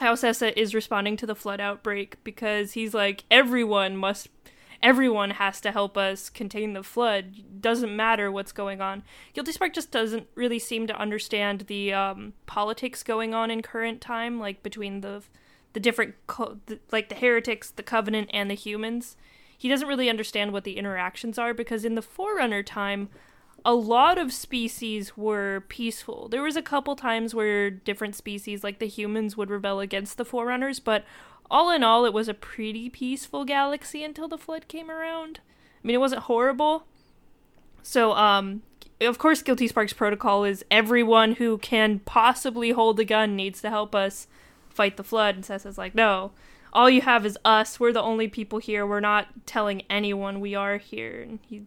how 0.00 0.14
Sesa 0.14 0.56
is 0.56 0.74
responding 0.74 1.16
to 1.16 1.26
the 1.26 1.34
flood 1.34 1.60
outbreak 1.60 2.22
because 2.22 2.72
he's 2.72 2.94
like, 2.94 3.24
everyone 3.30 3.96
must, 3.96 4.28
everyone 4.82 5.30
has 5.30 5.60
to 5.60 5.72
help 5.72 5.96
us 5.96 6.28
contain 6.28 6.72
the 6.72 6.82
flood. 6.82 7.60
Doesn't 7.60 7.94
matter 7.94 8.30
what's 8.30 8.52
going 8.52 8.80
on. 8.80 9.02
Guilty 9.32 9.52
Spark 9.52 9.74
just 9.74 9.90
doesn't 9.90 10.28
really 10.34 10.58
seem 10.58 10.86
to 10.86 10.98
understand 10.98 11.62
the 11.62 11.92
um, 11.92 12.34
politics 12.46 13.02
going 13.02 13.34
on 13.34 13.50
in 13.50 13.62
current 13.62 14.00
time, 14.00 14.38
like 14.38 14.62
between 14.62 15.00
the 15.00 15.22
the 15.74 15.80
different 15.80 16.14
co- 16.26 16.58
the, 16.66 16.78
like 16.90 17.08
the 17.08 17.14
heretics, 17.14 17.70
the 17.70 17.82
covenant, 17.82 18.30
and 18.32 18.50
the 18.50 18.54
humans. 18.54 19.16
He 19.56 19.68
doesn't 19.68 19.88
really 19.88 20.08
understand 20.08 20.52
what 20.52 20.64
the 20.64 20.78
interactions 20.78 21.38
are 21.38 21.52
because 21.52 21.84
in 21.84 21.94
the 21.94 22.02
Forerunner 22.02 22.62
time, 22.62 23.08
a 23.64 23.74
lot 23.74 24.16
of 24.16 24.32
species 24.32 25.16
were 25.16 25.64
peaceful. 25.68 26.28
There 26.28 26.42
was 26.42 26.56
a 26.56 26.62
couple 26.62 26.94
times 26.94 27.34
where 27.34 27.70
different 27.70 28.14
species, 28.14 28.62
like 28.62 28.78
the 28.78 28.86
humans, 28.86 29.36
would 29.36 29.50
rebel 29.50 29.80
against 29.80 30.16
the 30.16 30.24
Forerunners, 30.24 30.78
but 30.78 31.04
all 31.50 31.70
in 31.70 31.82
all, 31.82 32.04
it 32.04 32.12
was 32.12 32.28
a 32.28 32.34
pretty 32.34 32.90
peaceful 32.90 33.44
galaxy 33.44 34.04
until 34.04 34.28
the 34.28 34.38
flood 34.38 34.68
came 34.68 34.90
around. 34.90 35.40
I 35.82 35.86
mean, 35.86 35.94
it 35.94 36.00
wasn't 36.00 36.22
horrible. 36.22 36.84
So, 37.82 38.12
um, 38.12 38.62
of 39.00 39.18
course, 39.18 39.42
Guilty 39.42 39.68
Sparks 39.68 39.92
protocol 39.92 40.44
is 40.44 40.64
everyone 40.70 41.32
who 41.32 41.58
can 41.58 42.00
possibly 42.00 42.70
hold 42.70 42.98
a 43.00 43.04
gun 43.04 43.36
needs 43.36 43.60
to 43.62 43.70
help 43.70 43.94
us 43.94 44.26
fight 44.68 44.96
the 44.96 45.04
flood. 45.04 45.36
And 45.36 45.44
Sesa's 45.44 45.78
like, 45.78 45.94
no, 45.94 46.32
all 46.72 46.90
you 46.90 47.00
have 47.02 47.24
is 47.24 47.38
us. 47.44 47.80
We're 47.80 47.92
the 47.92 48.02
only 48.02 48.28
people 48.28 48.58
here. 48.58 48.86
We're 48.86 49.00
not 49.00 49.28
telling 49.46 49.82
anyone 49.88 50.40
we 50.40 50.54
are 50.54 50.76
here. 50.76 51.22
And 51.22 51.38
he 51.48 51.62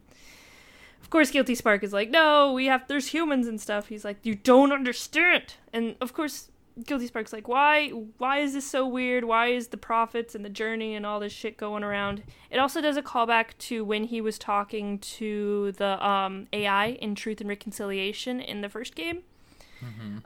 of 1.02 1.10
course 1.10 1.32
guilty 1.32 1.56
spark 1.56 1.84
is 1.84 1.92
like 1.92 2.10
no 2.10 2.54
we 2.54 2.68
have 2.68 2.88
there's 2.88 3.08
humans 3.08 3.48
and 3.48 3.60
stuff 3.60 3.88
he's 3.88 4.06
like 4.06 4.18
you 4.24 4.36
don't 4.36 4.72
understand 4.72 5.56
and 5.74 5.96
of 6.00 6.14
course 6.14 6.51
guilty 6.86 7.08
spark's 7.08 7.34
like 7.34 7.48
why 7.48 7.90
why 8.18 8.40
is 8.40 8.54
this 8.54 8.66
so 8.66 8.88
weird? 8.88 9.26
Why 9.26 9.48
is 9.48 9.68
the 9.68 9.78
prophets 9.78 10.36
and 10.36 10.44
the 10.46 10.50
journey 10.50 10.96
and 10.96 11.06
all 11.06 11.20
this 11.20 11.34
shit 11.34 11.58
going 11.58 11.84
around? 11.84 12.24
It 12.50 12.58
also 12.58 12.82
does 12.82 12.98
a 12.98 13.02
callback 13.02 13.58
to 13.60 13.84
when 13.84 14.06
he 14.06 14.22
was 14.22 14.38
talking 14.38 15.00
to 15.00 15.72
the 15.74 16.06
um, 16.06 16.48
ai 16.54 16.88
in 17.02 17.16
truth 17.16 17.42
and 17.42 17.50
reconciliation 17.50 18.40
in 18.40 18.62
the 18.62 18.70
first 18.70 18.96
game. 18.96 19.24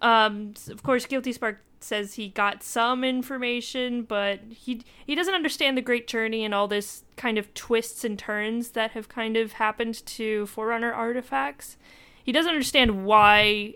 Um, 0.01 0.53
of 0.69 0.83
course, 0.83 1.05
Guilty 1.05 1.31
Spark 1.31 1.61
says 1.79 2.15
he 2.15 2.29
got 2.29 2.63
some 2.63 3.03
information, 3.03 4.03
but 4.03 4.39
he 4.49 4.81
he 5.05 5.15
doesn't 5.15 5.33
understand 5.33 5.77
the 5.77 5.81
Great 5.81 6.07
Journey 6.07 6.43
and 6.43 6.53
all 6.53 6.67
this 6.67 7.03
kind 7.15 7.37
of 7.37 7.53
twists 7.53 8.03
and 8.03 8.17
turns 8.17 8.71
that 8.71 8.91
have 8.91 9.07
kind 9.07 9.37
of 9.37 9.53
happened 9.53 10.05
to 10.05 10.45
Forerunner 10.47 10.91
artifacts. 10.91 11.77
He 12.23 12.31
doesn't 12.31 12.49
understand 12.49 13.05
why 13.05 13.75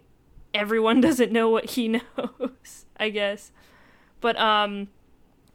everyone 0.53 1.01
doesn't 1.07 1.31
know 1.31 1.49
what 1.49 1.71
he 1.71 1.87
knows. 2.17 2.85
I 2.97 3.09
guess, 3.09 3.51
but 4.19 4.37
um, 4.37 4.89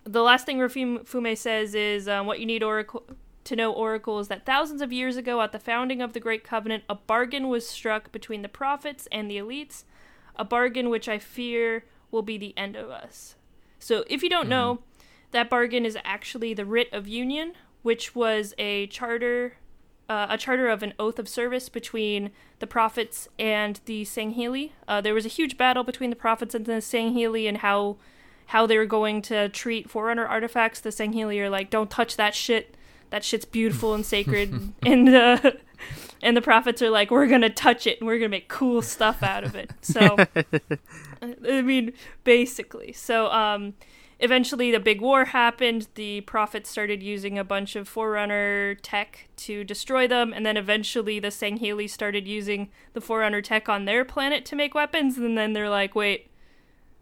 the 0.04 0.22
last 0.22 0.46
thing 0.46 0.58
Rafim 0.58 1.06
Fume 1.06 1.36
says 1.36 1.74
is 1.74 2.08
um, 2.08 2.26
what 2.26 2.40
you 2.40 2.46
need 2.46 2.62
Oracle 2.62 3.04
to 3.44 3.56
know 3.56 3.72
Oracle 3.72 4.18
is 4.18 4.28
that 4.28 4.46
thousands 4.46 4.80
of 4.80 4.92
years 4.92 5.16
ago, 5.16 5.42
at 5.42 5.52
the 5.52 5.58
founding 5.58 6.00
of 6.00 6.14
the 6.14 6.20
Great 6.20 6.44
Covenant, 6.44 6.84
a 6.88 6.94
bargain 6.94 7.48
was 7.48 7.68
struck 7.68 8.10
between 8.10 8.40
the 8.40 8.48
prophets 8.48 9.06
and 9.12 9.30
the 9.30 9.36
elites 9.36 9.84
a 10.36 10.44
bargain 10.44 10.88
which 10.90 11.08
I 11.08 11.18
fear 11.18 11.84
will 12.10 12.22
be 12.22 12.38
the 12.38 12.54
end 12.56 12.76
of 12.76 12.90
us. 12.90 13.36
So, 13.78 14.04
if 14.08 14.22
you 14.22 14.30
don't 14.30 14.48
know, 14.48 14.80
that 15.30 15.50
bargain 15.50 15.84
is 15.84 15.98
actually 16.04 16.54
the 16.54 16.64
Writ 16.64 16.88
of 16.92 17.06
Union, 17.06 17.54
which 17.82 18.14
was 18.14 18.54
a 18.58 18.86
charter, 18.88 19.58
uh, 20.08 20.26
a 20.28 20.38
charter 20.38 20.68
of 20.68 20.82
an 20.82 20.94
oath 20.98 21.18
of 21.18 21.28
service 21.28 21.68
between 21.68 22.30
the 22.58 22.66
prophets 22.66 23.28
and 23.38 23.80
the 23.86 24.04
Sangheili. 24.04 24.72
Uh, 24.86 25.00
there 25.00 25.14
was 25.14 25.24
a 25.24 25.28
huge 25.28 25.56
battle 25.56 25.84
between 25.84 26.10
the 26.10 26.16
prophets 26.16 26.54
and 26.54 26.66
the 26.66 26.72
Sangheili 26.74 27.48
and 27.48 27.58
how 27.58 27.96
how 28.48 28.66
they 28.66 28.76
were 28.76 28.86
going 28.86 29.22
to 29.22 29.48
treat 29.48 29.88
Forerunner 29.88 30.26
artifacts. 30.26 30.80
The 30.80 30.90
Sangheili 30.90 31.40
are 31.40 31.50
like, 31.50 31.70
"Don't 31.70 31.90
touch 31.90 32.16
that 32.16 32.34
shit. 32.34 32.76
That 33.10 33.24
shit's 33.24 33.44
beautiful 33.44 33.94
and 33.94 34.04
sacred." 34.04 34.72
and 34.84 35.08
uh, 35.08 35.52
and 36.22 36.36
the 36.36 36.42
prophets 36.42 36.82
are 36.82 36.90
like, 36.90 37.10
"We're 37.10 37.26
gonna 37.26 37.50
touch 37.50 37.86
it 37.86 38.00
and 38.00 38.06
we're 38.06 38.18
gonna 38.18 38.28
make 38.28 38.48
cool 38.48 38.82
stuff 38.82 39.22
out 39.22 39.44
of 39.44 39.54
it." 39.54 39.70
So, 39.80 40.16
I 41.22 41.62
mean, 41.62 41.92
basically. 42.24 42.92
So, 42.92 43.30
um, 43.30 43.74
eventually 44.24 44.70
the 44.70 44.80
big 44.80 45.00
war 45.00 45.26
happened. 45.26 45.86
The 45.94 46.22
prophets 46.22 46.70
started 46.70 47.02
using 47.02 47.38
a 47.38 47.44
bunch 47.44 47.76
of 47.76 47.86
Forerunner 47.86 48.74
tech 48.76 49.28
to 49.36 49.62
destroy 49.64 50.08
them, 50.08 50.32
and 50.32 50.44
then 50.44 50.56
eventually 50.56 51.20
the 51.20 51.28
sangheili 51.28 51.88
started 51.88 52.26
using 52.26 52.70
the 52.94 53.00
Forerunner 53.02 53.42
tech 53.42 53.68
on 53.68 53.84
their 53.84 54.04
planet 54.04 54.44
to 54.46 54.56
make 54.56 54.74
weapons. 54.74 55.18
And 55.18 55.36
then 55.36 55.52
they're 55.52 55.70
like, 55.70 55.94
"Wait." 55.94 56.30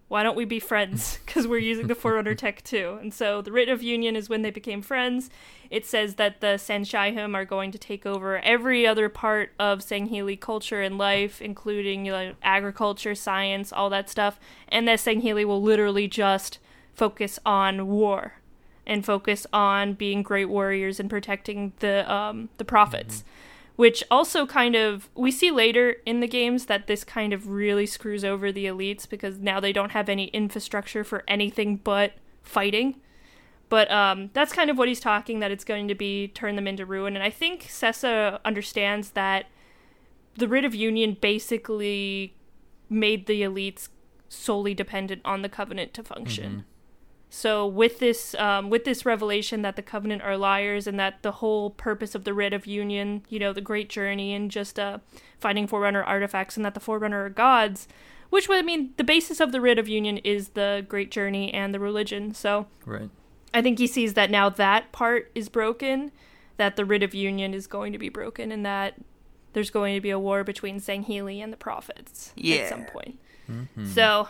Why 0.08 0.22
don't 0.22 0.37
we 0.37 0.44
be 0.44 0.61
friends? 0.61 1.18
Because 1.24 1.46
we're 1.48 1.56
using 1.56 1.87
the 1.87 1.94
Forerunner 1.94 2.35
tech 2.35 2.62
too. 2.62 2.98
And 3.00 3.14
so 3.14 3.40
the 3.40 3.50
Writ 3.50 3.70
of 3.70 3.82
Union 3.82 4.14
is 4.14 4.28
when 4.28 4.42
they 4.42 4.50
became 4.50 4.82
friends. 4.82 5.30
It 5.70 5.87
says 5.87 6.16
that 6.16 6.42
the 6.42 6.58
San'Shyuum 6.58 7.35
are 7.35 7.46
going 7.46 7.70
to 7.70 7.78
take 7.78 8.04
over 8.04 8.38
every 8.40 8.87
other 8.87 9.08
part 9.08 9.52
of 9.58 9.78
sangheili 9.78 10.38
culture 10.38 10.82
and 10.82 10.98
life, 10.98 11.40
including 11.40 12.04
you 12.04 12.12
know, 12.12 12.35
agriculture, 12.42 13.14
science, 13.14 13.72
all 13.72 13.88
that 13.88 14.11
stuff. 14.11 14.38
And 14.68 14.87
that 14.87 14.98
sangheili 14.98 15.46
will 15.46 15.62
literally 15.62 16.08
just 16.08 16.58
focus 16.94 17.38
on 17.44 17.88
war 17.88 18.35
and 18.87 19.05
focus 19.05 19.46
on 19.52 19.94
being 19.94 20.22
great 20.22 20.46
warriors 20.46 20.98
and 20.98 21.09
protecting 21.09 21.72
the 21.81 22.11
um, 22.12 22.48
the 22.59 22.64
prophets. 22.64 23.24
Which 23.76 24.05
also 24.11 24.46
kind 24.46 24.76
of 24.76 25.09
we 25.14 25.31
see 25.31 25.50
later 25.50 25.96
in 26.05 26.20
the 26.20 26.28
games 26.28 26.66
that 26.66 26.87
this 26.87 27.05
kind 27.05 27.33
of 27.33 27.48
really 27.48 27.87
screws 27.87 28.24
over 28.24 28.52
the 28.52 28.66
elites 28.66 29.09
because 29.09 29.38
now 29.38 29.61
they 29.61 29.72
don't 29.72 29.92
have 29.92 30.09
any 30.09 30.26
infrastructure 30.26 31.05
for 31.05 31.24
anything 31.26 31.76
but 31.76 32.12
fighting. 32.42 33.00
But 33.70 33.90
um, 33.90 34.28
that's 34.35 34.52
kind 34.52 34.68
of 34.68 34.76
what 34.76 34.88
he's 34.88 35.00
talking 35.00 35.40
that 35.40 35.50
it's 35.50 35.64
going 35.64 35.88
to 35.88 35.94
be 35.94 36.28
turn 36.28 36.57
them 36.57 36.68
into 36.68 36.85
ruin. 36.85 37.14
And 37.14 37.24
I 37.24 37.31
think 37.31 37.62
Sesa 37.62 38.38
understands 38.44 39.12
that 39.12 39.46
the 40.37 40.46
writ 40.46 40.66
of 40.66 40.74
union 40.74 41.16
basically 41.18 42.35
made 42.90 43.26
the 43.26 43.40
elites 43.40 43.88
solely 44.28 44.74
dependent 44.74 45.22
on 45.24 45.40
the 45.40 45.48
covenant 45.48 45.94
to 45.94 46.02
function. 46.02 46.64
So 47.35 47.66
with 47.66 47.99
this 47.99 48.35
um, 48.35 48.68
with 48.68 48.85
this 48.85 49.07
revelation 49.07 49.62
that 49.62 49.77
the 49.77 49.83
covenant 49.83 50.21
are 50.21 50.37
liars 50.37 50.87
and 50.87 51.01
that 51.01 51.23
the 51.23 51.33
whole 51.33 51.71
purpose 51.71 52.14
of 52.14 52.25
the 52.25 52.35
writ 52.35 52.53
of 52.53 52.66
union, 52.66 53.23
you 53.31 53.38
know, 53.38 53.55
the 53.55 53.62
great 53.62 53.88
journey 53.88 54.35
and 54.35 54.51
just 54.51 54.79
uh, 54.79 54.99
finding 55.40 55.66
forerunner 55.66 56.05
artifacts 56.05 56.59
and 56.59 56.66
that 56.66 56.75
the 56.75 56.81
forerunner 56.81 57.25
are 57.25 57.31
gods, 57.31 57.88
which 58.29 58.51
would 58.51 58.59
I 58.59 58.62
mean 58.62 58.92
the 58.99 59.03
basis 59.03 59.40
of 59.40 59.51
the 59.51 59.62
writ 59.62 59.79
of 59.79 59.88
union 59.88 60.18
is 60.18 60.51
the 60.51 60.85
great 60.87 61.11
journey 61.11 61.53
and 61.55 61.73
the 61.73 61.81
religion. 61.81 62.35
So 62.35 62.66
Right. 62.85 63.09
I 63.55 63.62
think 63.62 63.79
he 63.79 63.87
sees 63.87 64.12
that 64.12 64.31
now 64.31 64.51
that 64.51 64.92
part 64.92 65.31
is 65.35 65.49
broken, 65.49 66.12
that 66.59 66.77
the 66.77 66.85
writ 66.85 67.03
of 67.03 67.14
union 67.14 67.55
is 67.55 67.66
going 67.66 67.95
to 67.95 67.99
be 67.99 68.11
broken, 68.11 68.53
and 68.53 68.64
that 68.66 68.97
there's 69.55 69.71
going 69.71 69.95
to 69.95 70.03
be 70.03 70.11
a 70.11 70.18
war 70.18 70.45
between 70.45 70.81
Sangheili 70.81 71.42
and 71.42 71.51
the 71.51 71.57
prophets 71.57 72.35
at 72.64 72.68
some 72.68 72.85
point. 72.85 73.18
Mm-hmm. 73.51 73.87
So 73.87 74.29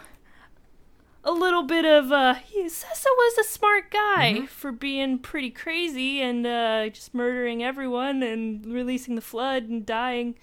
a 1.25 1.31
little 1.33 1.63
bit 1.63 1.85
of 1.85 2.11
uh 2.13 2.35
he 2.35 2.65
Sesa 2.65 3.07
was 3.07 3.39
a 3.39 3.45
smart 3.45 3.91
guy 3.91 4.33
Mm-hmm. 4.35 4.47
for 4.47 4.73
being 4.73 5.19
pretty 5.19 5.51
crazy 5.51 6.21
and 6.21 6.47
uh 6.47 6.89
just 6.89 7.15
murdering 7.15 7.63
everyone 7.63 8.23
and 8.23 8.67
releasing 8.67 9.15
the 9.15 9.21
flood 9.21 9.65
and 9.65 9.85
dying. 9.87 10.35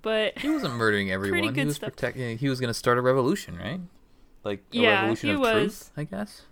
But 0.00 0.38
He 0.38 0.48
wasn't 0.50 0.74
murdering 0.74 1.10
everyone. 1.16 1.54
He 1.54 1.64
was 1.64 1.76
stuff. 1.76 1.90
protecting. 1.90 2.38
He 2.38 2.48
was 2.48 2.58
going 2.60 2.68
to 2.68 2.74
start 2.74 2.98
a 2.98 3.00
revolution, 3.00 3.56
right? 3.56 3.80
Like 4.42 4.64
a 4.72 4.76
Yeah, 4.76 4.94
revolution 5.00 5.28
he 5.28 5.34
of 5.34 5.40
was. 5.40 5.52
truth, 5.52 5.90
I 5.96 6.04
guess. 6.04 6.42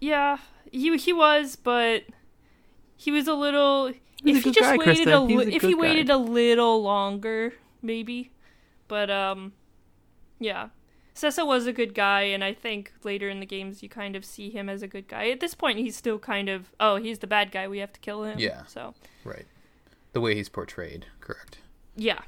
yeah, 0.00 0.38
he 0.70 0.96
he 0.96 1.12
was, 1.12 1.56
but 1.56 2.04
he 2.96 3.10
was 3.10 3.28
a 3.28 3.34
little. 3.34 3.92
He's 4.24 4.36
a 4.36 4.38
if 4.38 4.44
he 4.44 4.50
good 4.50 4.54
just 4.54 4.70
guy, 4.70 4.76
waited 4.76 5.08
a 5.08 5.20
li- 5.20 5.34
a 5.36 5.48
if 5.56 5.62
he 5.62 5.72
guy. 5.74 5.78
waited 5.80 6.10
a 6.10 6.16
little 6.16 6.82
longer, 6.82 7.54
maybe. 7.80 8.30
But 8.88 9.10
um, 9.10 9.52
yeah, 10.40 10.68
Sesa 11.14 11.46
was 11.46 11.66
a 11.66 11.72
good 11.72 11.94
guy, 11.94 12.22
and 12.22 12.42
I 12.42 12.54
think 12.54 12.92
later 13.04 13.28
in 13.28 13.40
the 13.40 13.46
games 13.46 13.82
you 13.82 13.88
kind 13.88 14.16
of 14.16 14.24
see 14.24 14.48
him 14.50 14.68
as 14.68 14.82
a 14.82 14.88
good 14.88 15.08
guy. 15.08 15.28
At 15.30 15.40
this 15.40 15.54
point, 15.54 15.78
he's 15.78 15.94
still 15.96 16.18
kind 16.18 16.48
of 16.48 16.72
oh, 16.80 16.96
he's 16.96 17.18
the 17.18 17.26
bad 17.26 17.52
guy. 17.52 17.68
We 17.68 17.78
have 17.78 17.92
to 17.92 18.00
kill 18.00 18.24
him. 18.24 18.38
Yeah. 18.38 18.64
So 18.66 18.94
Right. 19.24 19.46
The 20.12 20.20
way 20.20 20.34
he's 20.34 20.48
portrayed, 20.48 21.06
correct. 21.20 21.58
yeah, 21.96 22.20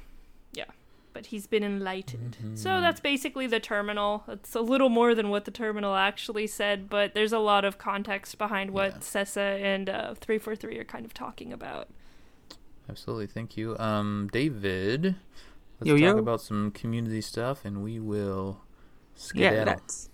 yeah. 0.53 0.65
But 1.13 1.27
he's 1.27 1.47
been 1.47 1.63
enlightened. 1.63 2.37
Mm-hmm. 2.41 2.55
So 2.55 2.81
that's 2.81 2.99
basically 2.99 3.47
the 3.47 3.59
terminal. 3.59 4.23
It's 4.27 4.53
a 4.55 4.59
little 4.61 4.89
more 4.89 5.15
than 5.15 5.29
what 5.29 5.45
the 5.45 5.51
terminal 5.51 5.95
actually 5.95 6.45
said, 6.47 6.89
but 6.89 7.13
there's 7.13 7.31
a 7.31 7.39
lot 7.39 7.63
of 7.63 7.77
context 7.77 8.37
behind 8.37 8.71
what 8.71 8.91
Yeah. 8.91 8.97
Sesa 8.99 9.61
and 9.61 9.87
uh, 9.89 10.13
343 10.15 10.77
are 10.79 10.83
kind 10.83 11.05
of 11.05 11.13
talking 11.13 11.53
about. 11.53 11.87
Absolutely. 12.89 13.27
Thank 13.27 13.55
you. 13.55 13.77
Um, 13.77 14.29
David, 14.31 15.15
let's 15.79 15.87
Yo, 15.87 15.93
talk 15.95 16.01
yo. 16.01 16.17
about 16.17 16.41
some 16.41 16.71
community 16.71 17.21
stuff, 17.21 17.63
and 17.65 17.81
we 17.83 17.99
will 17.99 18.61
Yeah, 19.15 19.49
skedaddle. 19.49 19.65
that's. 19.65 20.09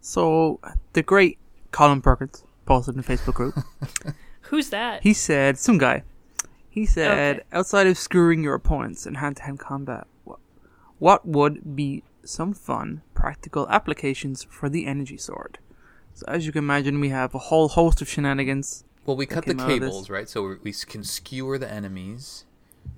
So 0.00 0.60
the 0.92 1.02
great 1.02 1.38
Colin 1.72 2.00
Perkins 2.02 2.44
posted 2.66 2.94
in 2.96 3.02
the 3.02 3.06
Facebook 3.06 3.34
group. 3.34 3.54
Who's 4.42 4.70
that? 4.70 5.02
he 5.02 5.12
said, 5.12 5.58
some 5.58 5.78
guy. 5.78 6.02
He 6.68 6.86
said, 6.86 7.36
Okay. 7.36 7.44
outside 7.52 7.86
of 7.86 7.98
screwing 7.98 8.42
your 8.42 8.54
opponents 8.54 9.06
in 9.06 9.14
hand-to-hand 9.16 9.58
combat, 9.58 10.06
what, 10.24 10.38
what 10.98 11.26
would 11.26 11.76
be 11.76 12.02
some 12.24 12.52
fun 12.54 13.02
practical 13.14 13.68
applications 13.68 14.44
for 14.44 14.68
the 14.68 14.86
energy 14.86 15.16
sword? 15.16 15.58
So 16.14 16.24
as 16.28 16.46
you 16.46 16.52
can 16.52 16.64
imagine, 16.64 17.00
we 17.00 17.08
have 17.10 17.34
a 17.34 17.38
whole 17.38 17.68
host 17.68 18.00
of 18.02 18.08
shenanigans 18.08 18.84
Well, 19.06 19.16
we 19.16 19.26
cut 19.26 19.44
the 19.46 19.54
came 19.54 19.60
out 19.60 19.70
of 19.70 19.80
this. 19.80 19.88
cables, 19.90 20.10
right? 20.10 20.28
So 20.28 20.42
we, 20.48 20.56
we 20.62 20.72
can 20.72 21.02
skewer 21.04 21.58
the 21.58 21.70
enemies, 21.70 22.44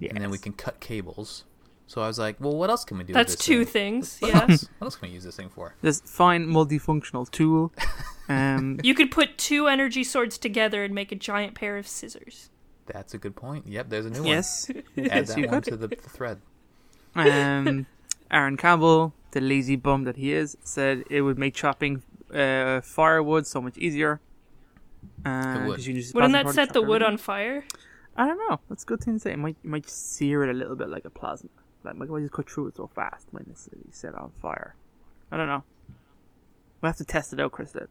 and 0.01 0.19
then 0.19 0.31
we 0.31 0.39
can 0.39 0.53
cut 0.53 0.81
cables. 0.81 1.45
So 1.93 2.01
I 2.01 2.07
was 2.07 2.19
like, 2.19 2.37
well, 2.41 2.57
what 2.57 2.71
else 2.71 2.87
can 2.87 2.97
we 2.97 3.05
do? 3.05 3.13
That's 3.13 3.33
with 3.35 3.39
this 3.41 3.45
two 3.47 3.65
thing? 3.67 4.01
things. 4.01 4.17
What 4.21 4.33
Yeah. 4.33 4.47
else? 4.49 4.67
What 4.79 4.87
else 4.87 4.97
can 4.97 5.09
we 5.11 5.15
use 5.15 5.25
this 5.25 5.37
thing 5.37 5.51
for? 5.51 5.75
This 5.83 6.01
fine 6.01 6.47
multifunctional 6.47 7.31
tool. 7.31 7.73
Um, 8.29 8.79
you 8.83 8.95
could 8.95 9.11
put 9.11 9.37
two 9.37 9.67
energy 9.67 10.05
swords 10.05 10.39
together 10.39 10.85
and 10.85 10.95
make 10.95 11.13
a 11.13 11.17
giant 11.17 11.55
pair 11.55 11.77
of 11.77 11.87
scissors. 11.87 12.49
That's 12.87 13.13
a 13.13 13.19
good 13.19 13.35
point. 13.37 13.67
Yep, 13.67 13.91
there's 13.91 14.07
a 14.07 14.11
new 14.11 14.25
yes. 14.25 14.69
one. 14.69 14.85
Yes. 14.95 15.11
Add 15.11 15.27
that 15.45 15.51
one 15.51 15.63
to 15.63 15.77
the, 15.77 15.89
the 15.89 15.97
thread. 15.97 16.41
Um, 17.15 17.85
Aaron 18.31 18.57
Campbell, 18.57 19.13
the 19.33 19.41
lazy 19.43 19.77
bum 19.77 20.05
that 20.05 20.17
he 20.17 20.33
is, 20.33 20.57
said 20.63 21.03
it 21.11 21.23
would 21.23 21.37
make 21.37 21.53
chopping 21.55 22.03
uh, 22.33 22.81
firewood 22.81 23.47
so 23.47 23.61
much 23.61 23.77
easier. 23.77 24.21
Uh, 25.27 25.65
would. 25.67 25.77
'cause 25.77 25.87
you 25.87 26.01
can 26.03 26.13
Wouldn't 26.15 26.33
that 26.33 26.49
set 26.55 26.73
the 26.73 26.81
wood 26.81 27.03
everything. 27.03 27.13
on 27.15 27.19
fire? 27.19 27.65
I 28.17 28.27
don't 28.29 28.39
know. 28.49 28.61
That's 28.69 28.85
a 28.85 28.87
good 28.87 29.01
thing 29.03 29.15
to 29.15 29.21
say. 29.21 29.33
It 29.33 29.39
might, 29.39 29.57
it 29.63 29.69
might 29.69 29.91
sear 29.91 30.45
it 30.45 30.49
a 30.49 30.55
little 30.55 30.77
bit 30.77 30.89
like 30.89 31.05
a 31.05 31.11
plasma. 31.11 31.51
Like, 31.85 31.97
might 31.97 32.21
just 32.21 32.33
cut 32.33 32.49
through 32.51 32.69
it 32.69 32.77
so 32.77 32.87
fast. 32.95 33.33
Might 33.33 33.47
city 33.59 33.79
set 33.91 34.15
on 34.15 34.33
fire. 34.41 34.75
I 35.31 35.37
don't 35.37 35.47
know. 35.49 35.65
We'll 36.81 36.89
have 36.91 36.97
to 36.97 37.05
test 37.05 37.33
it 37.33 37.41
out, 37.41 37.53
Chris. 37.53 37.73
Did. 37.73 37.89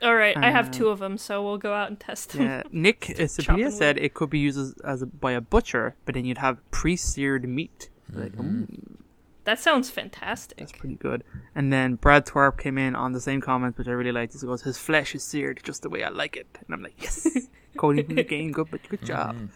All 0.00 0.14
right, 0.14 0.36
I 0.36 0.50
have 0.50 0.68
Uh, 0.68 0.72
two 0.72 0.88
of 0.88 1.00
them, 1.00 1.18
so 1.18 1.42
we'll 1.42 1.58
go 1.58 1.74
out 1.74 1.88
and 1.88 1.98
test 1.98 2.32
them. 2.32 2.42
Yeah, 2.42 2.62
Nick 2.70 3.00
Chopping 3.06 3.26
Sabria 3.26 3.72
said 3.72 3.98
it 3.98 4.14
could 4.14 4.30
be 4.30 4.38
used 4.38 4.58
as, 4.58 4.74
as 4.84 5.02
a, 5.02 5.06
by 5.06 5.32
a 5.32 5.40
butcher, 5.40 5.96
but 6.04 6.14
then 6.14 6.24
you'd 6.24 6.38
have 6.38 6.58
pre-seared 6.70 7.48
meat. 7.48 7.90
Mm-hmm. 8.12 8.62
ooh, 8.62 8.96
That 9.42 9.58
sounds 9.58 9.90
fantastic. 9.90 10.58
that's 10.58 10.70
pretty 10.72 10.94
good. 10.94 11.24
And 11.54 11.72
then 11.72 11.96
Brad 11.96 12.26
Tharp 12.26 12.58
came 12.58 12.78
in 12.78 12.94
on 12.94 13.12
the 13.12 13.20
same 13.20 13.40
comment, 13.40 13.76
which 13.76 13.88
I 13.88 13.90
really 13.92 14.12
liked. 14.12 14.34
He 14.40 14.46
goes, 14.46 14.62
"His 14.62 14.78
flesh 14.78 15.14
is 15.16 15.24
seared 15.24 15.60
just 15.64 15.82
the 15.82 15.88
way 15.90 16.04
I 16.04 16.10
like 16.10 16.36
it," 16.36 16.46
and 16.64 16.72
I'm 16.74 16.82
like, 16.82 16.94
"Yes, 17.02 17.26
Cody 17.76 18.04
from 18.04 18.14
the 18.14 18.22
game, 18.22 18.52
good, 18.52 18.68
but 18.70 18.88
good 18.88 19.02
job." 19.04 19.34
Mhm. 19.36 19.48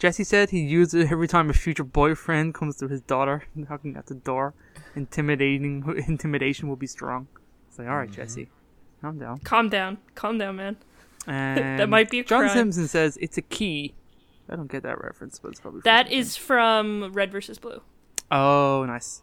Jesse 0.00 0.24
said 0.24 0.48
he 0.50 0.60
used 0.60 0.94
it 0.94 1.12
every 1.12 1.28
time 1.28 1.50
a 1.50 1.52
future 1.52 1.84
boyfriend 1.84 2.54
comes 2.54 2.76
to 2.76 2.88
his 2.88 3.02
daughter 3.02 3.44
knocking 3.54 3.96
at 3.96 4.06
the 4.06 4.14
door. 4.14 4.54
Intimidating, 4.96 5.84
intimidation 6.08 6.68
will 6.68 6.76
be 6.76 6.86
strong. 6.88 7.28
It's 7.68 7.78
like, 7.78 7.86
all 7.86 7.96
right, 7.98 8.10
Jesse, 8.10 8.48
calm 9.02 9.18
down. 9.18 9.38
Calm 9.40 9.68
down, 9.68 9.98
calm 10.14 10.38
down, 10.38 10.56
man. 10.56 10.76
that 11.26 11.88
might 11.88 12.10
be 12.10 12.20
a 12.20 12.24
John 12.24 12.44
crime. 12.44 12.54
Simpson 12.56 12.88
says 12.88 13.16
it's 13.20 13.36
a 13.38 13.42
key. 13.42 13.94
I 14.48 14.56
don't 14.56 14.70
get 14.70 14.82
that 14.82 15.00
reference, 15.00 15.38
but 15.38 15.50
it's 15.50 15.60
probably 15.60 15.80
for 15.80 15.84
That 15.84 16.06
something. 16.06 16.18
is 16.18 16.36
from 16.36 17.12
Red 17.12 17.30
versus 17.30 17.58
Blue. 17.58 17.82
Oh, 18.32 18.84
nice. 18.86 19.22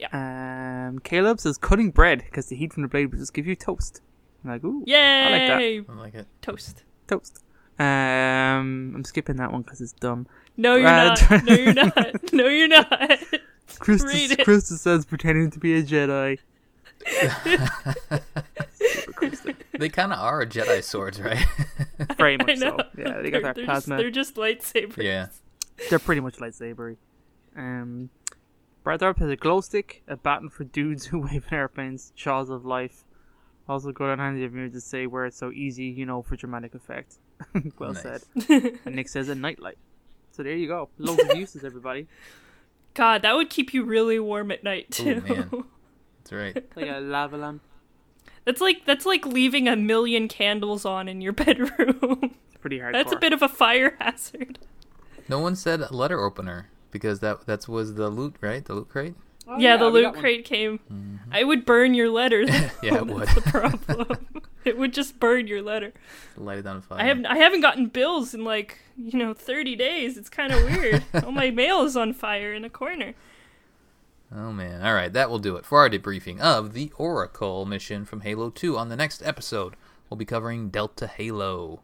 Yeah. 0.00 0.88
Um, 0.88 0.98
Caleb 1.00 1.38
says 1.38 1.58
cutting 1.58 1.90
bread 1.90 2.24
because 2.24 2.46
the 2.46 2.56
heat 2.56 2.72
from 2.72 2.82
the 2.82 2.88
blade 2.88 3.12
will 3.12 3.18
just 3.18 3.34
give 3.34 3.46
you 3.46 3.54
toast. 3.54 4.00
I'm 4.42 4.50
like, 4.50 4.64
ooh, 4.64 4.82
Yay! 4.86 4.96
I 4.96 5.30
like 5.30 5.86
that. 5.86 5.92
I 5.92 6.00
like 6.00 6.14
it. 6.14 6.26
Toast. 6.40 6.82
toast. 7.06 7.44
Um, 7.80 8.92
I'm 8.94 9.04
skipping 9.04 9.36
that 9.36 9.50
one 9.52 9.62
because 9.62 9.80
it's 9.80 9.92
dumb. 9.92 10.26
No, 10.56 10.74
you're 10.76 10.82
Brad. 10.84 11.18
not. 11.30 11.44
No, 11.44 11.54
you're 11.54 11.72
not. 11.74 12.32
No, 12.32 12.46
you're 12.46 12.68
not. 12.68 13.10
Christus, 13.78 14.12
Read 14.12 14.32
it. 14.38 14.44
Christus 14.44 14.82
says 14.82 15.06
pretending 15.06 15.50
to 15.52 15.58
be 15.58 15.74
a 15.74 15.82
Jedi. 15.82 16.38
They 19.78 19.88
kind 19.88 20.12
of 20.12 20.18
are 20.18 20.44
Jedi 20.44 20.84
swords, 20.84 21.18
right? 21.22 21.42
Very 22.18 22.34
I 22.38 22.44
much 22.44 22.58
know. 22.58 22.76
so. 22.78 22.84
Yeah, 22.98 23.22
they 23.22 23.30
got 23.30 23.32
They're- 23.32 23.40
that 23.42 23.56
they're 23.56 23.64
plasma. 23.64 23.96
Just, 23.96 24.02
they're 24.02 24.10
just 24.10 24.34
lightsabers. 24.34 25.02
yeah. 25.02 25.26
They're 25.88 25.98
pretty 25.98 26.20
much 26.20 26.36
lightsabery. 26.36 26.98
Um, 27.56 28.10
Brad 28.84 29.00
Tharp 29.00 29.16
has 29.20 29.30
a 29.30 29.36
glow 29.36 29.62
stick, 29.62 30.02
a 30.06 30.18
baton 30.18 30.50
for 30.50 30.64
dudes 30.64 31.06
who 31.06 31.20
wave 31.20 31.46
in 31.50 31.54
airplanes, 31.56 32.12
Jaws 32.14 32.50
of 32.50 32.66
Life. 32.66 33.04
Also 33.70 33.90
good 33.92 34.10
on 34.10 34.18
handy 34.18 34.44
of 34.44 34.52
me 34.52 34.68
to 34.68 34.80
say 34.82 35.06
where 35.06 35.24
it's 35.24 35.38
so 35.38 35.50
easy, 35.50 35.84
you 35.86 36.04
know, 36.04 36.20
for 36.20 36.36
dramatic 36.36 36.74
effect. 36.74 37.14
well 37.78 37.94
said. 37.94 38.22
and 38.48 38.96
Nick 38.96 39.08
says 39.08 39.28
a 39.28 39.34
nightlight. 39.34 39.78
So 40.32 40.42
there 40.42 40.56
you 40.56 40.68
go. 40.68 40.88
Loads 40.98 41.22
of 41.22 41.36
uses, 41.36 41.64
everybody. 41.64 42.06
God, 42.94 43.22
that 43.22 43.34
would 43.34 43.50
keep 43.50 43.72
you 43.72 43.84
really 43.84 44.18
warm 44.18 44.50
at 44.50 44.64
night 44.64 44.98
Ooh, 45.00 45.20
too. 45.20 45.20
man. 45.20 45.64
That's 46.18 46.32
right. 46.32 46.76
Like 46.76 46.88
a 46.88 47.00
lava 47.00 47.36
lamp. 47.36 47.62
That's 48.44 48.60
like 48.60 48.84
that's 48.84 49.06
like 49.06 49.26
leaving 49.26 49.68
a 49.68 49.76
million 49.76 50.28
candles 50.28 50.84
on 50.84 51.08
in 51.08 51.20
your 51.20 51.32
bedroom. 51.32 52.34
It's 52.48 52.56
pretty 52.60 52.78
hardcore. 52.78 52.92
that's 52.92 53.12
a 53.12 53.16
bit 53.16 53.32
of 53.32 53.42
a 53.42 53.48
fire 53.48 53.96
hazard. 54.00 54.58
No 55.28 55.38
one 55.38 55.54
said 55.56 55.90
letter 55.90 56.20
opener 56.20 56.68
because 56.90 57.20
that 57.20 57.46
that 57.46 57.68
was 57.68 57.94
the 57.94 58.08
loot, 58.08 58.36
right? 58.40 58.64
The 58.64 58.74
loot 58.74 58.88
crate. 58.88 59.14
Oh, 59.46 59.58
yeah, 59.58 59.76
the 59.76 59.88
loot 59.88 60.04
got 60.04 60.14
one. 60.14 60.20
crate 60.20 60.44
came. 60.44 60.78
Mm-hmm. 60.92 61.32
I 61.32 61.44
would 61.44 61.64
burn 61.64 61.94
your 61.94 62.08
letters. 62.08 62.50
Yeah, 62.82 62.96
it 62.96 63.06
would. 63.06 63.26
That's 63.26 63.34
the 63.34 63.40
problem. 63.42 64.26
it 64.64 64.78
would 64.78 64.92
just 64.92 65.18
burn 65.20 65.46
your 65.46 65.62
letter. 65.62 65.92
Light 66.36 66.58
it 66.58 66.66
on 66.66 66.82
fire. 66.82 67.00
I 67.00 67.04
haven't 67.04 67.26
I 67.26 67.36
haven't 67.36 67.60
gotten 67.60 67.86
bills 67.86 68.34
in 68.34 68.44
like 68.44 68.78
you 68.96 69.18
know 69.18 69.34
thirty 69.34 69.76
days. 69.76 70.16
It's 70.16 70.30
kind 70.30 70.52
of 70.52 70.62
weird. 70.64 71.04
All 71.24 71.32
my 71.32 71.50
mail 71.50 71.82
is 71.82 71.96
on 71.96 72.12
fire 72.12 72.52
in 72.52 72.64
a 72.64 72.70
corner. 72.70 73.14
Oh 74.34 74.52
man. 74.52 74.82
All 74.82 74.94
right, 74.94 75.12
that 75.12 75.28
will 75.28 75.38
do 75.38 75.56
it 75.56 75.66
for 75.66 75.78
our 75.78 75.90
debriefing 75.90 76.38
of 76.40 76.72
the 76.72 76.92
Oracle 76.96 77.66
mission 77.66 78.04
from 78.04 78.20
Halo 78.20 78.50
2. 78.50 78.78
On 78.78 78.88
the 78.88 78.96
next 78.96 79.22
episode, 79.22 79.74
we'll 80.08 80.16
be 80.16 80.24
covering 80.24 80.68
Delta 80.70 81.06
Halo. 81.08 81.82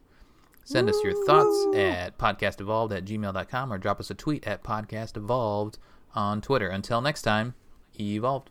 Send 0.63 0.89
us 0.89 0.97
your 1.01 1.13
thoughts 1.25 1.77
at 1.77 2.17
podcastevolved 2.17 2.95
at 2.95 3.05
gmail.com 3.05 3.71
or 3.71 3.77
drop 3.77 4.01
us 4.01 4.09
a 4.09 4.13
tweet 4.13 4.45
at 4.45 4.63
podcastevolved 4.63 5.75
on 6.13 6.41
Twitter. 6.41 6.67
Until 6.67 6.99
next 6.99 7.21
time, 7.21 7.53
evolved. 7.97 8.49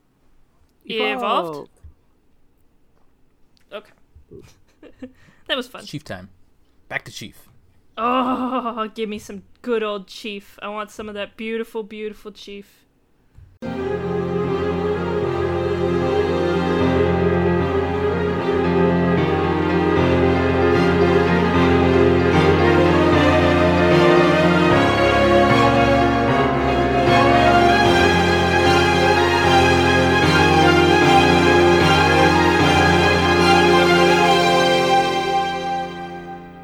Evolved. 0.87 1.71
Okay. 3.73 3.93
That 5.47 5.57
was 5.57 5.69
fun. 5.69 5.85
Chief 5.85 6.05
time. 6.05 6.31
Back 6.89 7.05
to 7.05 7.13
Chief. 7.13 7.49
Oh, 7.99 8.91
give 8.95 9.09
me 9.09 9.19
some 9.19 9.43
good 9.63 9.83
old 9.83 10.07
chief. 10.07 10.59
I 10.61 10.69
want 10.69 10.91
some 10.91 11.09
of 11.09 11.15
that 11.15 11.37
beautiful, 11.37 11.83
beautiful 11.83 12.31
chief. 12.31 12.85